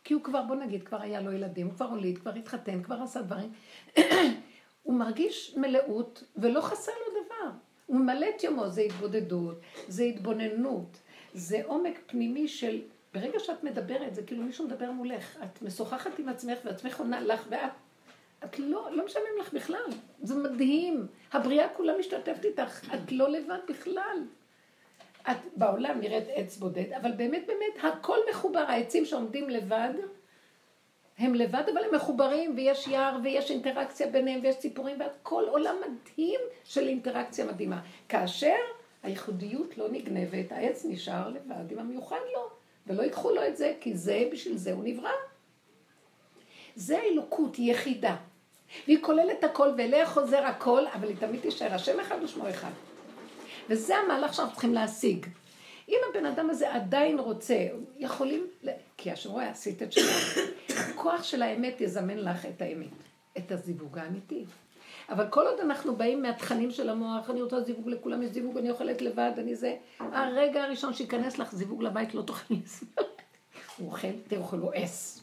[0.03, 3.01] כי הוא כבר, בוא נגיד, כבר היה לו ילדים, הוא כבר הוליד, כבר התחתן, כבר
[3.01, 3.53] עשה דברים.
[4.83, 6.91] הוא מרגיש מלאות ולא חסר.
[7.85, 10.97] הוא ממלא את יומו, זה התבודדות, זה התבוננות,
[11.33, 12.81] זה עומק פנימי של,
[13.13, 17.47] ברגע שאת מדברת, זה כאילו מישהו מדבר מולך, את משוחחת עם עצמך ועצמך עונה לך
[17.49, 17.71] ואת,
[18.43, 19.85] את לא, לא משלמים לך בכלל,
[20.21, 24.17] זה מדהים, הבריאה כולה משתתפת איתך, את לא לבד בכלל.
[25.31, 29.93] את בעולם נראית עץ בודד, אבל באמת באמת הכל מחובר, העצים שעומדים לבד,
[31.17, 36.39] הם לבד אבל הם מחוברים ויש יער ויש אינטראקציה ביניהם ויש ציפורים והכל עולם מדהים
[36.63, 37.81] של אינטראקציה מדהימה.
[38.09, 38.55] כאשר
[39.03, 42.49] הייחודיות לא נגנבת, העץ נשאר לבד עם המיוחד לו,
[42.87, 45.11] ולא ייקחו לו את זה, כי זה, בשביל זה הוא נברא.
[46.75, 48.15] זה האלוקות, היא יחידה.
[48.87, 52.71] והיא כוללת הכל ואליה חוזר הכל, אבל היא תמיד תישאר השם אחד ושמו אחד.
[53.69, 55.25] וזה המהלך שאנחנו צריכים להשיג.
[55.89, 57.67] אם הבן אדם הזה עדיין רוצה,
[57.97, 58.47] יכולים,
[58.97, 60.39] כי השם רואה, עשית את שלך.
[60.95, 62.87] הכוח של האמת יזמן לך את האמת,
[63.37, 64.45] את הזיווג האמיתי.
[65.09, 68.69] אבל כל עוד אנחנו באים מהתכנים של המוח, אני רוצה זיווג לכולם, יש זיווג, אני
[68.69, 73.05] אוכלת לבד, אני זה, הרגע הראשון שייכנס לך זיווג לבית לא תוכלי לסבול.
[73.77, 75.21] הוא אוכל, תראו, אוכל לו אס.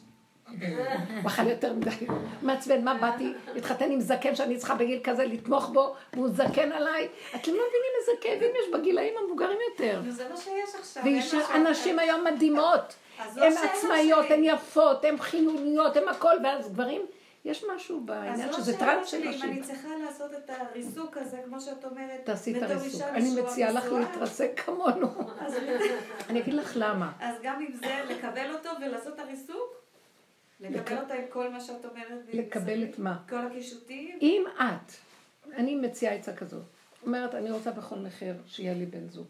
[1.21, 2.07] הוא אכל יותר מדי.
[2.41, 3.33] מעצבן, מה באתי?
[3.53, 7.07] להתחתן עם זקן שאני צריכה בגיל כזה לתמוך בו, והוא זקן עליי.
[7.35, 10.01] אתם לא מבינים איזה כאבים יש בגילאים המבוגרים יותר.
[10.09, 11.03] זה מה שיש עכשיו.
[11.03, 11.53] אחר.
[11.53, 12.95] ואנשים היום מדהימות.
[13.19, 14.25] אז לא הן שאלה עצמאיות.
[14.29, 17.01] הן יפות, הן חילוניות, הן הכל, ואז גברים,
[17.45, 19.51] יש משהו אז בעניין לא שזה שאלה טראנס של שלי, אם נשים.
[19.51, 23.01] אני צריכה לעשות את הריסוק הזה, כמו שאת אומרת, תעשי את הריסוק.
[23.01, 25.07] אני מציעה לך להתרסק כמונו.
[25.39, 25.55] אז-
[26.29, 27.11] אני אגיד לך למה.
[27.19, 29.75] אז גם עם זה, לקבל אותו ולעשות את הריסוק?
[30.59, 32.19] לקבל אותה עם כל מה שאת אומרת?
[32.33, 33.17] לקבל את מה?
[33.29, 34.17] כל הקישוטים?
[34.21, 34.91] אם את,
[35.55, 36.63] אני מציעה עצה כזאת,
[37.05, 39.27] אומרת, אני רוצה בכל מחיר שיהיה לי בן זוג.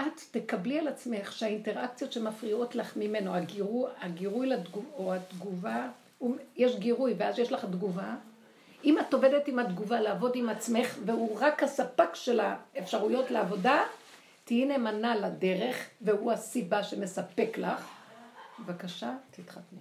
[0.00, 5.88] את תקבלי על עצמך שהאינטראקציות שמפריעות לך ממנו, הגירוי, הגירוי לתגוב, או התגובה,
[6.56, 8.14] יש גירוי ואז יש לך תגובה.
[8.84, 13.82] אם את עובדת עם התגובה לעבוד עם עצמך והוא רק הספק של האפשרויות לעבודה,
[14.44, 17.88] תהיי נאמנה לדרך והוא הסיבה שמספק לך.
[18.58, 19.78] בבקשה, תתחתני.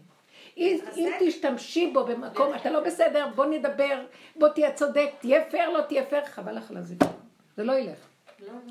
[0.57, 5.69] אם, אם תשתמשי בו במקום, אתה לא בסדר, בוא נדבר, בוא תהיה צודק, תהיה פייר,
[5.69, 7.11] לא תהיה פייר, חבל לך על הזיווג.
[7.57, 8.07] זה לא ילך.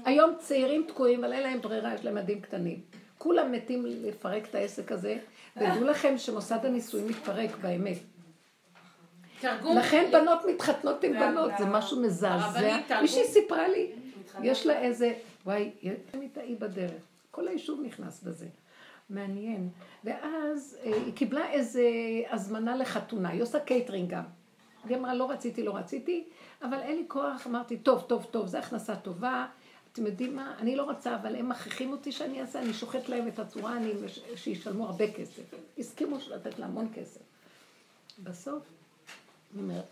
[0.05, 2.80] היום צעירים תקועים, אבל אין להם ברירה, יש להם ילדים קטנים.
[3.18, 5.18] כולם מתים לפרק את העסק הזה,
[5.56, 7.98] ודעו לכם שמוסד הנישואים מתפרק באמת.
[9.40, 9.78] תרגום.
[9.78, 12.78] לכן בנות מתחתנות עם בנות, זה משהו מזעזע.
[13.02, 13.93] מישהי סיפרה לי,
[14.43, 15.12] יש לה איזה,
[15.44, 15.93] וואי, היא
[16.36, 17.02] היא בדרך.
[17.30, 18.47] כל היישוב נכנס בזה.
[19.10, 19.68] מעניין.
[20.05, 21.82] ואז אה, היא קיבלה איזה
[22.30, 24.22] הזמנה לחתונה, היא עושה קייטרינג גם.
[24.88, 26.24] היא אמרה, לא רציתי, לא רציתי,
[26.62, 29.47] אבל אין לי כוח, אמרתי, טוב, טוב, טוב, זו הכנסה טובה.
[29.93, 30.55] אתם יודעים מה?
[30.59, 33.93] אני לא רוצה, אבל הם מכריחים אותי שאני אעשה, אני שוחט להם את הצורה, אני,
[34.37, 35.43] שישלמו הרבה כסף.
[35.78, 37.20] הסכימו לתת לה המון כסף.
[38.23, 38.62] בסוף,
[39.55, 39.85] אני אומרת,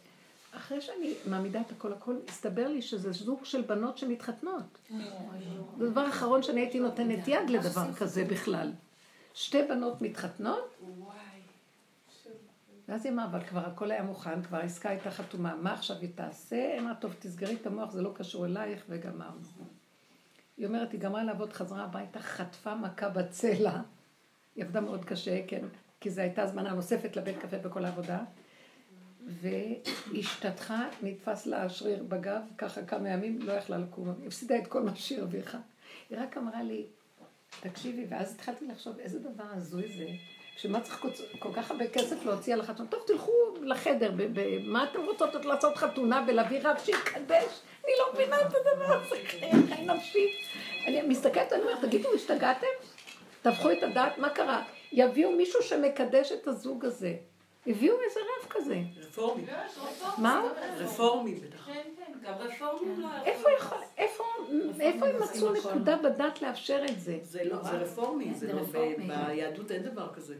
[0.57, 4.78] אחרי שאני מעמידה את הכל הכל, הסתבר לי שזה זוג של בנות שמתחתנות.
[5.78, 8.73] זה הדבר האחרון שאני הייתי נותנת יד לדבר כזה בכלל.
[9.35, 10.74] שתי בנות מתחתנות,
[12.89, 16.11] ואז היא אמרה, אבל כבר הכל היה מוכן, כבר העסקה הייתה חתומה, מה עכשיו היא
[16.15, 16.73] תעשה?
[16.73, 19.40] היא אמרה, טוב, תסגרי את המוח, זה לא קשור אלייך, וגמרנו.
[20.56, 23.81] היא אומרת, היא גמרה לעבוד, חזרה הביתה, חטפה מכה בצלע.
[24.56, 25.65] היא עבדה מאוד קשה, כן,
[26.01, 28.24] כי זו הייתה הזמנה נוספת לבית קפה בכל העבודה.
[29.27, 34.82] והשתתחה, נתפס לה השריר בגב, ככה כמה ימים, לא יכלה לקום, היא הפסידה את כל
[34.82, 35.59] מה שהיא הרוויחה.
[36.11, 36.86] היא רק אמרה לי,
[37.61, 40.06] תקשיבי, ואז התחלתי לחשוב, איזה דבר הזוי זה,
[40.56, 41.06] שמה צריך
[41.39, 42.89] כל, כך הרבה כסף להוציא על החתונה?
[42.89, 43.32] טוב, תלכו
[43.62, 44.12] לחדר,
[44.64, 47.60] מה אתם רוצות לעשות חתונה ולהביא רב שיקדש?
[47.85, 50.28] אני לא מבינה את הדבר הזה, חיי חי נפשי.
[50.86, 52.66] אני מסתכלת, אני אומרת, תגידו, השתגעתם?
[53.43, 54.62] תהפכו את הדעת, מה קרה?
[54.93, 57.14] יביאו מישהו שמקדש את הזוג הזה.
[57.66, 58.82] הביאו איזה רב כזה.
[59.01, 59.45] רפורמי.
[60.19, 60.43] מה?
[60.78, 61.66] רפורמי בטח.
[61.66, 64.24] כן, כן, גם רפורמים לא איפה יכול, איפה,
[64.81, 67.19] איפה הם מצאו נקודה בדת לאפשר את זה?
[67.23, 68.62] זה לא, זה רפורמי, זה לא,
[69.07, 70.35] ביהדות אין דבר כזה.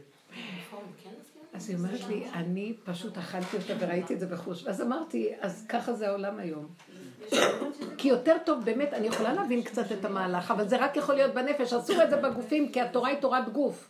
[1.53, 4.63] אז היא אומרת לי, אני פשוט אכלתי אותה וראיתי את זה בחוש.
[4.63, 6.67] ואז אמרתי, אז ככה זה העולם היום.
[7.97, 11.33] כי יותר טוב, באמת, אני יכולה להבין קצת את המהלך, אבל זה רק יכול להיות
[11.33, 13.89] בנפש, אסור את זה בגופים, כי התורה היא תורת גוף.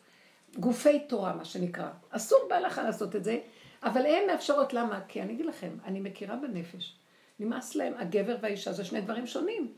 [0.60, 1.90] גופי תורה, מה שנקרא.
[2.10, 3.40] אסור בהלכה לעשות את זה,
[3.84, 5.00] אבל הן מאפשרות, למה?
[5.08, 6.96] כי אני אגיד לכם, אני מכירה בנפש.
[7.40, 9.72] נמאס להם, הגבר והאישה זה שני דברים שונים.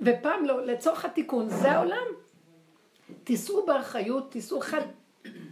[0.00, 2.06] ופעם לא, לצורך התיקון, זה העולם.
[3.24, 4.80] תישאו באחריות, תישאו חד...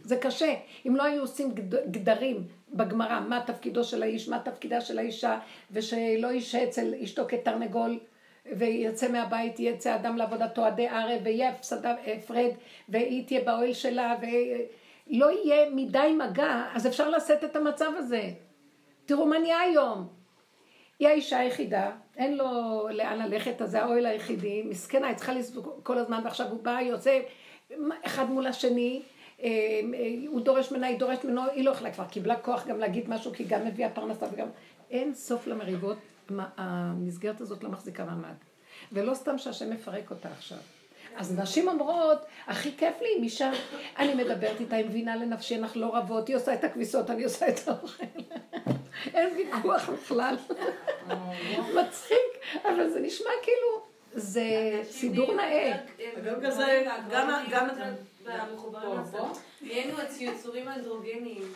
[0.04, 0.54] זה קשה.
[0.86, 5.38] אם לא היו עושים גד- גדרים בגמרא, מה תפקידו של האיש, מה תפקידה של האישה,
[5.70, 7.98] ושלא ישהה אצל אשתו כתרנגול,
[8.46, 12.50] ויצא מהבית, יצא אדם לעבודתו עדי ערב, ויהיה הפסדה הפרד,
[12.88, 18.30] והיא תהיה באוהל שלה, ולא יהיה מדי מגע, אז אפשר לשאת את המצב הזה.
[19.06, 20.08] תראו מה נהיה היום.
[20.98, 25.72] היא האישה היחידה, אין לו לאן ללכת, אז זה האוהל היחידי, מסכנה, היא צריכה לסבול
[25.82, 27.20] כל הזמן, ועכשיו הוא בא, יוצא
[28.02, 29.02] אחד מול השני,
[29.42, 32.78] אה, אה, הוא דורש ממנה, היא דורשת ממנו, היא לא יכולה כבר, קיבלה כוח גם
[32.78, 34.48] להגיד משהו, כי גם מביאה פרנסה וגם...
[34.90, 35.96] אין סוף למריבות,
[36.56, 38.34] המסגרת הזאת לא מחזיקה מעמד.
[38.92, 40.58] ולא סתם שהשם מפרק אותה עכשיו.
[41.16, 43.50] אז נשים אומרות, הכי כיף לי עם אישה,
[43.98, 47.48] אני מדברת איתה, היא מבינה לנפשי, אנחנו לא רבות, היא עושה את הכביסות, אני עושה
[47.48, 48.04] את האוכל.
[49.14, 50.36] אין ויכוח בכלל.
[51.80, 53.82] מצחיק, אבל זה נשמע כאילו,
[54.12, 54.44] זה
[54.82, 55.76] סידור נאה.
[57.50, 57.68] גם...
[58.24, 59.00] במחוברים.
[59.60, 61.52] נהיינו יצורים אנדרוגניים.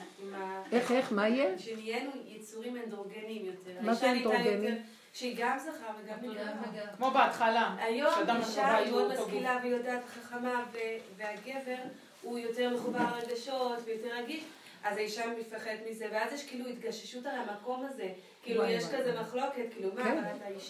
[0.73, 1.59] איך, איך, מה יהיה?
[1.59, 3.81] שנהיינו יצורים אנדרוגניים יותר.
[3.81, 4.79] מה זה אנדרוגני?
[5.13, 6.87] שהיא גם זכר וגם נקבה.
[6.97, 7.77] כמו בהתחלה.
[7.79, 9.13] היום אישה היא מאוד.
[9.13, 10.79] משכילה ויודעת חכמה, ו-
[11.17, 11.77] והגבר
[12.23, 14.45] הוא יותר מחובר לרגשות ויותר רגיש,
[14.85, 18.09] אז האישה מפחדת מזה, ואז יש כאילו התגששות על המקום הזה.
[18.43, 18.85] כאילו יש.
[18.85, 20.25] כזה מחלוקת, כאילו מה, כן.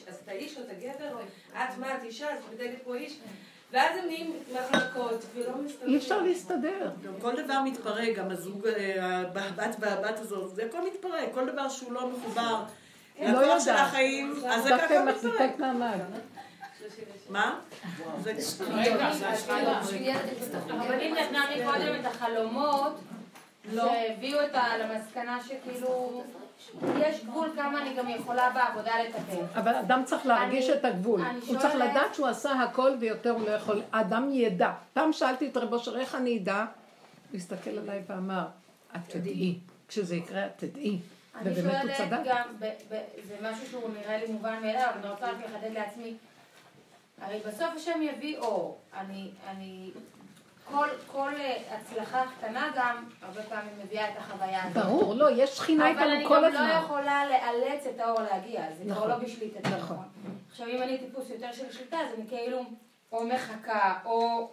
[0.09, 1.21] אז אתה איש או אתה גבר, או
[1.53, 3.19] את מה, את אישה, אז מתנהגת פה איש.
[3.73, 5.93] ואז הם נהיים מחלוקות, ולא מסתדרים.
[5.93, 6.91] אי אפשר להסתדר.
[7.05, 11.69] גם כל דבר מתפרק, גם הזוג, אה, הבת והבת הזאת, זה הכל מתפרק, כל דבר
[11.69, 12.63] שהוא לא מחובר
[13.23, 13.89] לא לכוח של יודעת.
[13.89, 15.41] החיים, אז זה דווקא ככה מתפרק.
[15.41, 15.99] מחזיקה מעמד.
[17.31, 17.59] מה?
[18.23, 18.33] זה
[18.75, 19.81] רגע, זה השאלה.
[20.69, 22.93] הרבנית נתנה מקודם את החלומות
[23.75, 26.23] שהביאו אותה למסקנה שכאילו
[26.99, 29.59] יש גבול כמה אני גם יכולה בעבודה לטפל.
[29.61, 31.21] אבל אדם צריך להרגיש אני- את הגבול.
[31.21, 33.83] אני הוא צריך שואלת- לדעת שהוא עשה הכל ויותר הוא לא יכול.
[33.93, 34.73] האדם ידע.
[34.93, 36.65] פעם שאלתי את רב אושר, איך אני אדע?
[37.31, 38.45] הוא הסתכל עליי ואמר,
[38.97, 39.59] את תדעי.
[39.89, 40.99] כשזה יקרה, את תדעי.
[41.41, 42.19] אני ובאמת הוא שואלת צדק.
[42.25, 42.65] גם, ב-
[42.95, 46.15] ב- זה משהו שהוא נראה לי מובן מאליו, אני רוצה רק לחדד לעצמי.
[47.21, 48.79] הרי בסוף השם יביא אור.
[49.01, 49.91] אני, אני,
[50.73, 54.85] כל, כל אה, הצלחה קטנה גם, הרבה פעמים מביאה את החוויה הזאת.
[54.85, 56.81] ברור, לא, יש שכינה אבל אני איתנו כל גם לא הזמן.
[56.85, 59.09] יכולה לאלץ את האור להגיע, זה כבר נכון.
[59.09, 59.69] לא בשליטתי.
[59.77, 60.03] נכון.
[60.51, 62.65] עכשיו, אם אני טיפוס יותר של שליטה, אז אני כאילו
[63.13, 64.49] או מחכה, או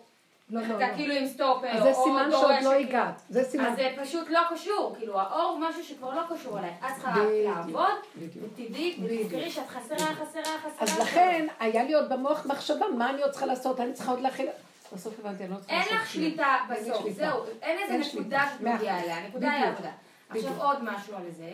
[0.49, 0.95] לא, לא, מחכה לא.
[0.95, 2.73] כאילו עם סטופר, אז זה או סימן שעוד דורשת, לא.
[2.73, 3.21] הגעת.
[3.29, 3.65] זה סימן.
[3.65, 6.73] אז זה פשוט לא קשור, כאילו האור הוא משהו שכבר לא קשור אליי.
[6.79, 8.45] את צריכה בדיוק, לעבוד, בדיוק.
[8.53, 10.79] ותדעי, ותזכרי שאת חסרה, חסרה, חסרה.
[10.79, 13.79] אז לכן, היה לי עוד במוח מחשבה, מה אני עוד צריכה לעשות?
[13.79, 14.47] אני צריכה עוד להכין...
[14.93, 16.23] בסוף הבנתי, אני לא צריכה אין לעשות לך כלום.
[16.25, 17.09] שליטה אין לי בסוף.
[17.09, 18.19] זהו, אין אין איזה.
[18.19, 19.05] נקודה שאת מאה מגיעה אחוז.
[19.05, 19.63] אליה, הנקודה היא.
[19.63, 19.91] העבודה.
[20.29, 20.61] עכשיו.
[20.61, 21.53] עוד משהו על זה,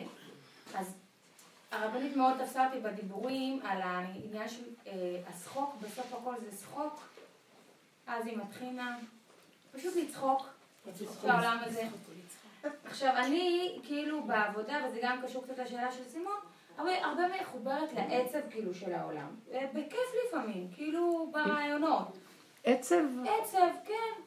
[0.76, 0.94] אז
[1.72, 4.94] הרבנית מאוד תפסה אותי בדיבורים על העניין של אה,
[5.28, 7.10] השחוק, בסוף הכל זה שחוק,
[8.08, 8.96] אז היא מתחילה
[9.72, 10.50] פשוט לצחוק,
[11.22, 11.84] שהעולם הזה.
[12.86, 16.38] עכשיו אני כאילו בעבודה, וזה גם קשור קצת לשאלה של סימון,
[16.78, 19.36] הרבה, הרבה מחוברת לעצב כאילו של העולם.
[19.52, 22.18] אה, בכיף לפעמים, כאילו ברעיונות.
[22.64, 22.96] עצב,
[23.42, 24.22] עצב, כן.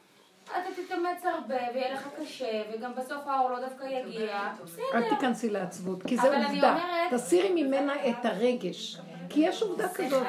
[0.44, 4.38] אתה תתאמץ הרבה ויהיה לך קשה, וגם בסוף האור לא דווקא יגיע.
[4.38, 5.09] אל בסדר.
[5.09, 6.78] תיכנסי לעצבות, כי זה עובדה.
[7.10, 8.96] תסירי ממנה את הרגש.
[9.28, 10.26] כי יש עובדה כזאת.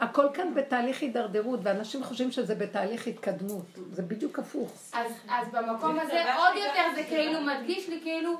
[0.00, 3.66] הכל כאן בתהליך הידרדרות, ואנשים חושבים שזה בתהליך התקדמות.
[3.92, 4.72] זה בדיוק הפוך.
[4.92, 8.30] אז, אז במקום הזה עוד יותר זה כאילו מדגיש לי כאילו,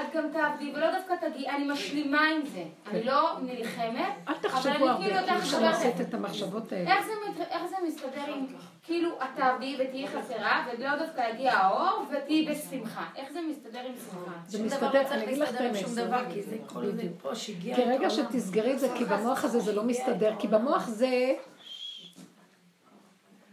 [0.00, 2.64] את גם תעבדי ולא דווקא תגיעי, אני משלימה עם זה.
[2.90, 3.96] אני לא נלחמת,
[4.28, 6.96] אל אבל תחשבו אני כאילו הרבה, כי יותר אפשר חושבת, לעשות את המחשבות האלה.
[6.96, 8.46] איך זה, מת- איך זה מסתדר עם,
[8.82, 13.04] כאילו, את תעבדי ותהיי חסרה, ולא דווקא יגיע האור, ותהיי בשמחה.
[13.16, 14.32] איך זה מסתדר עם שמחה?
[14.46, 15.76] זה מסתדר, לא אני אגיד לך את האמת.
[15.76, 18.10] שום דבר, כי זה כל זה פה שהגיע כי רגע.
[18.10, 21.32] שתסגרי את זה, כי במוח הזה זה לא מסתדר, כי במוח זה...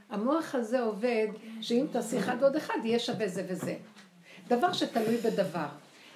[0.10, 1.28] המוח הזה עובד,
[1.62, 3.76] שאם תעשי אחד עוד אחד, יהיה שווה זה וזה.
[4.48, 5.66] דבר שתלוי בדבר.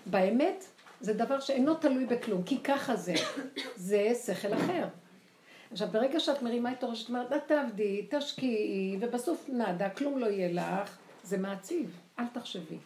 [0.06, 0.66] באמת,
[1.02, 3.14] זה דבר שאינו תלוי בכלום, כי ככה זה.
[3.76, 4.88] זה שכל אחר.
[5.72, 10.26] עכשיו, ברגע שאת מרימה את הראש, את אומרת, את תעבדי, תשקיעי, ובסוף נאדה, כלום לא
[10.26, 11.98] יהיה לך, זה מעציב.
[12.20, 12.78] אל תחשבי.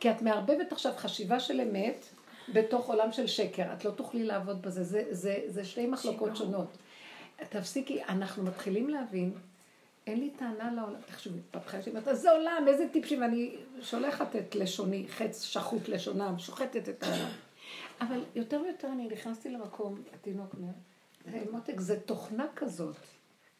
[0.00, 2.06] כי את מערבבת עכשיו חשיבה של אמת
[2.54, 3.72] בתוך עולם של שקר.
[3.72, 4.84] את לא תוכלי לעבוד בזה.
[4.84, 6.76] זה, זה, זה שתי מחלוקות שונות.
[7.48, 9.32] תפסיקי, אנחנו מתחילים להבין,
[10.06, 11.00] אין לי טענה לעולם.
[11.06, 15.88] תחשבי, פתחה יש לי אומרת, זה עולם, איזה טיפשים, ואני שולחת את לשוני, חץ שחוט
[15.88, 17.30] לשונם, שוחטת את העולם.
[18.00, 20.72] אבל יותר ויותר אני נכנסתי למקום, התינוק אומר,
[21.24, 22.96] "היי, מותק, זה תוכנה כזאת.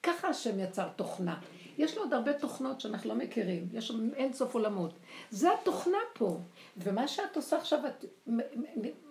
[0.02, 1.40] ככה השם יצר תוכנה.
[1.78, 4.92] יש לו עוד הרבה תוכנות שאנחנו לא מכירים, יש שם אין סוף עולמות.
[5.30, 6.38] זה התוכנה פה.
[6.76, 8.04] ומה שאת עושה עכשיו, את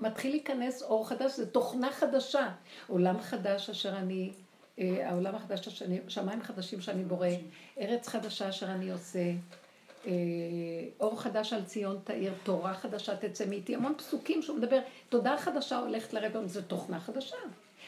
[0.02, 2.52] מתחיל להיכנס אור חדש, זה תוכנה חדשה.
[2.88, 4.32] עולם חדש אשר אני,
[4.78, 7.28] העולם החדש אשר אני, שמיים חדשים שאני בורא,
[7.80, 9.32] ארץ חדשה אשר אני עושה,
[10.08, 10.12] אה,
[11.00, 14.80] אור חדש על ציון תאיר, תורה חדשה תצא מאיתי, המון פסוקים שהוא מדבר,
[15.10, 17.38] תודה חדשה הולכת לרבע, זה תוכנה חדשה.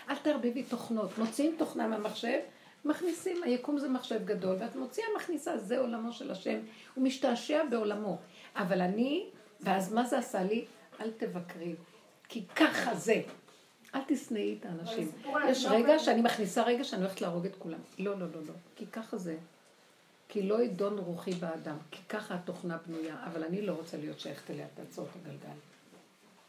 [0.10, 2.40] אל תערבבי תוכנות, מוציאים תוכנה מהמחשב,
[2.86, 6.60] מכניסים, היקום זה מחשב גדול, ואת מוציאה מכניסה, זה עולמו של השם,
[6.96, 8.18] הוא משתעשע בעולמו.
[8.56, 9.26] אבל אני,
[9.62, 10.66] ואז מה זה עשה לי?
[11.02, 11.76] אל תבקרי,
[12.30, 13.22] כי ככה זה.
[13.98, 15.12] אל תשנאי את האנשים.
[15.50, 17.80] יש רגע שאני מכניסה רגע שאני הולכת להרוג את כולם.
[18.00, 18.54] לא, לא, לא, לא.
[18.76, 19.38] כי ככה זה.
[20.30, 24.52] כי לא ידון רוחי באדם, כי ככה התוכנה בנויה, אבל אני לא רוצה להיות שייכת
[24.52, 25.58] אליה, תעצור את הגלגל.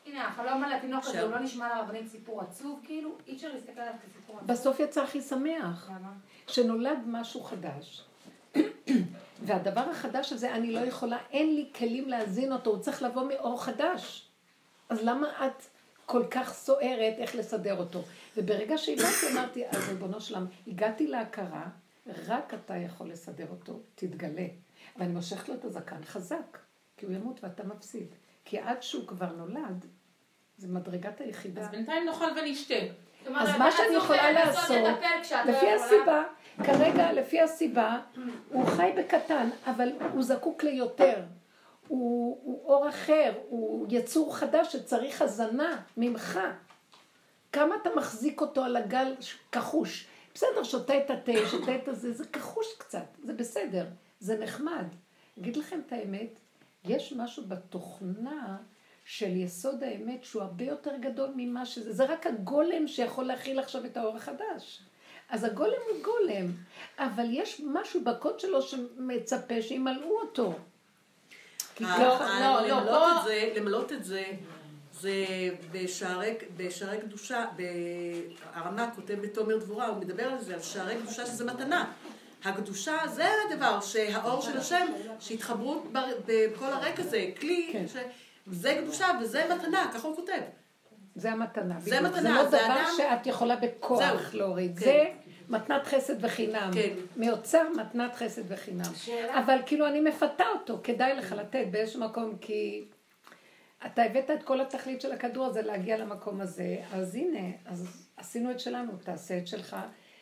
[0.07, 3.81] הנה, החלום על התינוק הזה, הוא לא נשמע לרבנית סיפור עצוב, כאילו, אי אפשר להסתכל
[3.81, 4.49] עליו כסיפור עצוב.
[4.51, 5.91] בסוף יצא הכי שמח.
[5.91, 6.13] למה?
[6.47, 8.05] שנולד משהו חדש.
[9.47, 13.63] והדבר החדש הזה, אני לא יכולה, אין לי כלים להזין אותו, הוא צריך לבוא מאור
[13.63, 14.29] חדש.
[14.89, 15.63] אז למה את
[16.09, 18.03] כל כך סוערת איך לסדר אותו?
[18.37, 21.67] וברגע שהגעתי, אמרתי, אז ריבונו שלם, הגעתי להכרה,
[22.27, 24.47] רק אתה יכול לסדר אותו, תתגלה.
[24.97, 26.59] ואני מושכת לו את הזקן חזק,
[26.97, 28.15] כי הוא ימות ואתה מפסיד.
[28.45, 29.87] כי עד שהוא כבר נולד,
[30.59, 31.63] זה מדרגת היחידה.
[31.63, 32.75] אז בינתיים נאכל ונשתה.
[33.27, 34.77] אז מה שאני יכולה לעשות,
[35.47, 35.73] לפי.
[35.73, 36.23] הסיבה,
[36.65, 38.01] כרגע לפי הסיבה,
[38.49, 41.23] הוא חי בקטן, אבל הוא זקוק ליותר.
[41.89, 46.41] הוא, הוא אור אחר, הוא יצור חדש שצריך הזנה ממך.
[47.53, 49.15] כמה אתה מחזיק אותו על הגל
[49.53, 50.07] כחוש.
[50.35, 53.87] בסדר, שותה את התה, שותה את הזה, זה כחוש קצת, זה בסדר,
[54.21, 54.85] זה נחמד.
[55.39, 56.39] אגיד לכם את האמת,
[56.85, 58.57] יש משהו בתוכנה
[59.05, 63.85] של יסוד האמת שהוא הרבה יותר גדול ממה שזה, זה רק הגולם שיכול להכיל עכשיו
[63.85, 64.83] את האור החדש.
[65.31, 66.47] אז הגולם הוא גולם,
[66.99, 70.53] אבל יש משהו בקוד שלו שמצפה שימלאו אותו.
[70.53, 74.25] כי ה- ככה- ה- לא, לא, למלות פה- את זה, למלות את זה,
[74.93, 75.13] זה
[75.73, 77.45] בשערי, בשערי קדושה,
[78.55, 81.93] הרמ"א כותב בתומר דבורה, הוא מדבר על זה, על שערי קדושה שזה מתנה.
[82.45, 84.87] הקדושה זה הדבר שהאור של השם,
[85.21, 85.83] שהתחברו
[86.27, 87.89] בכל הרקע הזה, כלי, כן.
[87.89, 87.97] ש...
[88.47, 90.41] זה קדושה וזה מתנה, ככה הוא כותב.
[91.15, 91.75] זה המתנה.
[91.81, 92.01] זה.
[92.01, 94.17] מתנה, זה לא זה דבר אדם- שאת יכולה בכוח זהו.
[94.33, 94.79] להוריד.
[94.79, 94.85] כן.
[94.85, 95.05] זה
[95.49, 96.71] מתנת חסד וחינם.
[96.75, 96.95] כן.
[97.17, 98.93] מאוצר מתנת חסד וחינם.
[99.39, 102.85] אבל כאילו אני מפתה אותו, כדאי לך לתת באיזשהו מקום, כי
[103.87, 108.51] אתה הבאת את כל התכלית של הכדור הזה להגיע למקום הזה, אז הנה, אז עשינו
[108.51, 109.77] את שלנו, תעשה את שלך.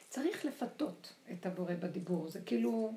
[0.09, 2.95] צריך לפתות את הבורא בדיבור, זה כאילו...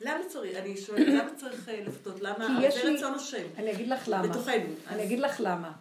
[0.00, 2.20] למה צריך, אני שואלת, למה צריך אה, לפתות?
[2.20, 2.56] למה?
[2.60, 3.46] כי יש זה לי- רצון השם.
[3.56, 4.28] אני אגיד לך למה.
[4.28, 4.54] בתוכנו.
[4.88, 5.72] אני אגיד לך למה.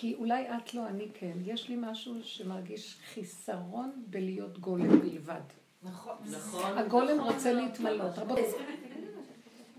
[0.00, 1.32] כי אולי את לא, אני כן.
[1.44, 5.40] יש לי משהו שמרגיש חיסרון בלהיות גולם בלבד.
[5.82, 6.16] נכון.
[6.30, 6.78] נכון.
[6.78, 8.18] הגולם רוצה להתמלות.
[8.18, 8.44] רבותיי,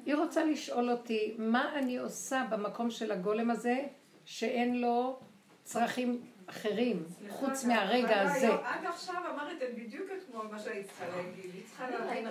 [0.05, 3.83] היא רוצה לשאול אותי, מה אני עושה במקום של הגולם הזה,
[4.25, 5.19] שאין לו
[5.63, 6.21] צרכים
[6.51, 8.47] אחרים, חוץ מהרגע הזה.
[8.47, 11.51] עד עכשיו אמרתם בדיוק אתמול מה שהיית צריכה להגיד.
[11.53, 12.27] היא צריכה להגיד.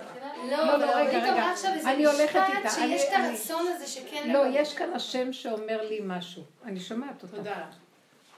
[0.51, 1.73] לא, לא, אבל רגע, רבנית רגע.
[1.73, 2.69] איזה אני הולכת איתה.
[2.69, 4.29] שיש את הרצון הזה שכן...
[4.33, 6.43] לא, יש כאן השם שאומר לי משהו.
[6.63, 7.35] אני שומעת אותך.
[7.35, 7.69] תודה.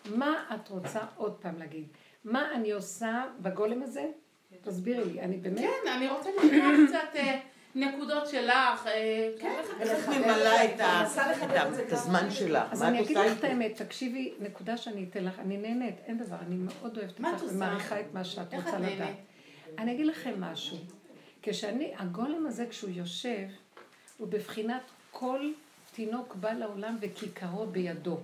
[0.05, 1.87] מה את רוצה עוד פעם להגיד?
[2.23, 4.05] מה אני עושה בגולם הזה?
[4.61, 5.59] תסבירי לי, אני באמת...
[5.59, 7.39] כן, אני רוצה לשמוע קצת אה,
[7.75, 8.87] נקודות שלך.
[8.87, 12.31] אה, כן, איך את ממלאה את הזמן.
[12.31, 12.63] שלך?
[12.71, 13.43] אז אני אגיד לך את?
[13.43, 17.43] האמת, תקשיבי, נקודה שאני אתן לך, אני נהנית, אין דבר, אני מאוד אוהבת אותך?
[17.53, 19.15] ומעריכה את מה שאת איך רוצה לדעת.
[19.77, 20.77] אני אגיד לכם משהו,
[21.41, 23.47] כשאני, הגולם הזה כשהוא יושב,
[24.17, 24.81] הוא בבחינת
[25.11, 25.51] כל
[25.95, 28.19] תינוק בא לעולם וכיכרו בידו.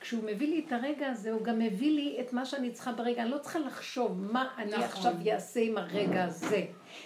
[0.00, 3.22] כשהוא מביא לי את הרגע הזה, הוא גם מביא לי את מה שאני צריכה ברגע.
[3.22, 4.84] אני לא צריכה לחשוב מה אני נכון.
[4.84, 6.64] עכשיו אעשה עם הרגע הזה.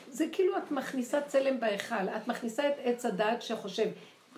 [0.09, 3.89] זה כאילו את מכניסה צלם בהיכל, את מכניסה את עץ הדעת שחושב,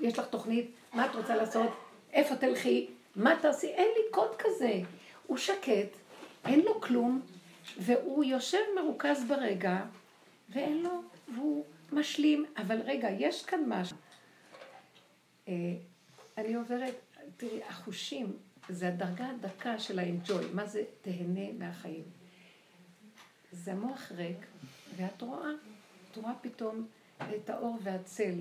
[0.01, 1.70] יש לך תוכנית, מה את רוצה לעשות,
[2.12, 2.86] איפה תלכי,
[3.16, 4.81] מה תעשי, אין לי קוד כזה.
[5.27, 5.97] הוא שקט,
[6.44, 7.20] אין לו כלום,
[7.78, 9.81] והוא יושב מרוכז ברגע,
[10.48, 11.02] ואין לו,
[11.35, 13.97] והוא משלים, אבל רגע, יש כאן משהו.
[15.48, 15.55] אה,
[16.39, 16.94] אני עוברת,
[17.36, 18.36] תראי, החושים,
[18.68, 22.05] זה הדרגה הדקה של האנג'וי, מה זה תהנה מהחיים.
[23.52, 24.47] זה המוח ריק,
[24.96, 25.50] ואת רואה,
[26.10, 26.86] את רואה פתאום
[27.18, 28.34] את האור והצל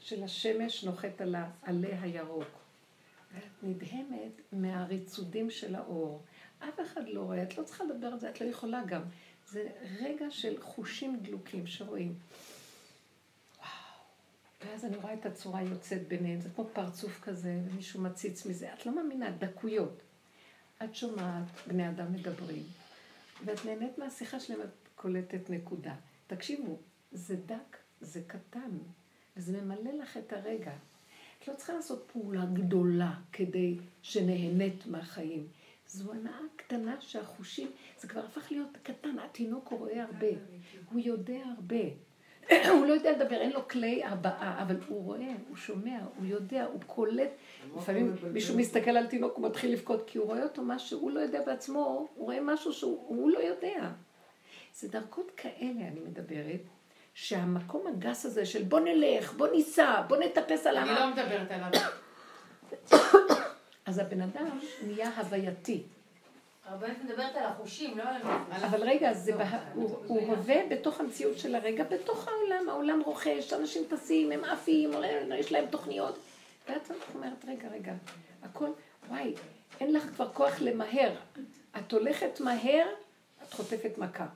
[0.00, 2.48] של השמש נוחת על העלה הירוק.
[3.34, 6.22] ואת נדהמת מהריצודים של האור.
[6.58, 9.02] אף אחד לא רואה, את לא צריכה לדבר על זה, את לא יכולה גם.
[9.48, 9.68] זה
[10.00, 12.14] רגע של חושים דלוקים שרואים.
[14.66, 18.72] ואז אני רואה את הצורה יוצאת ביניהם, זה כמו פרצוף כזה, ומישהו מציץ מזה.
[18.74, 20.00] את לא מאמינה, דקויות.
[20.84, 22.62] את שומעת בני אדם מדברים,
[23.44, 25.94] ואת נהנית מהשיחה שלהם, את קולטת נקודה.
[26.26, 26.78] תקשיבו,
[27.12, 28.70] זה דק, זה קטן,
[29.36, 30.72] וזה ממלא לך את הרגע.
[31.38, 35.46] את לא צריכה לעשות פעולה גדולה כדי שנהנית מהחיים.
[35.88, 40.26] זו הנאה קטנה שהחושים, זה כבר הפך להיות קטן, התינוק הוא רואה הרבה,
[40.92, 41.84] הוא יודע הרבה.
[42.78, 46.64] הוא לא יודע לדבר, אין לו כלי הבעה, אבל הוא רואה, הוא שומע, הוא יודע,
[46.64, 47.30] הוא קולט.
[47.76, 51.20] לפעמים מישהו מסתכל על תינוק, הוא מתחיל לבכות, כי הוא רואה אותו מה שהוא לא
[51.20, 53.90] יודע בעצמו, הוא רואה משהו שהוא הוא לא יודע.
[54.74, 56.60] זה דרכות כאלה אני מדברת,
[57.14, 61.00] שהמקום הגס הזה של בוא נלך, בוא ניסע, בוא נטפס על אני ההר.
[61.00, 61.90] לא מדברת עליו.
[63.86, 65.82] אז הבן אדם נהיה הווייתי.
[66.64, 68.62] הרבנית מדברת על החושים, לא על הנפש.
[68.62, 73.82] אבל רגע, בה, הוא, הוא הווה בתוך המציאות של הרגע, בתוך העולם, העולם רוכש, אנשים
[73.88, 74.90] טסים, הם עפים,
[75.38, 76.18] יש להם תוכניות.
[76.68, 77.92] ואת אומרת, רגע, רגע,
[78.42, 78.68] הכל,
[79.08, 79.34] וואי,
[79.80, 81.14] אין לך כבר כוח למהר.
[81.78, 82.86] את הולכת מהר,
[83.42, 84.26] את חוטפת מכה.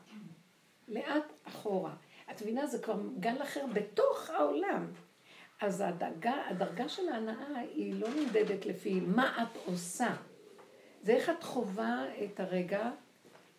[0.89, 1.95] לאט אחורה.
[2.31, 4.87] את מבינה, זה כבר גל אחר בתוך העולם.
[5.61, 10.17] אז הדרגה, הדרגה של ההנאה היא לא נמדדת לפי מה את עושה.
[11.03, 12.91] זה איך את חווה את הרגע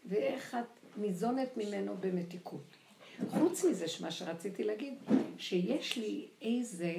[0.06, 2.76] ואיך את ניזונת ממנו במתיקות.
[3.30, 4.94] חוץ מזה, מה שרציתי להגיד,
[5.38, 6.94] שיש לי איזה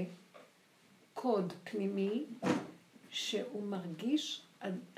[1.14, 2.26] קוד פנימי
[3.10, 4.46] שהוא מרגיש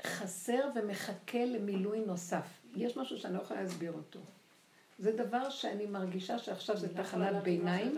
[0.03, 2.61] חסר ומחכה למילוי נוסף.
[2.75, 4.19] יש משהו שאני לא יכולה להסביר אותו.
[4.99, 7.95] זה דבר שאני מרגישה שעכשיו זה תחנת ביניים,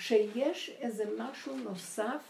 [0.00, 2.20] שיש איזה משהו נוסף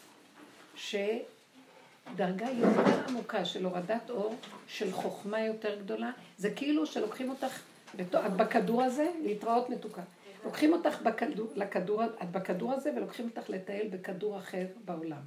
[0.75, 4.37] שדרגה יותר עמוקה של הורדת אור,
[4.69, 7.61] של חוכמה יותר גדולה, זה כאילו שלוקחים אותך
[7.97, 10.03] בתו- את בכדור הזה, להתראות מתוקה.
[10.45, 15.23] לוקחים אותך בכדור, לכדור, את בכדור הזה ולוקחים אותך לטייל בכדור אחר בעולם.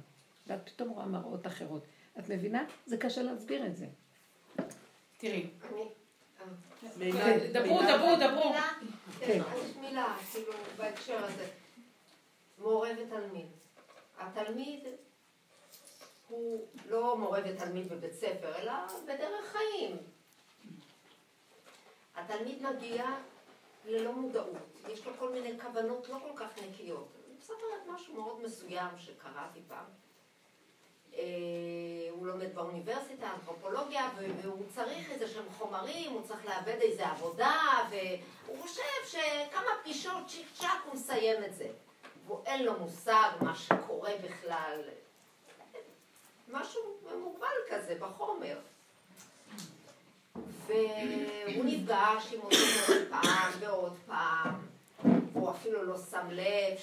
[0.46, 1.82] ואת פתאום רואה מראות אחרות.
[2.18, 2.64] את מבינה?
[2.86, 3.86] זה קשה להסביר את זה.
[5.18, 5.46] תראי,
[7.52, 8.52] דברו, דברו, דברו.
[9.20, 9.40] כן.
[9.56, 11.48] יש מילה, כאילו, בהקשר הזה.
[12.58, 13.46] מורה ותלמיד.
[14.18, 14.84] התלמיד
[16.28, 18.72] הוא לא מורה ותלמיד בבית ספר, אלא
[19.04, 19.96] בדרך חיים.
[22.16, 23.04] התלמיד מגיע
[23.86, 27.08] ללא מודעות, יש לו כל מיני כוונות לא כל כך נקיות.
[27.26, 29.84] אני מספרת משהו מאוד מסוים שקראתי פעם.
[31.18, 31.24] אה,
[32.10, 34.10] הוא לומד באוניברסיטה, אנתרופולוגיה,
[34.42, 37.54] והוא צריך איזה שהם חומרים, הוא צריך לאבד איזה עבודה,
[37.90, 41.68] והוא חושב שכמה פגישות צ'יק צ'אק הוא מסיים את זה.
[42.26, 44.80] והוא אין לו מושג מה שקורה בכלל.
[46.48, 46.80] משהו
[47.18, 48.58] מוגבל כזה בחומר.
[50.66, 52.52] והוא נפגש עם עוד
[53.10, 54.66] פעם ועוד פעם,
[55.32, 56.78] והוא אפילו לא שם לב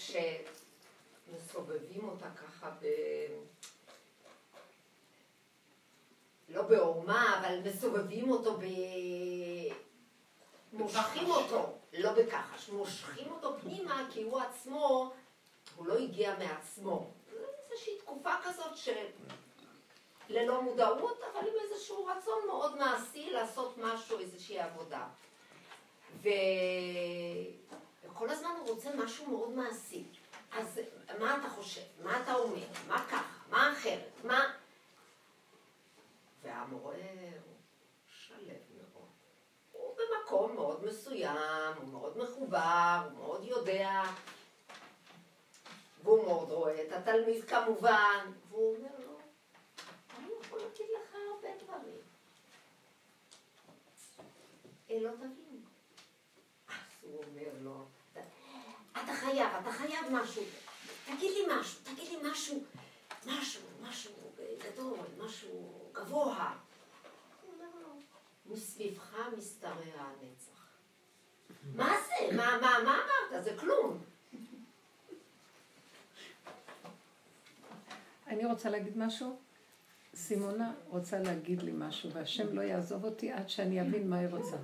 [1.26, 2.86] שמסובבים אותה ככה ב...
[6.54, 8.64] לא בעורמה, אבל מסובבים אותו ב...
[10.74, 15.14] מושכים אותו לא בכחש, מושכים אותו פנימה כי הוא עצמו,
[15.76, 17.12] הוא לא הגיע מעצמו.
[17.32, 18.78] זה איזושהי תקופה כזאת
[20.30, 25.08] שללא מודעות, אבל עם איזשהו רצון מאוד מעשי לעשות משהו, איזושהי עבודה.
[26.24, 26.30] ו...
[28.04, 30.04] וכל הזמן הוא רוצה משהו מאוד מעשי.
[30.52, 30.80] אז
[31.20, 31.82] מה אתה חושב?
[32.04, 32.66] מה אתה אומר?
[32.88, 33.34] מה ככה?
[33.50, 34.12] מה אחרת?
[34.24, 34.54] מה...
[36.44, 36.96] והמורה
[37.46, 37.56] הוא
[38.08, 39.10] שלב מאוד.
[39.72, 44.02] הוא במקום מאוד מסוים, הוא מאוד מחובר, הוא מאוד יודע,
[46.04, 49.18] והוא מאוד רואה את התלמיד כמובן, והוא אומר לו,
[50.18, 52.02] אני יכול להגיד לך הרבה דברים.
[55.02, 55.62] לא תבין.
[56.68, 57.86] אז הוא אומר לו,
[58.92, 60.44] אתה חייב, אתה חייב משהו.
[61.06, 62.64] תגיד לי משהו, תגיד לי משהו,
[63.26, 64.14] משהו, משהו
[64.66, 66.58] גדול, משהו גבוה.
[68.46, 70.68] מסביבך משתרע הנצח.
[71.76, 72.36] מה זה?
[72.36, 72.98] מה, מה, מה
[73.32, 73.44] אמרת?
[73.44, 74.04] זה כלום.
[78.28, 79.40] אני רוצה להגיד משהו.
[80.16, 84.58] סימונה רוצה להגיד לי משהו, והשם לא יעזוב אותי עד שאני אבין מה היא רוצה.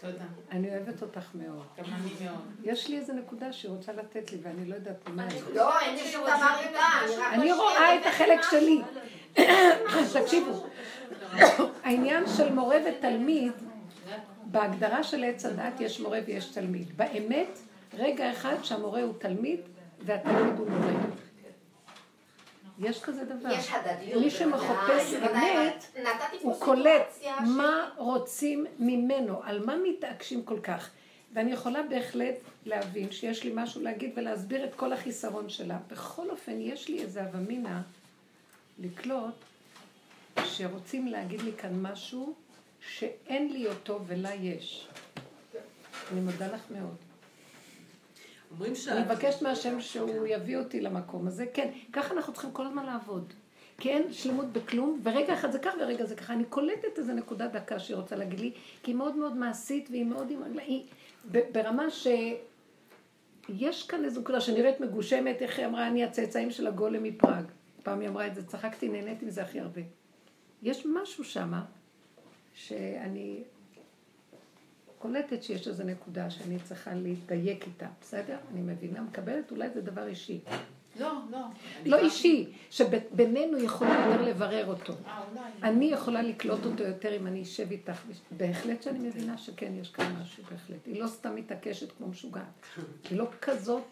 [0.00, 0.24] תודה.
[0.50, 1.66] אני אוהבת אותך מאוד.
[1.78, 2.40] גם אני מאוד.
[2.64, 5.42] יש לי איזו נקודה שהיא רוצה לתת לי, ואני לא יודעת מה היא.
[5.54, 8.82] לא, אין לי שום דבר איתה, אני רואה את החלק שלי.
[10.22, 10.66] תקשיבו,
[11.84, 13.52] העניין של מורה ותלמיד,
[14.44, 16.96] בהגדרה של עץ הדת יש מורה ויש תלמיד.
[16.96, 17.58] באמת,
[17.94, 19.60] רגע אחד שהמורה הוא תלמיד
[20.00, 20.92] והתלמיד הוא מורה.
[22.78, 23.52] יש כזה דבר.
[23.52, 24.22] יש הדדיות.
[24.22, 25.84] מי שמחפש בוודאי, אמת,
[26.42, 30.90] הוא קולט מה רוצים ממנו, על מה מתעקשים כל כך.
[31.32, 32.34] ואני יכולה בהחלט
[32.66, 35.78] להבין שיש לי משהו להגיד ולהסביר את כל החיסרון שלה.
[35.88, 37.82] בכל אופן, יש לי איזה אבמינה
[38.78, 39.34] לקלוט
[40.44, 42.34] שרוצים להגיד לי כאן משהו
[42.80, 44.88] שאין לי אותו ולה יש.
[46.12, 47.07] אני מודה לך מאוד.
[48.50, 48.88] אומרים ש...
[48.88, 51.46] אני מבקשת מהשם שהוא יביא אותי למקום הזה.
[51.54, 53.32] כן, ככה אנחנו צריכים כל הזמן לעבוד.
[53.80, 56.32] כי אין שלמות בכלום, ורגע אחד זה כך ורגע זה ככה.
[56.32, 58.52] אני קולטת איזה נקודה דקה שהיא רוצה להגיד לי,
[58.82, 60.32] כי היא מאוד מאוד מעשית והיא מאוד...
[60.66, 60.86] היא
[61.32, 62.06] ב- ברמה ש...
[63.48, 67.44] יש כאן איזו נקודה שנראית מגושמת, איך היא אמרה, אני הצאצאים של הגולם מפראג.
[67.82, 69.80] פעם היא אמרה את זה, צחקתי, נהניתי מזה הכי הרבה.
[70.62, 71.64] יש משהו שמה,
[72.54, 73.42] שאני
[74.98, 78.36] קולטת שיש איזו נקודה שאני צריכה להתדייק איתה, בסדר?
[78.52, 80.40] אני מבינה, מקבלת, אולי זה דבר אישי.
[81.00, 81.38] לא, לא.
[81.86, 84.92] לא אישי, שבינינו יכולים יותר לברר אותו.
[85.06, 85.22] אה.
[85.62, 88.02] אני יכולה לקלוט אותו יותר אם אני אשב איתך.
[88.30, 90.86] בהחלט שאני מבינה שכן, יש כאן משהו, בהחלט.
[90.86, 92.44] היא לא סתם מתעקשת כמו משוגעת.
[93.10, 93.82] היא לא כזאת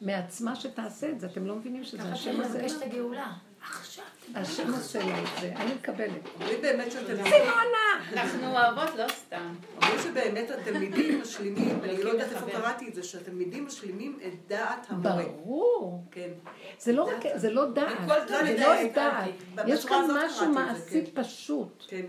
[0.00, 1.26] מעצמה שתעשה את זה.
[1.26, 2.58] אתם לא מבינים שזה ככה השם שאני הזה?
[2.58, 3.32] מבקשת את הגאולה.
[3.62, 4.04] עכשיו.
[4.34, 5.52] השם עושה לה את זה.
[5.56, 6.28] אני מקבלת.
[6.34, 7.32] אומרים באמת שהתלמידים...
[7.32, 8.12] סימונה!
[8.12, 9.54] אנחנו אוהבות לא סתם.
[9.76, 12.50] אומרים שבאמת התלמידים משלימים, אני לא יודעת איפה.
[12.50, 15.22] קראתי את זה, שהתלמידים משלימים את דעת המורה.
[15.24, 16.04] ברור.
[16.10, 16.30] כן.
[16.78, 17.98] זה לא רק, זה לא דעת.
[18.28, 18.92] זה לא.
[18.94, 19.24] דעת.
[19.54, 21.22] בצורה יש כאן משהו מעשי כן.
[21.22, 21.84] פשוט.
[21.88, 22.06] כן.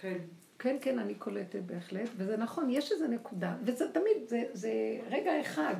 [0.00, 0.18] כן.
[0.58, 4.70] כן, כן, אני קולטת בהחלט, וזה נכון, יש איזו נקודה, וזה תמיד, זה, זה
[5.10, 5.74] רגע אחד.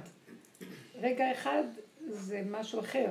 [1.00, 1.62] רגע אחד
[2.08, 3.06] זה משהו אחר.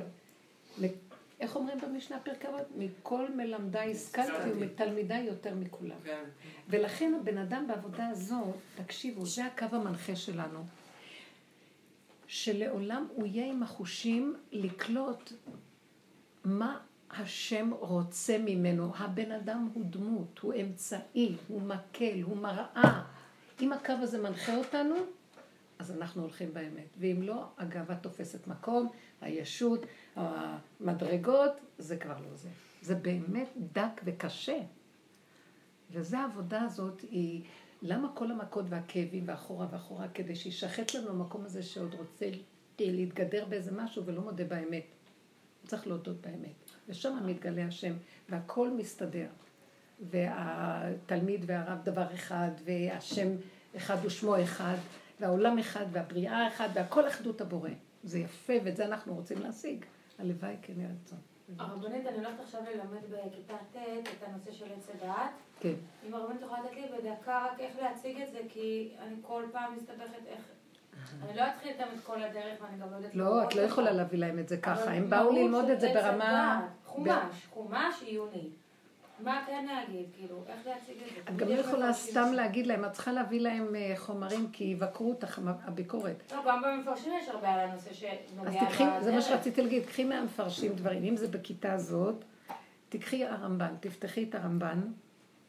[1.44, 2.66] איך אומרים במשנה פרק אבות?
[2.76, 5.96] מכל מלמדיי השכלתי ומתלמידיי יותר מכולם.
[6.04, 6.24] כן.
[6.68, 10.64] ולכן הבן אדם בעבודה הזאת, תקשיבו, זה הקו המנחה שלנו,
[12.26, 15.32] שלעולם הוא יהיה עם החושים לקלוט
[16.44, 16.78] מה
[17.10, 18.92] השם רוצה ממנו.
[18.96, 23.02] הבן אדם הוא דמות, הוא אמצעי, הוא מקל, הוא מראה.
[23.60, 24.94] אם הקו הזה מנחה אותנו,
[25.78, 26.96] אז אנחנו הולכים באמת.
[26.98, 28.88] ואם לא, הגאווה תופסת מקום,
[29.24, 29.86] הישות,
[30.16, 32.48] המדרגות, זה כבר לא זה.
[32.82, 34.58] זה באמת דק וקשה.
[35.90, 37.42] וזו העבודה הזאת היא,
[37.82, 42.26] למה כל המכות והכאבים ואחורה ואחורה, כדי שישחט לנו המקום הזה שעוד רוצה
[42.78, 44.84] להתגדר באיזה משהו ולא מודה באמת.
[45.66, 46.70] צריך להודות באמת.
[46.88, 47.92] ושם מתגלה השם,
[48.28, 49.26] והכל מסתדר.
[50.10, 53.28] והתלמיד והרב דבר אחד, והשם
[53.76, 54.76] אחד ושמו אחד,
[55.20, 57.70] והעולם אחד, והבריאה אחד, והכל אחדות הבורא.
[58.04, 59.84] זה יפה, ואת זה אנחנו רוצים להשיג.
[60.18, 61.18] הלוואי כן יהיה רצון.
[61.58, 63.76] הרבנית, אני הולכת עכשיו ללמד בכיתה ט'
[64.08, 65.30] את הנושא של עץ הדעת.
[65.60, 65.74] כן.
[66.08, 69.76] אם הרבנית יכולה לתת לי בדקה רק איך להציג את זה, כי אני כל פעם
[69.76, 70.40] מסתבכת איך...
[71.22, 73.14] אני לא אתחיל איתם את כל הדרך, ואני גם לא יודעת...
[73.14, 73.62] לא, את לא.
[73.62, 74.90] יכולה להביא להם את זה ככה.
[74.90, 76.68] הם באו ללמוד את זה ברמה...
[76.84, 78.48] חומש, חומש עיוני.
[79.20, 81.20] מה כן להגיד, כאילו, איך להציג את זה?
[81.30, 85.10] את גם לא יכולה סתם להגיד להם, את צריכה להביא להם אה, חומרים כי יבקרו
[85.10, 86.32] אותך הביקורת.
[86.32, 89.20] לא, גם במפרשים יש הרבה על הנושא אז שנוגע תקחי, זה מה.
[89.20, 92.24] שרציתי להגיד, קחי מהמפרשים דברים, אם זה בכיתה הזאת,
[92.88, 94.80] תקחי הרמב"ן, תפתחי את הרמב"ן,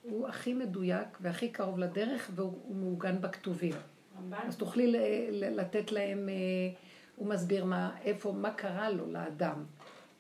[0.02, 3.74] הוא הכי מדויק והכי קרוב לדרך והוא הוא מעוגן בכתובים.
[4.18, 4.48] רמב"ן?
[4.48, 4.96] אז תוכלי
[5.32, 6.34] לתת להם, אה,
[7.16, 9.64] הוא מסביר מה, איפה, מה קרה לו, לאדם.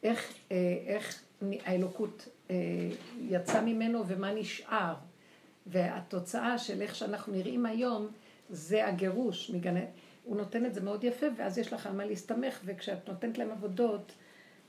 [0.03, 1.23] איך, אה, איך
[1.65, 2.27] האלוקות
[3.19, 4.93] יצא ממנו ומה נשאר.
[5.67, 8.07] והתוצאה של איך שאנחנו נראים היום,
[8.49, 9.75] זה הגירוש מגן...
[10.23, 13.51] הוא נותן את זה מאוד יפה, ואז יש לך על מה להסתמך, וכשאת נותנת להם
[13.51, 14.11] עבודות,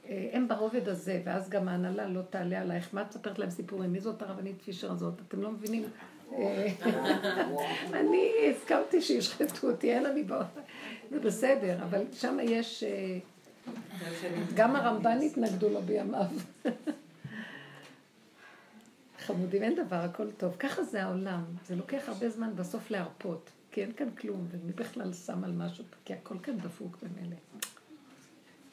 [0.09, 2.95] אה, הם ברובד הזה, ואז גם ההנהלה לא תעלה עלייך.
[2.95, 3.93] מה את מספרת להם סיפורים?
[3.93, 5.15] מי זאת הרבנית פישר הזאת?
[5.29, 5.85] אתם לא מבינים?
[6.33, 6.69] אה,
[8.01, 10.47] אני הסכמתי שישחטו אותי, אין אני בעולם.
[11.11, 12.85] זה בסדר, אבל שם יש...
[12.85, 13.19] אה,
[14.55, 16.27] גם הרמב"ן התנגדו לו בימיו.
[19.27, 20.57] חמודים, אין דבר, הכל טוב.
[20.59, 21.45] ככה זה העולם.
[21.67, 25.85] זה לוקח הרבה זמן בסוף להרפות, כי אין כאן כלום, ומי בכלל שם על משהו,
[26.05, 27.37] כי הכל כאן דפוק במילא.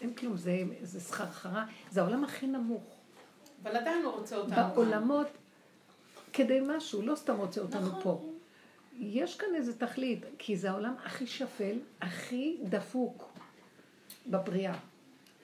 [0.02, 2.84] אין כלום, זה, זה סחרחרה, זה העולם הכי נמוך.
[3.64, 4.56] אבל עדיין הוא רוצה אותנו.
[4.56, 5.28] בעולמות,
[6.34, 8.02] כדי משהו, לא סתם רוצה אותנו נכון.
[8.04, 8.30] פה.
[9.00, 13.34] יש כאן איזה תכלית, כי זה העולם הכי שפל, הכי דפוק
[14.28, 14.78] בבריאה,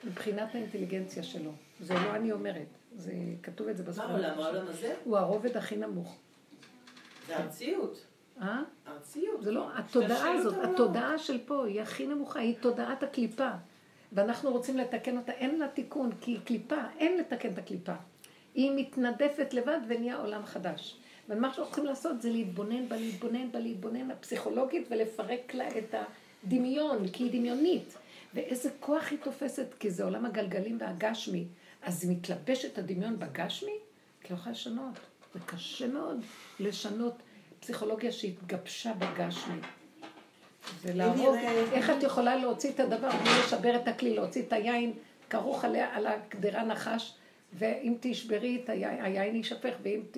[0.04, 1.52] מבחינת האינטליגנציה שלו.
[1.80, 2.66] זה לא אני אומרת,
[2.96, 3.12] זה
[3.42, 4.10] כתוב את זה מה בספרים.
[4.10, 4.38] העולם?
[4.38, 4.94] העולם הזה?
[5.04, 6.16] הוא הרובד הכי נמוך.
[7.26, 8.06] זה ארציות.
[8.40, 8.62] אה?
[8.88, 9.42] ארציות.
[9.42, 10.74] זה לא, התודעה הזאת, העולם.
[10.74, 13.50] התודעה של פה היא הכי נמוכה, היא תודעת הקליפה.
[14.12, 17.94] ואנחנו רוצים לתקן אותה, אין לה תיקון, כי היא קליפה, אין לתקן את הקליפה.
[18.54, 20.96] היא מתנדפת לבד ונהיה עולם חדש.
[21.28, 25.94] ומה שאנחנו צריכים לעשות זה להתבונן בה, להתבונן בה, להתבונן הפסיכולוגית ולפרק לה את
[26.44, 27.94] הדמיון, כי היא דמיונית.
[28.34, 31.44] ואיזה כוח היא תופסת, כי זה עולם הגלגלים והגשמי.
[31.82, 33.72] אז היא מתלבשת הדמיון בגשמי?
[34.22, 34.94] כי לא יכולה לשנות.
[35.34, 36.20] זה קשה מאוד
[36.60, 37.14] לשנות
[37.60, 39.60] פסיכולוגיה שהתגבשה בגשמי.
[40.82, 41.36] זה להרוג,
[41.72, 44.92] איך את יכולה להוציא את הדבר בלי לשבר את הכלי, להוציא את היין
[45.30, 47.14] כרוך עליה, על הקדרה נחש,
[47.52, 50.16] ואם תשברי את היין, היין יישפך, ואם ת-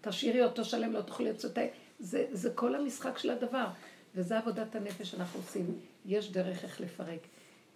[0.00, 1.58] תשאירי אותו שלם לא תוכלי לצאת,
[2.00, 3.66] זה, זה כל המשחק של הדבר,
[4.14, 5.78] וזה עבודת הנפש שאנחנו עושים.
[6.06, 7.20] יש דרך איך לפרק.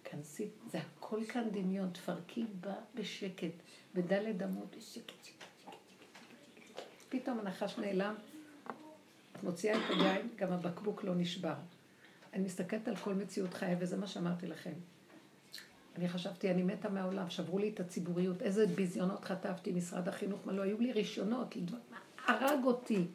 [0.05, 3.53] כנסי, זה הכל כאן דמיון, תפרקי בה בשקט,
[3.95, 5.73] בדלת אמות, בשקט, שקט, שקט.
[7.09, 8.15] פתאום הנחש נעלם,
[9.43, 11.55] מוציאה את היין, גם הבקבוק לא נשבר.
[12.33, 14.73] אני מסתכלת על כל מציאות חיי, וזה מה שאמרתי לכם.
[15.97, 20.53] אני חשבתי, אני מתה מהעולם, שברו לי את הציבוריות, איזה ביזיונות חטפתי, משרד החינוך, מה
[20.53, 21.55] לא, היו לי רישיונות,
[22.27, 23.05] הרג אותי.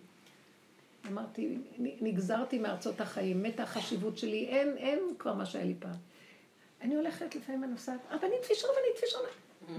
[1.07, 5.97] אמרתי, נגזרתי מארצות החיים, מתה החשיבות שלי, אין, אין כבר מה שהיה לי פעם.
[6.81, 9.19] אני הולכת לפעמים אני נוסעת, רבנית פישר, רבנית פישר.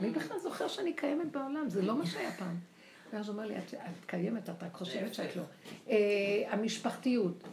[0.02, 1.70] מי בכלל זוכר שאני קיימת בעולם?
[1.70, 2.56] זה לא מה שהיה פעם.
[3.14, 5.44] ואז הוא אומר לי, את, את קיימת, את רק חושבת שאת לא.
[5.90, 7.44] אה, המשפחתיות,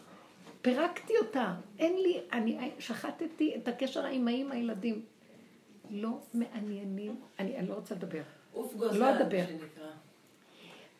[0.62, 5.04] פירקתי אותה, אין לי, אני שחטתי את הקשר האמהי עם הילדים.
[5.90, 8.22] לא מעניינים, אני, אני לא רוצה לדבר.
[8.52, 9.46] עוף לא גוזל, אדבר.
[9.46, 9.90] שנקרא.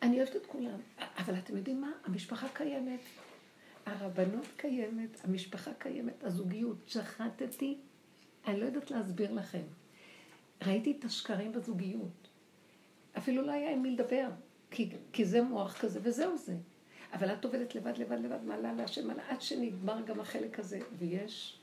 [0.01, 0.79] אני אוהבת את כולם,
[1.17, 1.91] אבל אתם יודעים מה?
[2.05, 2.99] המשפחה קיימת,
[3.85, 6.77] הרבנות קיימת, המשפחה קיימת, הזוגיות.
[6.87, 7.77] שחטתי,
[8.49, 9.61] אני לא יודעת להסביר לכם.
[10.67, 12.27] ראיתי את השקרים בזוגיות.
[13.17, 14.27] אפילו לא היה עם מי לדבר,
[14.71, 16.55] כי, כי זה מוח כזה וזהו זה.
[17.13, 20.79] אבל את עובדת לבד, לבד, לבד, מעלה להשם, מעלה, עד שנגמר גם החלק הזה.
[20.97, 21.59] ויש,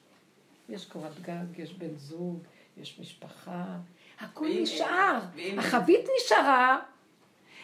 [0.68, 2.38] יש קורת גג, יש בן זוג,
[2.76, 3.76] יש משפחה,
[4.20, 5.18] הכל ואם- נשאר.
[5.58, 6.80] החבית נשארה,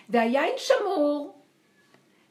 [0.09, 1.43] והיין שמור,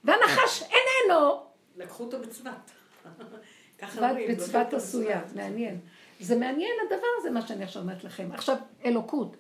[0.04, 1.44] והנחש איננו.
[1.78, 2.72] לקחו אותו בצבת.
[3.80, 5.80] ככה אומרים, לקחו בצבת עשויה, מעניין.
[6.22, 8.30] זה מעניין הדבר הזה, מה שאני עכשיו אומרת לכם.
[8.34, 9.38] עכשיו, אלוקות.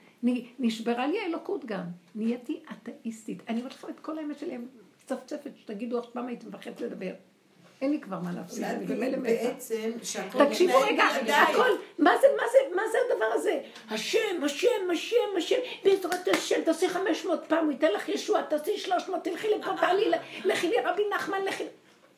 [0.59, 1.83] נשברה לי האלוקות גם.
[2.15, 3.43] נהייתי אתאיסטית.
[3.47, 4.57] אני אומרת לכם את כל האמת שלי,
[5.03, 7.11] מצפצפת, שתגידו עכשיו פעם הייתי מפחדת לדבר.
[7.81, 9.21] אין לי כבר מה להפסיד, אני במילא מתה.
[9.21, 11.03] בעצם, שהכל תקשיבו רגע.
[11.03, 13.61] הכל, מה זה, מה זה, מה זה הדבר הזה?
[13.89, 19.23] השם, השם, השם, השם, בעזרת השם, תעשי 500 פעם, הוא ייתן לך ישוע, תעשי 300,
[19.23, 20.11] תלכי לפה, תעלי,
[20.45, 21.63] לכי לרבי נחמן, לכי...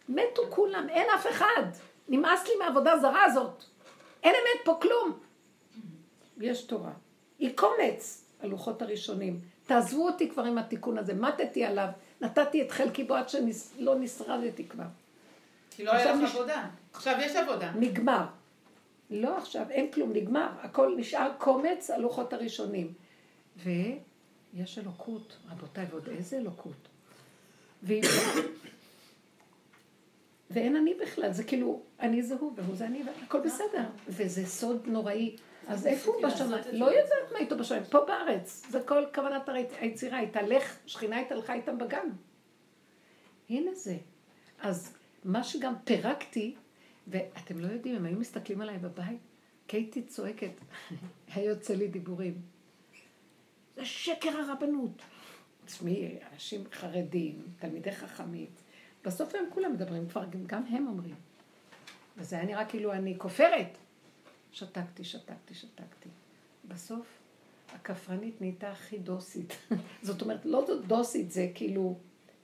[0.09, 1.63] מתו כולם, אין אף אחד.
[2.07, 3.63] נמאס לי מהעבודה הזרה הזאת.
[4.23, 5.19] אין אמת פה כלום.
[6.37, 6.91] יש תורה.
[7.39, 9.39] היא קומץ, הלוחות הראשונים.
[9.65, 11.87] תעזבו אותי כבר עם התיקון הזה, מתתי עליו,
[12.21, 14.83] נתתי את חלקי בו עד שלא נשרדתי כבר.
[15.71, 16.69] כי לא היה לך נש- עבודה.
[16.93, 17.71] עכשיו יש עבודה.
[17.71, 18.25] נגמר.
[19.09, 20.47] לא עכשיו, אין כלום, נגמר.
[20.61, 22.93] הכל נשאר קומץ הלוחות הראשונים.
[23.63, 26.87] ויש אלוקות, רבותיי, ועוד איזה אלוקות.
[27.83, 28.03] והיא...
[30.53, 33.83] ואין אני בכלל, זה כאילו, אני זה הוא והוא זה אני, והכל בסדר.
[34.07, 35.35] וזה סוד נוראי.
[35.67, 36.63] אז איפה הוא בשמיים?
[36.71, 38.63] לא יודעת מה איתו בשמיים, פה בארץ.
[38.69, 39.49] זה כל כוונת
[39.79, 42.09] היצירה, התהלך, שכינה התהלכה איתם בגן.
[43.49, 43.97] הנה זה.
[44.59, 44.93] אז
[45.23, 46.55] מה שגם פירקתי,
[47.07, 49.19] ואתם לא יודעים, הם היו מסתכלים עליי בבית,
[49.71, 50.51] הייתי צועקת,
[51.33, 52.41] היה יוצא לי דיבורים.
[53.75, 55.01] זה שקר הרבנות.
[55.65, 58.47] תשמעי, אנשים חרדים, תלמידי חכמים,
[59.05, 61.15] בסוף הם כולם מדברים, כבר גם, הם אומרים.
[62.17, 63.77] וזה היה נראה כאילו אני כופרת.
[64.51, 66.09] שתקתי, שתקתי, שתקתי.
[66.67, 67.07] בסוף
[67.75, 69.57] הכפרנית נהייתה הכי דוסית.
[70.01, 71.95] זאת אומרת, לא דוסית, זה כאילו,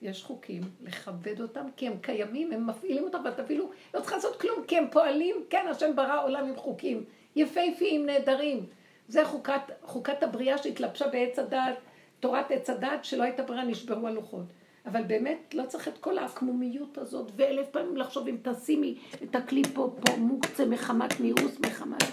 [0.02, 4.41] יש חוקים, לכבד אותם, כי הם קיימים, הם מפעילים אותם, ואת אפילו לא צריכה לעשות
[4.41, 7.03] כלום, כי הם פועלים, כן, השם ברא עולם עם חוקים,
[7.36, 8.65] יפהפיים, נהדרים.
[9.07, 11.77] זה חוקת, חוקת הבריאה שהתלבשה בעץ הדעת,
[12.19, 14.45] תורת עץ הדעת, שלא הייתה ברירה, נשברו הלוחות.
[14.86, 19.64] אבל באמת לא צריך את כל העקמומיות הזאת, ואלף פעמים לחשוב אם תשימי את הכלי
[19.74, 22.04] פה, פה מוקצה מחמת נירוס, מחמת...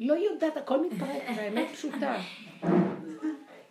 [0.00, 2.16] לא יודעת, הכל מתפרק, והאמת פשוטה.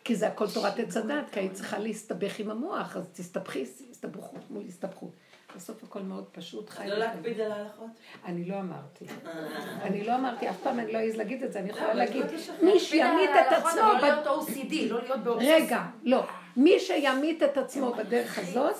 [0.04, 4.52] כי זה הכל תורת עץ הדת, כי היית צריכה להסתבך עם המוח, אז תסתבכי, הסתבכות
[4.52, 5.12] מול הסתבכות.
[5.56, 6.72] בסוף הכל מאוד פשוט.
[6.80, 7.90] לא להקפיד על ההלכות?
[8.26, 9.06] אני לא אמרתי.
[9.82, 12.26] אני לא אמרתי, אף פעם אני לא אעז להגיד את זה, אני יכולה להגיד,
[12.62, 13.82] מי שימית את עצמו...
[13.82, 15.56] לא להיות OCD, לא להיות באובססיה.
[15.56, 16.24] רגע, לא.
[16.58, 18.76] מי שימית את עצמו בדרך הזאת,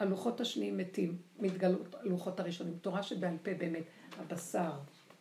[0.00, 2.78] הלוחות השניים מתים, מתגלות הלוחות הראשונים.
[2.80, 3.84] תורה שבעל פה באמת,
[4.18, 4.70] הבשר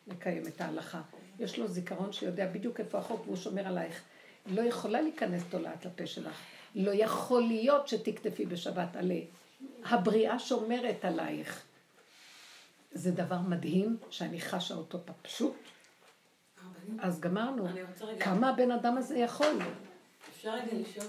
[0.07, 1.01] מקיים את ההלכה.
[1.39, 4.01] יש לו זיכרון שיודע בדיוק איפה החוק והוא שומר עלייך.
[4.45, 6.41] לא יכולה להיכנס תולעת לפה שלך.
[6.75, 9.19] לא יכול להיות שתקטפי בשבת עלה.
[9.85, 11.63] הבריאה שומרת עלייך.
[12.91, 15.55] זה דבר מדהים שאני חשה אותו פשוט.
[16.99, 17.67] אז גמרנו.
[18.19, 19.59] כמה הבן אדם הזה יכול?
[20.29, 21.07] אפשר רגע לשאול?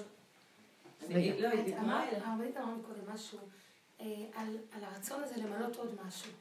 [1.11, 1.41] רגע.
[1.41, 1.49] לא.
[1.49, 3.39] הרבנית אמרה קודם משהו
[4.01, 6.33] אה, על על הרצון הזה למלות עוד משהו.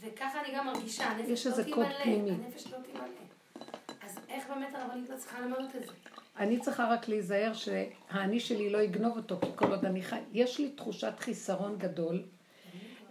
[0.00, 2.30] וככה אני גם מרגישה, הנפש יש לא איזה קוד תמלא, פנימי.
[2.30, 3.04] הנפש לא תמלא.
[4.02, 5.92] אז איך באמת הרבנית לא צריכה למלות את זה?
[6.36, 10.18] אני צריכה רק להיזהר שהאני שלי לא יגנוב אותו, כי כל עוד אני חי...
[10.32, 12.22] יש לי תחושת חיסרון גדול,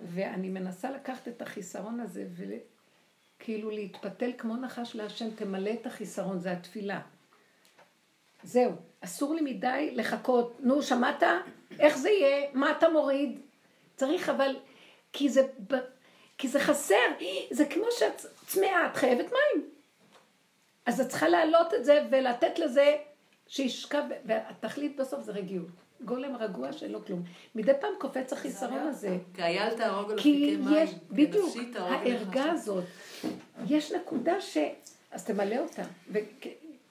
[0.03, 6.51] ואני מנסה לקחת את החיסרון הזה וכאילו להתפתל כמו נחש להשם, תמלא את החיסרון, זה
[6.51, 7.01] התפילה.
[8.43, 8.71] זהו,
[9.01, 11.23] אסור לי מדי לחכות, נו, שמעת?
[11.79, 12.47] איך זה יהיה?
[12.53, 13.39] מה אתה מוריד?
[13.95, 14.55] צריך אבל,
[15.13, 15.47] כי זה,
[16.37, 16.95] כי זה חסר,
[17.51, 19.69] זה כמו שאת צמאה, את חייבת מים.
[20.85, 22.95] אז את צריכה להעלות את זה ולתת לזה
[23.47, 25.67] שישכב, והתכלית בסוף זה רגיעות.
[26.05, 27.23] גולם רגוע שאין לו כלום.
[27.55, 29.17] מדי פעם קופץ החיסרון הזה.
[29.33, 30.87] כי אל תהרוג על כי אפיקי מים.
[31.11, 32.51] בדיוק, הערגה.
[32.51, 32.83] הזאת,
[33.67, 34.57] יש נקודה ש...
[35.11, 35.83] אז תמלא אותה.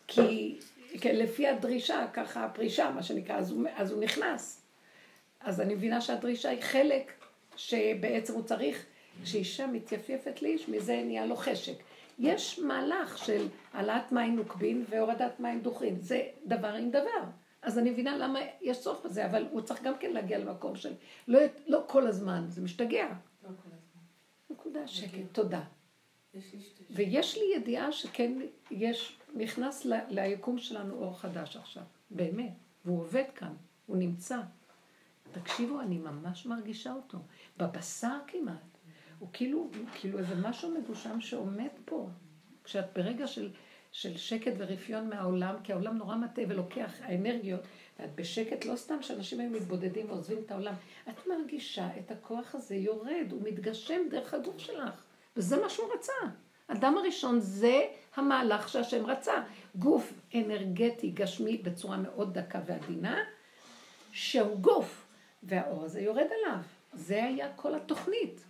[0.06, 0.58] כי
[1.04, 4.62] לפי הדרישה, ככה הפרישה, מה שנקרא, אז הוא, אז הוא נכנס.
[5.40, 7.12] אז אני מבינה שהדרישה היא חלק
[7.56, 8.86] שבעצם הוא צריך,
[9.22, 11.74] כשאישה מתייפייפת לאיש, מזה נהיה לו חשק.
[12.18, 15.96] יש מהלך של העלאת מים נוקבין והורדת מים דוחין.
[16.00, 17.22] זה דבר עם דבר.
[17.62, 20.92] אז אני מבינה למה יש צורך בזה, אבל הוא צריך גם כן להגיע למקום של...
[21.28, 23.06] לא, לא כל הזמן, זה משתגע.
[23.42, 24.02] לא כל הזמן.
[24.50, 25.60] נקודה שקט, תודה.
[26.34, 28.32] לי שתי ויש לי ידיעה שכן
[28.70, 32.52] יש, נכנס ליקום שלנו אור חדש עכשיו, באמת,
[32.84, 33.54] והוא עובד כאן,
[33.86, 34.38] הוא נמצא.
[35.32, 37.18] תקשיבו, אני ממש מרגישה אותו,
[37.56, 38.78] בבשר כמעט.
[39.18, 42.08] הוא כאילו, כאילו איזה משהו מדושם שעומד פה.
[42.64, 43.50] כשאת ברגע של,
[43.92, 47.60] של שקט ורפיון מהעולם, כי העולם נורא מטעה ולוקח האנרגיות,
[47.98, 50.74] ואת בשקט, לא סתם שאנשים היו מתבודדים ועוזבים את העולם,
[51.08, 55.04] את מרגישה את הכוח הזה יורד, הוא מתגשם דרך הגוף שלך.
[55.36, 56.12] וזה מה שהוא רצה.
[56.68, 57.82] אדם הראשון זה
[58.16, 59.34] המהלך שהשם רצה.
[59.74, 63.18] גוף אנרגטי, גשמי, בצורה מאוד דקה ועדינה,
[64.12, 65.06] שהוא גוף,
[65.42, 66.62] והאור הזה יורד עליו.
[66.92, 68.44] זה היה כל התוכנית.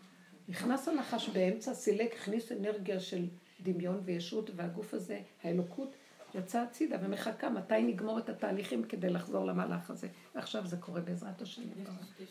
[0.49, 3.27] נכנס הנחש באמצע, סילק, הכניס אנרגיה של
[3.63, 5.95] דמיון וישות, והגוף הזה, האלוקות,
[6.35, 10.09] יצא הצידה ומחכה מתי נגמור את התהליכים כדי לחזור למהלך הזה.
[10.35, 11.63] ועכשיו זה קורה בעזרת השם.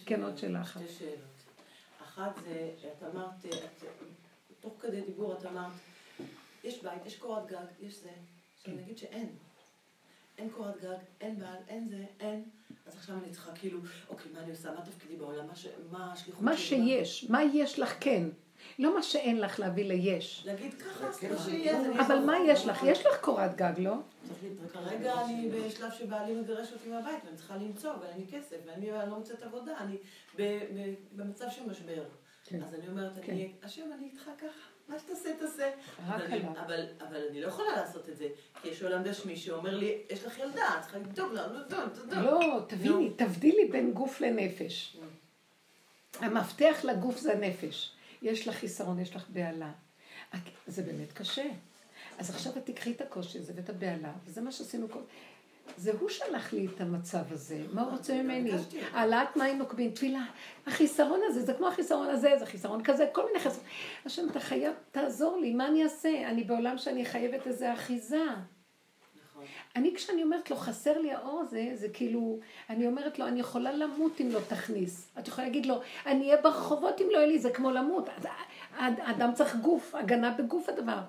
[0.06, 0.24] כן.
[0.24, 0.82] עוד שאלה אחת.
[0.82, 1.44] שתי שאלות.
[2.03, 3.45] אחת זה, את אמרת,
[4.61, 5.71] תוך כדי דיבור את אמרת,
[6.63, 8.09] יש בית, יש קורת גג, יש זה.
[8.57, 9.29] עכשיו נגיד שאין.
[10.38, 12.43] אין קורת גג, אין בעל, אין זה, אין.
[12.88, 13.79] אז עכשיו אני צריכה כאילו,
[14.09, 14.71] אוקיי, מה אני עושה?
[14.71, 15.47] מה תפקידי בעולם?
[15.47, 16.65] מה ש- מה השליחות מה שלי?
[16.67, 18.23] שיש, מה יש לך כן.
[18.79, 20.43] לא מה שאין לך להביא ליש.
[20.45, 21.77] להגיד ככה, אז כמו שיהיה.
[21.79, 22.19] אז אני אבל.
[22.25, 22.83] מה יש לך?
[22.85, 23.93] יש לך קורת גג, לא?
[24.73, 29.05] כרגע אני בשלב שבעלי מגרש אותי מהבית ואני צריכה למצוא ואין לי כסף ואני לא
[29.17, 29.97] מוצאת עבודה, אני
[30.38, 30.41] ב-
[30.75, 32.03] ב- במצב של משבר.
[32.52, 32.64] כן.
[32.64, 33.32] אז אני אומרת, כן.
[33.32, 34.48] אני, השם, אני איתך ככה,
[34.88, 35.72] מה שתעשה תעשה.
[36.07, 36.48] רק אבל אני-.
[36.65, 38.28] אבל, אבל אני לא יכולה לעשות את זה,
[38.61, 42.14] כי יש עולם גשמי שאומר לי, יש לך ילדה, את צריכה לדאוג לה, נו, טוב.
[42.14, 44.98] לא, תביני, תבדילי בין גוף לנפש.
[46.19, 47.91] המפתח לגוף זה הנפש.
[48.22, 49.72] יש לך חיסרון, יש לך בהלה.
[50.68, 51.45] זה באמת קשה.
[52.18, 54.99] אז עכשיו את תקחי את הקושי הזה ואת הבהלה, וזה מה שעשינו כל...
[55.77, 58.51] זה הוא שלח לי את המצב הזה, מה הוא רוצה ממני?
[58.93, 60.23] העלאת מים נוקבים, תפילה.
[60.67, 63.65] החיסרון הזה, זה כמו החיסרון הזה, זה חיסרון כזה, כל מיני חיסרון.
[64.05, 66.29] השם, אתה חייב, תעזור לי, מה אני אעשה?
[66.29, 68.25] אני בעולם שאני חייבת איזה אחיזה.
[69.75, 72.39] אני כשאני אומרת לו, חסר לי האור הזה, זה כאילו,
[72.69, 75.11] אני אומרת לו, אני יכולה למות אם לא תכניס.
[75.19, 78.09] את יכולה להגיד לו, אני אהיה ברחובות אם לא יהיה לי, זה כמו למות.
[78.09, 78.27] אז
[78.77, 80.99] האדם צריך גוף, הגנה בגוף הדבר.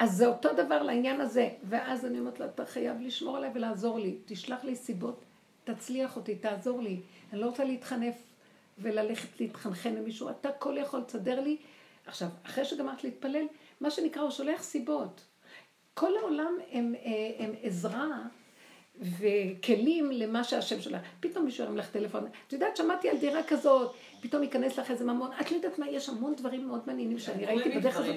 [0.00, 1.48] אז זה אותו דבר לעניין הזה.
[1.64, 4.18] ואז אני אומרת לו, אתה חייב לשמור עליי ולעזור לי.
[4.24, 5.24] תשלח לי סיבות,
[5.64, 7.00] תצליח אותי, תעזור לי.
[7.32, 8.14] אני לא רוצה להתחנף
[8.78, 10.30] וללכת להתחנחן למישהו.
[10.30, 11.56] אתה כל יכול, תסדר לי.
[12.06, 13.44] עכשיו, אחרי שגמרת להתפלל,
[13.80, 15.20] מה שנקרא, הוא שולח סיבות.
[15.94, 18.08] כל העולם הם, אה, הם עזרה
[19.00, 20.98] וכלים למה שהשם שלה.
[21.20, 25.04] פתאום מישהו ירים לך טלפון, את יודעת, שמעתי על דירה כזאת, פתאום ייכנס לך איזה
[25.04, 28.16] ממון, את לא יודעת מה, יש המון דברים מאוד מעניינים שאני ראיתי בדרך הזאת.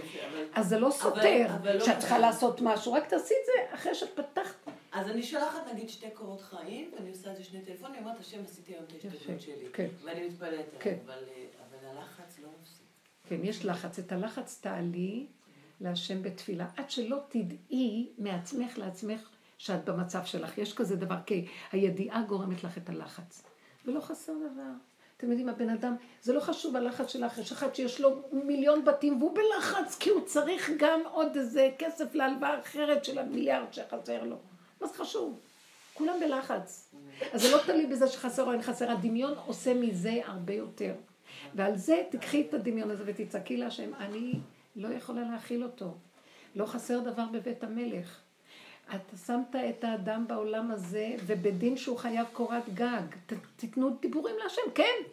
[0.53, 4.09] אז זה לא סותר לא שאת צריכה לעשות משהו, רק תעשי את זה אחרי שאת
[4.15, 4.55] פתחת.
[4.91, 8.37] אז אני שולחת נגיד שתי קורות חיים, ואני עושה את זה שני טלפונים, אומרת, השם
[8.45, 9.65] עשיתי היום את ההשתתפות שלי.
[9.73, 9.87] כן.
[10.03, 10.95] ואני מתפלאת כן.
[11.05, 12.85] אבל אבל הלחץ לא מפסיק.
[13.27, 13.99] כן, יש לחץ.
[13.99, 15.25] את הלחץ תעלי
[15.81, 19.29] להשם בתפילה, עד שלא תדעי מעצמך לעצמך
[19.63, 20.57] שאת במצב שלך.
[20.57, 23.43] יש כזה דבר, כי הידיעה גורמת לך את הלחץ.
[23.85, 24.71] ולא חסר דבר.
[25.17, 29.21] אתם יודעים, הבן אדם, זה לא חשוב הלחץ שלך, יש אחד שיש לו מיליון בתים
[29.21, 34.35] והוא בלחץ כי הוא צריך גם עוד איזה כסף להלוואה אחרת של המיליארד שחסר לו.
[34.81, 35.39] מה זה חשוב?
[35.93, 36.93] כולם בלחץ.
[37.31, 40.93] אז זה לא תלוי בזה שחסר או אין חסר, הדמיון עושה מזה הרבה יותר.
[41.55, 44.33] ועל זה תקחי את הדמיון הזה ותצעקי להשם, אני
[44.75, 45.93] לא יכולה להכיל אותו.
[46.55, 48.22] לא חסר דבר בבית המלך.
[48.89, 53.01] אתה שמת את האדם בעולם הזה, ובדין שהוא חייב קורת גג.
[53.25, 55.12] ת, תתנו דיבורים להשם, כן.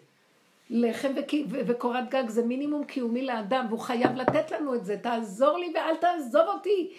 [0.70, 1.12] לחם
[1.50, 4.96] וקורת גג זה מינימום קיומי לאדם, והוא חייב לתת לנו את זה.
[4.96, 6.90] תעזור לי ואל תעזוב אותי.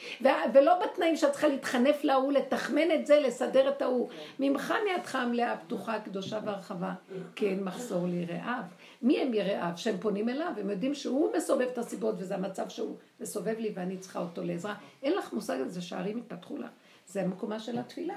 [0.54, 4.10] ולא בתנאים שאת צריכה להתחנף להוא, לתחמן את זה, לסדר את ההוא.
[4.40, 6.94] ממך מידך המלאה, פתוחה, קדושה והרחבה.
[7.36, 8.64] כי אין מחסור ליראיו.
[9.02, 9.72] מי הם יראיו?
[9.76, 13.98] שהם פונים אליו, הם יודעים שהוא מסובב את הסיבות, וזה המצב שהוא מסובב לי ואני
[13.98, 14.76] צריכה אותו לעזרה.
[15.04, 16.70] אין לך מושג על זה שהערים יתפתחו לך.
[17.08, 18.16] זה המקומה של התפילה.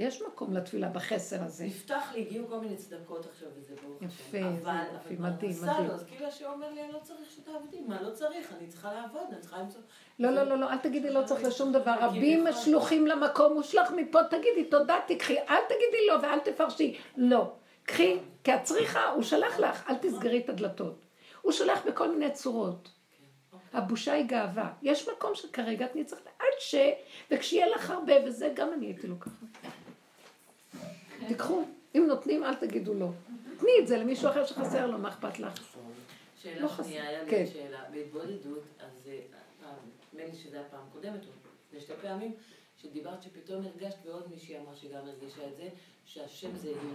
[0.00, 1.64] יש מקום לתפילה בחסר הזה.
[1.64, 4.56] נפתח לי, הגיעו כל מיני צדקות עכשיו, וזה ברוך יפה, השם.
[4.56, 5.90] זה אבל, יופי, אבל מדהים, מדהים.
[5.90, 7.80] אז כאילו השם אומר לי, אני לא צריך שתעבדי.
[7.80, 8.52] מה לא צריך?
[8.58, 9.80] אני צריכה לעבוד, אני צריכה למצוא...
[10.18, 11.94] לא, לא, לא, לא, אל תגידי לא צריך לשום דבר.
[12.00, 16.98] רבים שלוחים למקום, הוא שלח מפה, תגידי תודה, תקחי, אל תגידי לא ואל תפרשי.
[17.16, 17.52] לא.
[17.82, 21.04] קחי, כי את צריכה, הוא שלח לך, אל תסגרי את הדלתות.
[21.42, 22.88] הוא שולח בכל מיני צורות.
[23.72, 24.72] הבושה היא גאווה.
[24.82, 26.74] יש מקום שכרגע את נצטרך, עד ש...
[27.30, 29.32] וכשיהיה לך הרבה, וזה גם אני הייתי לוקחת.
[31.30, 33.08] תיקחו, אם נותנים, אל תגידו לא.
[33.58, 35.58] תני את זה למישהו אחר שחסר לו, מה אכפת לך?
[35.76, 35.82] לא
[36.42, 36.82] שאלה חסר.
[36.82, 37.40] שנייה, היה כן.
[37.40, 37.84] לי שאלה.
[37.90, 39.72] בהתבודדות, אז אה,
[40.12, 41.30] נדמה לי שזה היה פעם קודמת, או
[41.66, 42.32] לפני שתי פעמים,
[42.76, 45.68] שדיברת שפתאום הרגשת, ועוד מישהי אמרה שגם הרגישה את זה,
[46.04, 46.94] שהשם זה היא.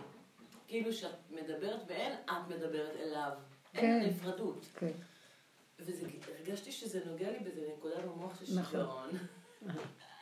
[0.67, 3.31] כאילו שאת מדברת ואין את מדברת אליו.
[3.73, 3.79] כן.
[3.79, 4.65] אין נפרדות.
[4.79, 4.91] כן.
[5.79, 8.79] והרגשתי שזה נוגע לי באיזה נקודה במוח של נכון.
[8.79, 9.09] שיגעון.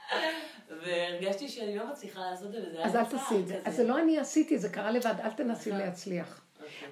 [0.70, 3.60] והרגשתי שאני לא מצליחה לעשות את זה, וזה היה אז אל תעשי את זה.
[3.66, 6.42] אז זה לא אני עשיתי, זה קרה לבד, אל תנסי להצליח.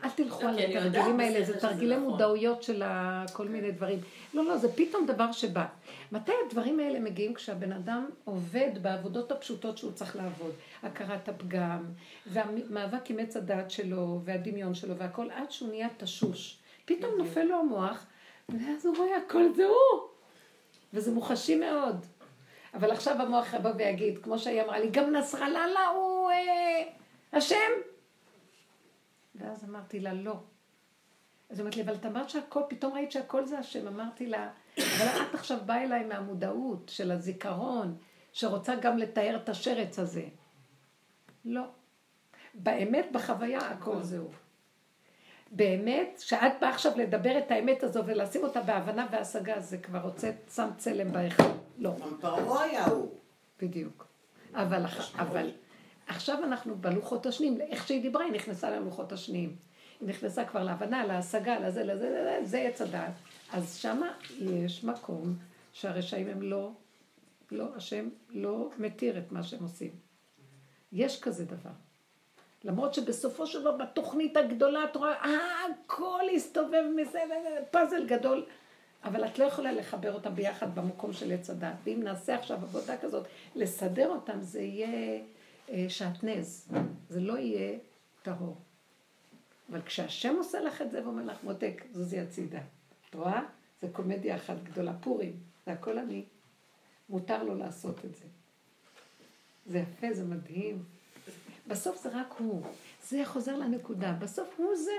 [0.04, 2.10] אל תלכו על אני יודעת התרגילים האלה, זה תרגילי נכון.
[2.10, 2.84] מודעויות של
[3.34, 4.00] כל מיני דברים.
[4.34, 5.66] לא, לא, זה פתאום דבר שבא.
[6.12, 10.52] מתי הדברים האלה מגיעים כשהבן אדם עובד בעבודות הפשוטות שהוא צריך לעבוד?
[10.84, 11.86] הכרת הפגם,
[12.28, 16.58] והמאבק עם עץ הדעת שלו, והדמיון שלו, והכל, עד שהוא נהיה תשוש.
[16.86, 18.06] פתאום נופל לו המוח,
[18.50, 20.02] ואז הוא רואה, הכל זה הוא.
[20.94, 22.06] וזה מוחשי מאוד.
[22.74, 26.84] אבל עכשיו המוח יבוא ויגיד, כמו שהיא אמרה לי, גם נסראללה הוא אה,
[27.34, 27.72] השם.
[29.36, 30.36] ואז אמרתי לה, לא.
[31.50, 33.88] אז היא אומרת לי, אבל את אמרת שהכל, פתאום ראית שהכל זה השם.
[33.88, 37.98] אמרתי לה, אבל את עכשיו באה אליי מהמודעות של הזיכרון,
[38.34, 40.26] שרוצה גם לתאר את השרץ הזה.
[41.46, 41.64] לא.
[42.54, 44.30] באמת, בחוויה, הכל זהו.
[45.52, 50.32] באמת, שאת באה עכשיו לדבר את האמת הזו ולשים אותה בהבנה והשגה, זה כבר רוצה,
[50.56, 51.44] שם צלם בהיכל.
[51.78, 51.96] לא.
[52.02, 53.12] גם פרעה היה הוא.
[53.62, 54.08] בדיוק.
[54.54, 55.52] אבל, אבל
[56.08, 59.56] עכשיו אנחנו בלוחות השניים, איך שהיא דיברה, היא נכנסה ללוחות השניים.
[60.02, 63.14] היא נכנסה כבר להבנה, להשגה, לזה, לזה, לזה, זה עץ הדעת.
[63.52, 65.36] אז שמה יש מקום
[65.74, 66.72] שהרשעים הם לא,
[67.52, 69.92] לא, השם לא מתיר את מה שהם עושים.
[70.92, 71.72] יש כזה דבר.
[72.64, 77.20] למרות שבסופו של דבר בתוכנית הגדולה את רואה, אה, הכל הסתובב מזה,
[77.72, 78.46] פאזל גדול,
[79.04, 81.74] אבל את לא יכולה לחבר אותם ביחד במקום של עץ הדת.
[81.84, 85.22] ואם נעשה עכשיו עבודה כזאת, לסדר אותם, זה יהיה
[85.70, 86.68] אה, שעטנז,
[87.10, 87.78] זה לא יהיה
[88.24, 88.58] טהור.
[89.72, 92.60] אבל כשהשם עושה לך את זה ואומר לך, מותק, זוזי הצידה.
[93.10, 93.42] את רואה?
[93.82, 94.94] זה קומדיה אחת גדולה.
[95.02, 95.34] פורים,
[95.66, 96.24] זה הכל אני.
[97.10, 98.26] מותר לו לעשות את זה.
[99.66, 100.84] זה יפה, זה מדהים.
[101.72, 102.64] בסוף זה רק הוא.
[103.10, 104.14] זה חוזר לנקודה.
[104.14, 104.92] בסוף הוא זה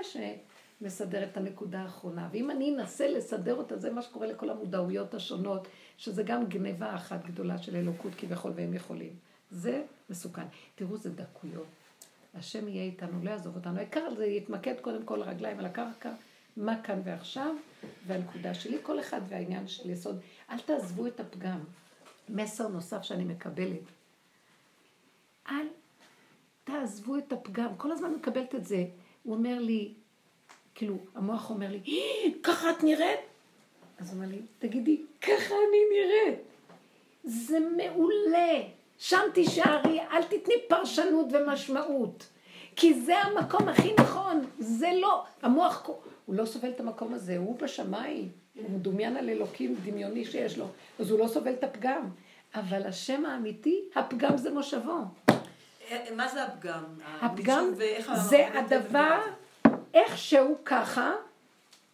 [0.81, 2.29] מסדר את הנקודה האחרונה.
[2.31, 5.67] ואם אני אנסה לסדר אותה, זה מה שקורה לכל המודעויות השונות,
[5.97, 9.15] שזה גם גניבה אחת גדולה של אלוקות כביכול, והם יכולים.
[9.51, 10.45] זה מסוכן.
[10.75, 11.67] תראו, זה דקויות.
[12.35, 13.77] השם יהיה איתנו, לא יעזוב אותנו.
[13.77, 16.11] העיקר זה יתמקד קודם כל הרגליים על הקרקע,
[16.57, 17.55] מה כאן ועכשיו,
[18.07, 20.19] והנקודה שלי, כל אחד והעניין של יסוד.
[20.49, 21.59] אל תעזבו את הפגם.
[22.29, 23.83] מסר נוסף שאני מקבלת.
[25.49, 25.67] אל
[26.63, 27.67] תעזבו את הפגם.
[27.77, 28.85] כל הזמן מקבלת את זה.
[29.23, 29.93] הוא אומר לי,
[30.75, 33.19] כאילו, המוח אומר לי, "אה, ככה את נראית?
[33.99, 36.39] אז הוא אומר לי, תגידי, ככה אני נראית.
[37.23, 38.61] זה מעולה.
[38.97, 42.27] שם תישארי, אל תתני פרשנות ומשמעות.
[42.75, 44.41] כי זה המקום הכי נכון.
[44.59, 45.89] זה לא, המוח,
[46.25, 48.29] הוא לא סובל את המקום הזה, הוא בשמיים.
[48.55, 50.65] הוא מדומיין על אלוקים דמיוני שיש לו,
[50.99, 52.09] אז הוא לא סובל את הפגם.
[52.55, 54.97] אבל השם האמיתי, הפגם זה מושבו.
[55.93, 56.83] אה, מה זה הפגם?
[57.21, 57.71] הפגם
[58.15, 59.21] זה הדבר,
[59.93, 61.11] איכשהו ככה,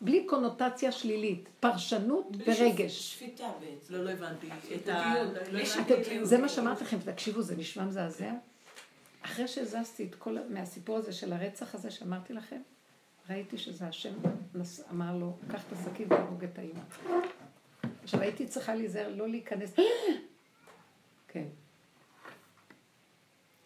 [0.01, 3.13] בלי קונוטציה שלילית, פרשנות בלי ורגש.
[3.13, 3.93] שפיטה בעצם.
[3.93, 4.49] לא, לא הבנתי.
[5.51, 6.25] לא.
[6.25, 8.31] זה מה שאמרתי לכם, תקשיבו, זה נשמע מזעזע.
[9.21, 12.61] אחרי שהזזתי את כל, מהסיפור הזה של הרצח הזה שאמרתי לכם,
[13.29, 14.13] ראיתי שזה השם
[14.55, 16.79] נס, אמר לו, קח את הסכין והרוג את האימא.
[18.03, 19.73] עכשיו הייתי צריכה להיזהר לא להיכנס,
[21.31, 21.45] כן,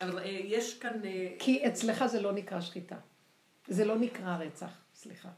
[0.04, 1.06] אבל אה, יש כאן...
[1.06, 2.96] אה, כי אצלך זה לא נקרא שחיטה.
[3.68, 5.30] זה לא נקרא רצח, סליחה.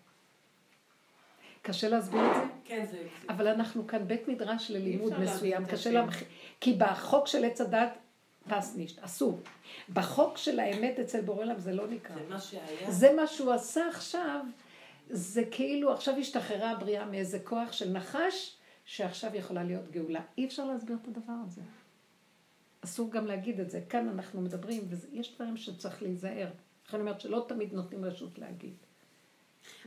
[1.61, 2.41] קשה להסביר את זה?
[2.65, 3.07] כן, זה...
[3.29, 5.91] אבל אנחנו כאן בית מדרש ללימוד מסוים, קשה.
[5.91, 6.15] להמח...
[6.61, 7.97] כי בחוק של עץ הדת,
[8.49, 9.39] פס נישט, אסור.
[9.93, 12.15] בחוק של האמת אצל בורא עולם זה לא נקרא.
[12.15, 12.91] זה מה שהיה.
[12.91, 14.45] זה מה שהוא עשה עכשיו,
[15.09, 20.21] זה כאילו עכשיו השתחררה הבריאה מאיזה כוח של נחש, שעכשיו יכולה להיות גאולה.
[20.37, 21.61] אי אפשר להסביר את הדבר הזה.
[22.85, 23.81] אסור גם להגיד את זה.
[23.89, 26.47] כאן אנחנו מדברים, ויש דברים שצריך להיזהר.
[26.87, 28.73] לכן אני אומרת שלא תמיד נותנים רשות להגיד.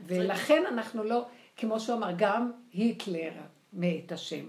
[0.05, 1.25] ולכן אנחנו לא,
[1.57, 3.31] כמו שהוא אמר, גם היטלר
[3.73, 4.45] מת השם.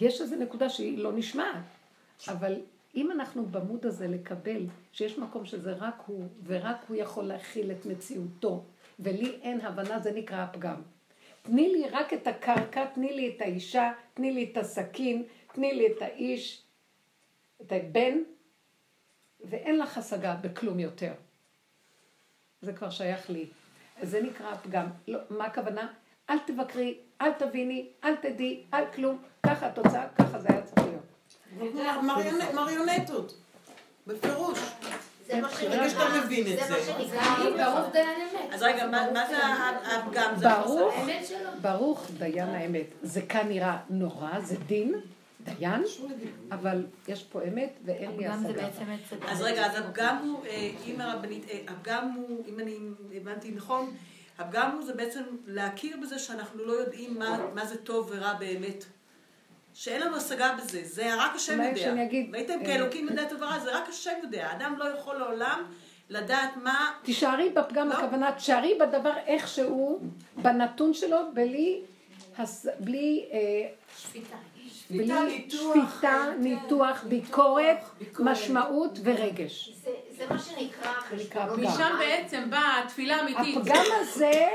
[0.00, 1.64] יש איזו נקודה שהיא לא נשמעת,
[2.28, 2.60] אבל
[2.94, 7.86] אם אנחנו במוד הזה לקבל שיש מקום שזה רק הוא, ורק הוא יכול להכיל את
[7.86, 8.64] מציאותו,
[9.00, 10.82] ולי אין הבנה, זה נקרא הפגם.
[11.42, 15.86] תני לי רק את הקרקע, תני לי את האישה, תני לי את הסכין, תני לי
[15.86, 16.62] את האיש,
[17.62, 18.18] את הבן,
[19.50, 21.12] ואין לך השגה בכלום יותר.
[22.62, 23.46] זה כבר שייך לי.
[24.02, 24.86] זה נקרא הפגם.
[25.08, 25.88] לא, מה הכוונה?
[26.30, 29.22] אל תבקרי, אל תביני, אל תדעי, אל כלום.
[29.46, 31.02] ככה התוצאה, ככה זה היה צריך להיות.
[32.02, 33.34] מריונ- מריונטות.
[34.06, 34.58] בפירוש.
[35.26, 36.84] זה מה שאתה מבין את זה מה זה.
[36.84, 37.74] שנקרא...
[37.74, 38.54] ברוך דיין אמת.
[38.54, 39.36] אז רגע, מה מה זה
[39.96, 40.34] הפגם?
[41.62, 42.86] ברוך דיין האמת.
[43.02, 44.94] זה כאן נראה נורא, זה דין,
[45.44, 45.82] דיין,
[46.52, 48.68] אבל יש פה אמת ואין לי השגה.
[49.28, 52.76] אז רגע, אז הפגם הוא, אה, אם הרבנית, אה, הפגם הוא, אם אני
[53.16, 53.96] הבנתי נכון,
[54.38, 58.84] הפגם הוא זה בעצם להכיר בזה שאנחנו לא יודעים מה, מה זה טוב ורע באמת.
[59.74, 61.80] שאין לנו השגה בזה, זה רק השם אולי יודע.
[61.80, 64.46] שאני אגיד, ראיתם אה, כאלוקים יודע טוב ורע, זה רק השם יודע.
[64.46, 65.64] האדם לא יכול לעולם
[66.08, 66.90] לדעת מה...
[67.02, 67.94] תישארי בפגם לא.
[67.94, 70.00] הכוונה, תשארי בדבר איכשהו,
[70.42, 71.80] בנתון שלו, בלי,
[72.38, 73.38] הס- בלי אה,
[73.98, 74.36] שפיטה.
[74.90, 78.30] בלי ניתוח, שפיטה, כן, ניתוח, ניתוח, ביקורת, ביקורת.
[78.30, 79.70] משמעות ורגש.
[79.84, 80.92] זה- זה מה שנקרא.
[81.58, 83.56] משם בעצם באה התפילה האמיתית.
[83.56, 84.48] הפגם הזה,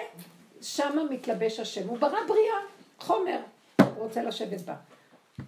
[0.61, 1.87] שמה מתלבש השם.
[1.87, 2.55] הוא ברא בריאה,
[2.99, 3.37] חומר,
[3.81, 4.73] הוא רוצה לשבת בה.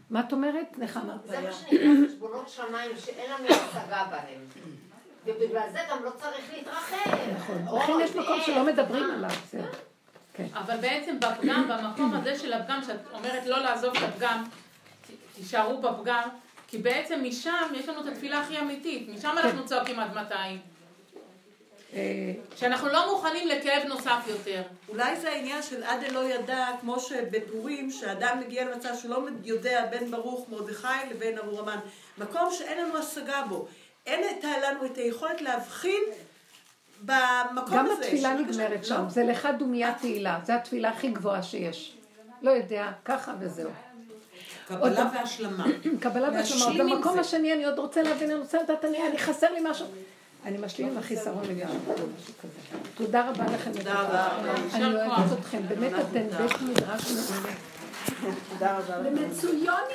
[0.09, 1.17] מה את אומרת, נחמה?
[1.25, 1.77] זה מה שנקרא
[2.07, 4.41] חשבונות שמיים שאין לנו השגה בהם.
[5.25, 7.11] ובגלל זה גם לא צריך להתרחב.
[7.35, 7.77] נכון.
[7.77, 9.11] לכן יש מקום שלא מדברים?
[9.11, 9.29] עליו.
[10.33, 10.45] כן.
[10.53, 14.43] אבל בעצם בפגם, במקום הזה של הפגם, שאת אומרת לא לעזוב את הפגם,
[15.37, 16.29] תישארו בפגם,
[16.67, 20.57] כי בעצם משם יש לנו את התפילה הכי אמיתית, משם אנחנו צועקים עד מתי.
[21.93, 24.61] אה, שאנחנו לא מוכנים לכאב נוסף יותר.
[24.89, 29.85] אולי זה העניין של עד אלא ידע, כמו שבפורים, שאדם מגיע למצב שהוא לא יודע
[29.85, 31.79] בין ברוך מרדכי לבין ארור המן.
[32.17, 33.67] מקום שאין לנו השגה בו.
[34.05, 34.21] אין
[34.63, 36.03] לנו את היכולת להבחין
[37.01, 37.93] במקום גם הזה.
[38.05, 39.09] התפילה שרק נגמרת השם- שם, לא?
[39.09, 41.97] זה לך דומיית תהילה, זו התפילה הכי גבוהה שיש.
[42.41, 43.69] לא יודע, ככה וזהו.
[44.67, 45.65] קבלה והשלמה.
[45.99, 46.83] קבלה והשלמה.
[46.83, 47.19] במקום.
[47.19, 49.85] השני אני עוד רוצה להבין, אני רוצה לדעת, אני חסר לי משהו.
[50.45, 51.77] אני משלים עם החיסרון לגמרי,
[52.41, 52.77] כזה.
[52.95, 53.71] תודה רבה לכם.
[53.73, 54.27] תודה רבה.
[54.73, 55.39] אני אוהבת.
[55.39, 57.55] אתכם, באמת אתן בית מדרש מעולה.
[58.49, 59.09] תודה רבה.
[59.09, 59.93] ומצויוני.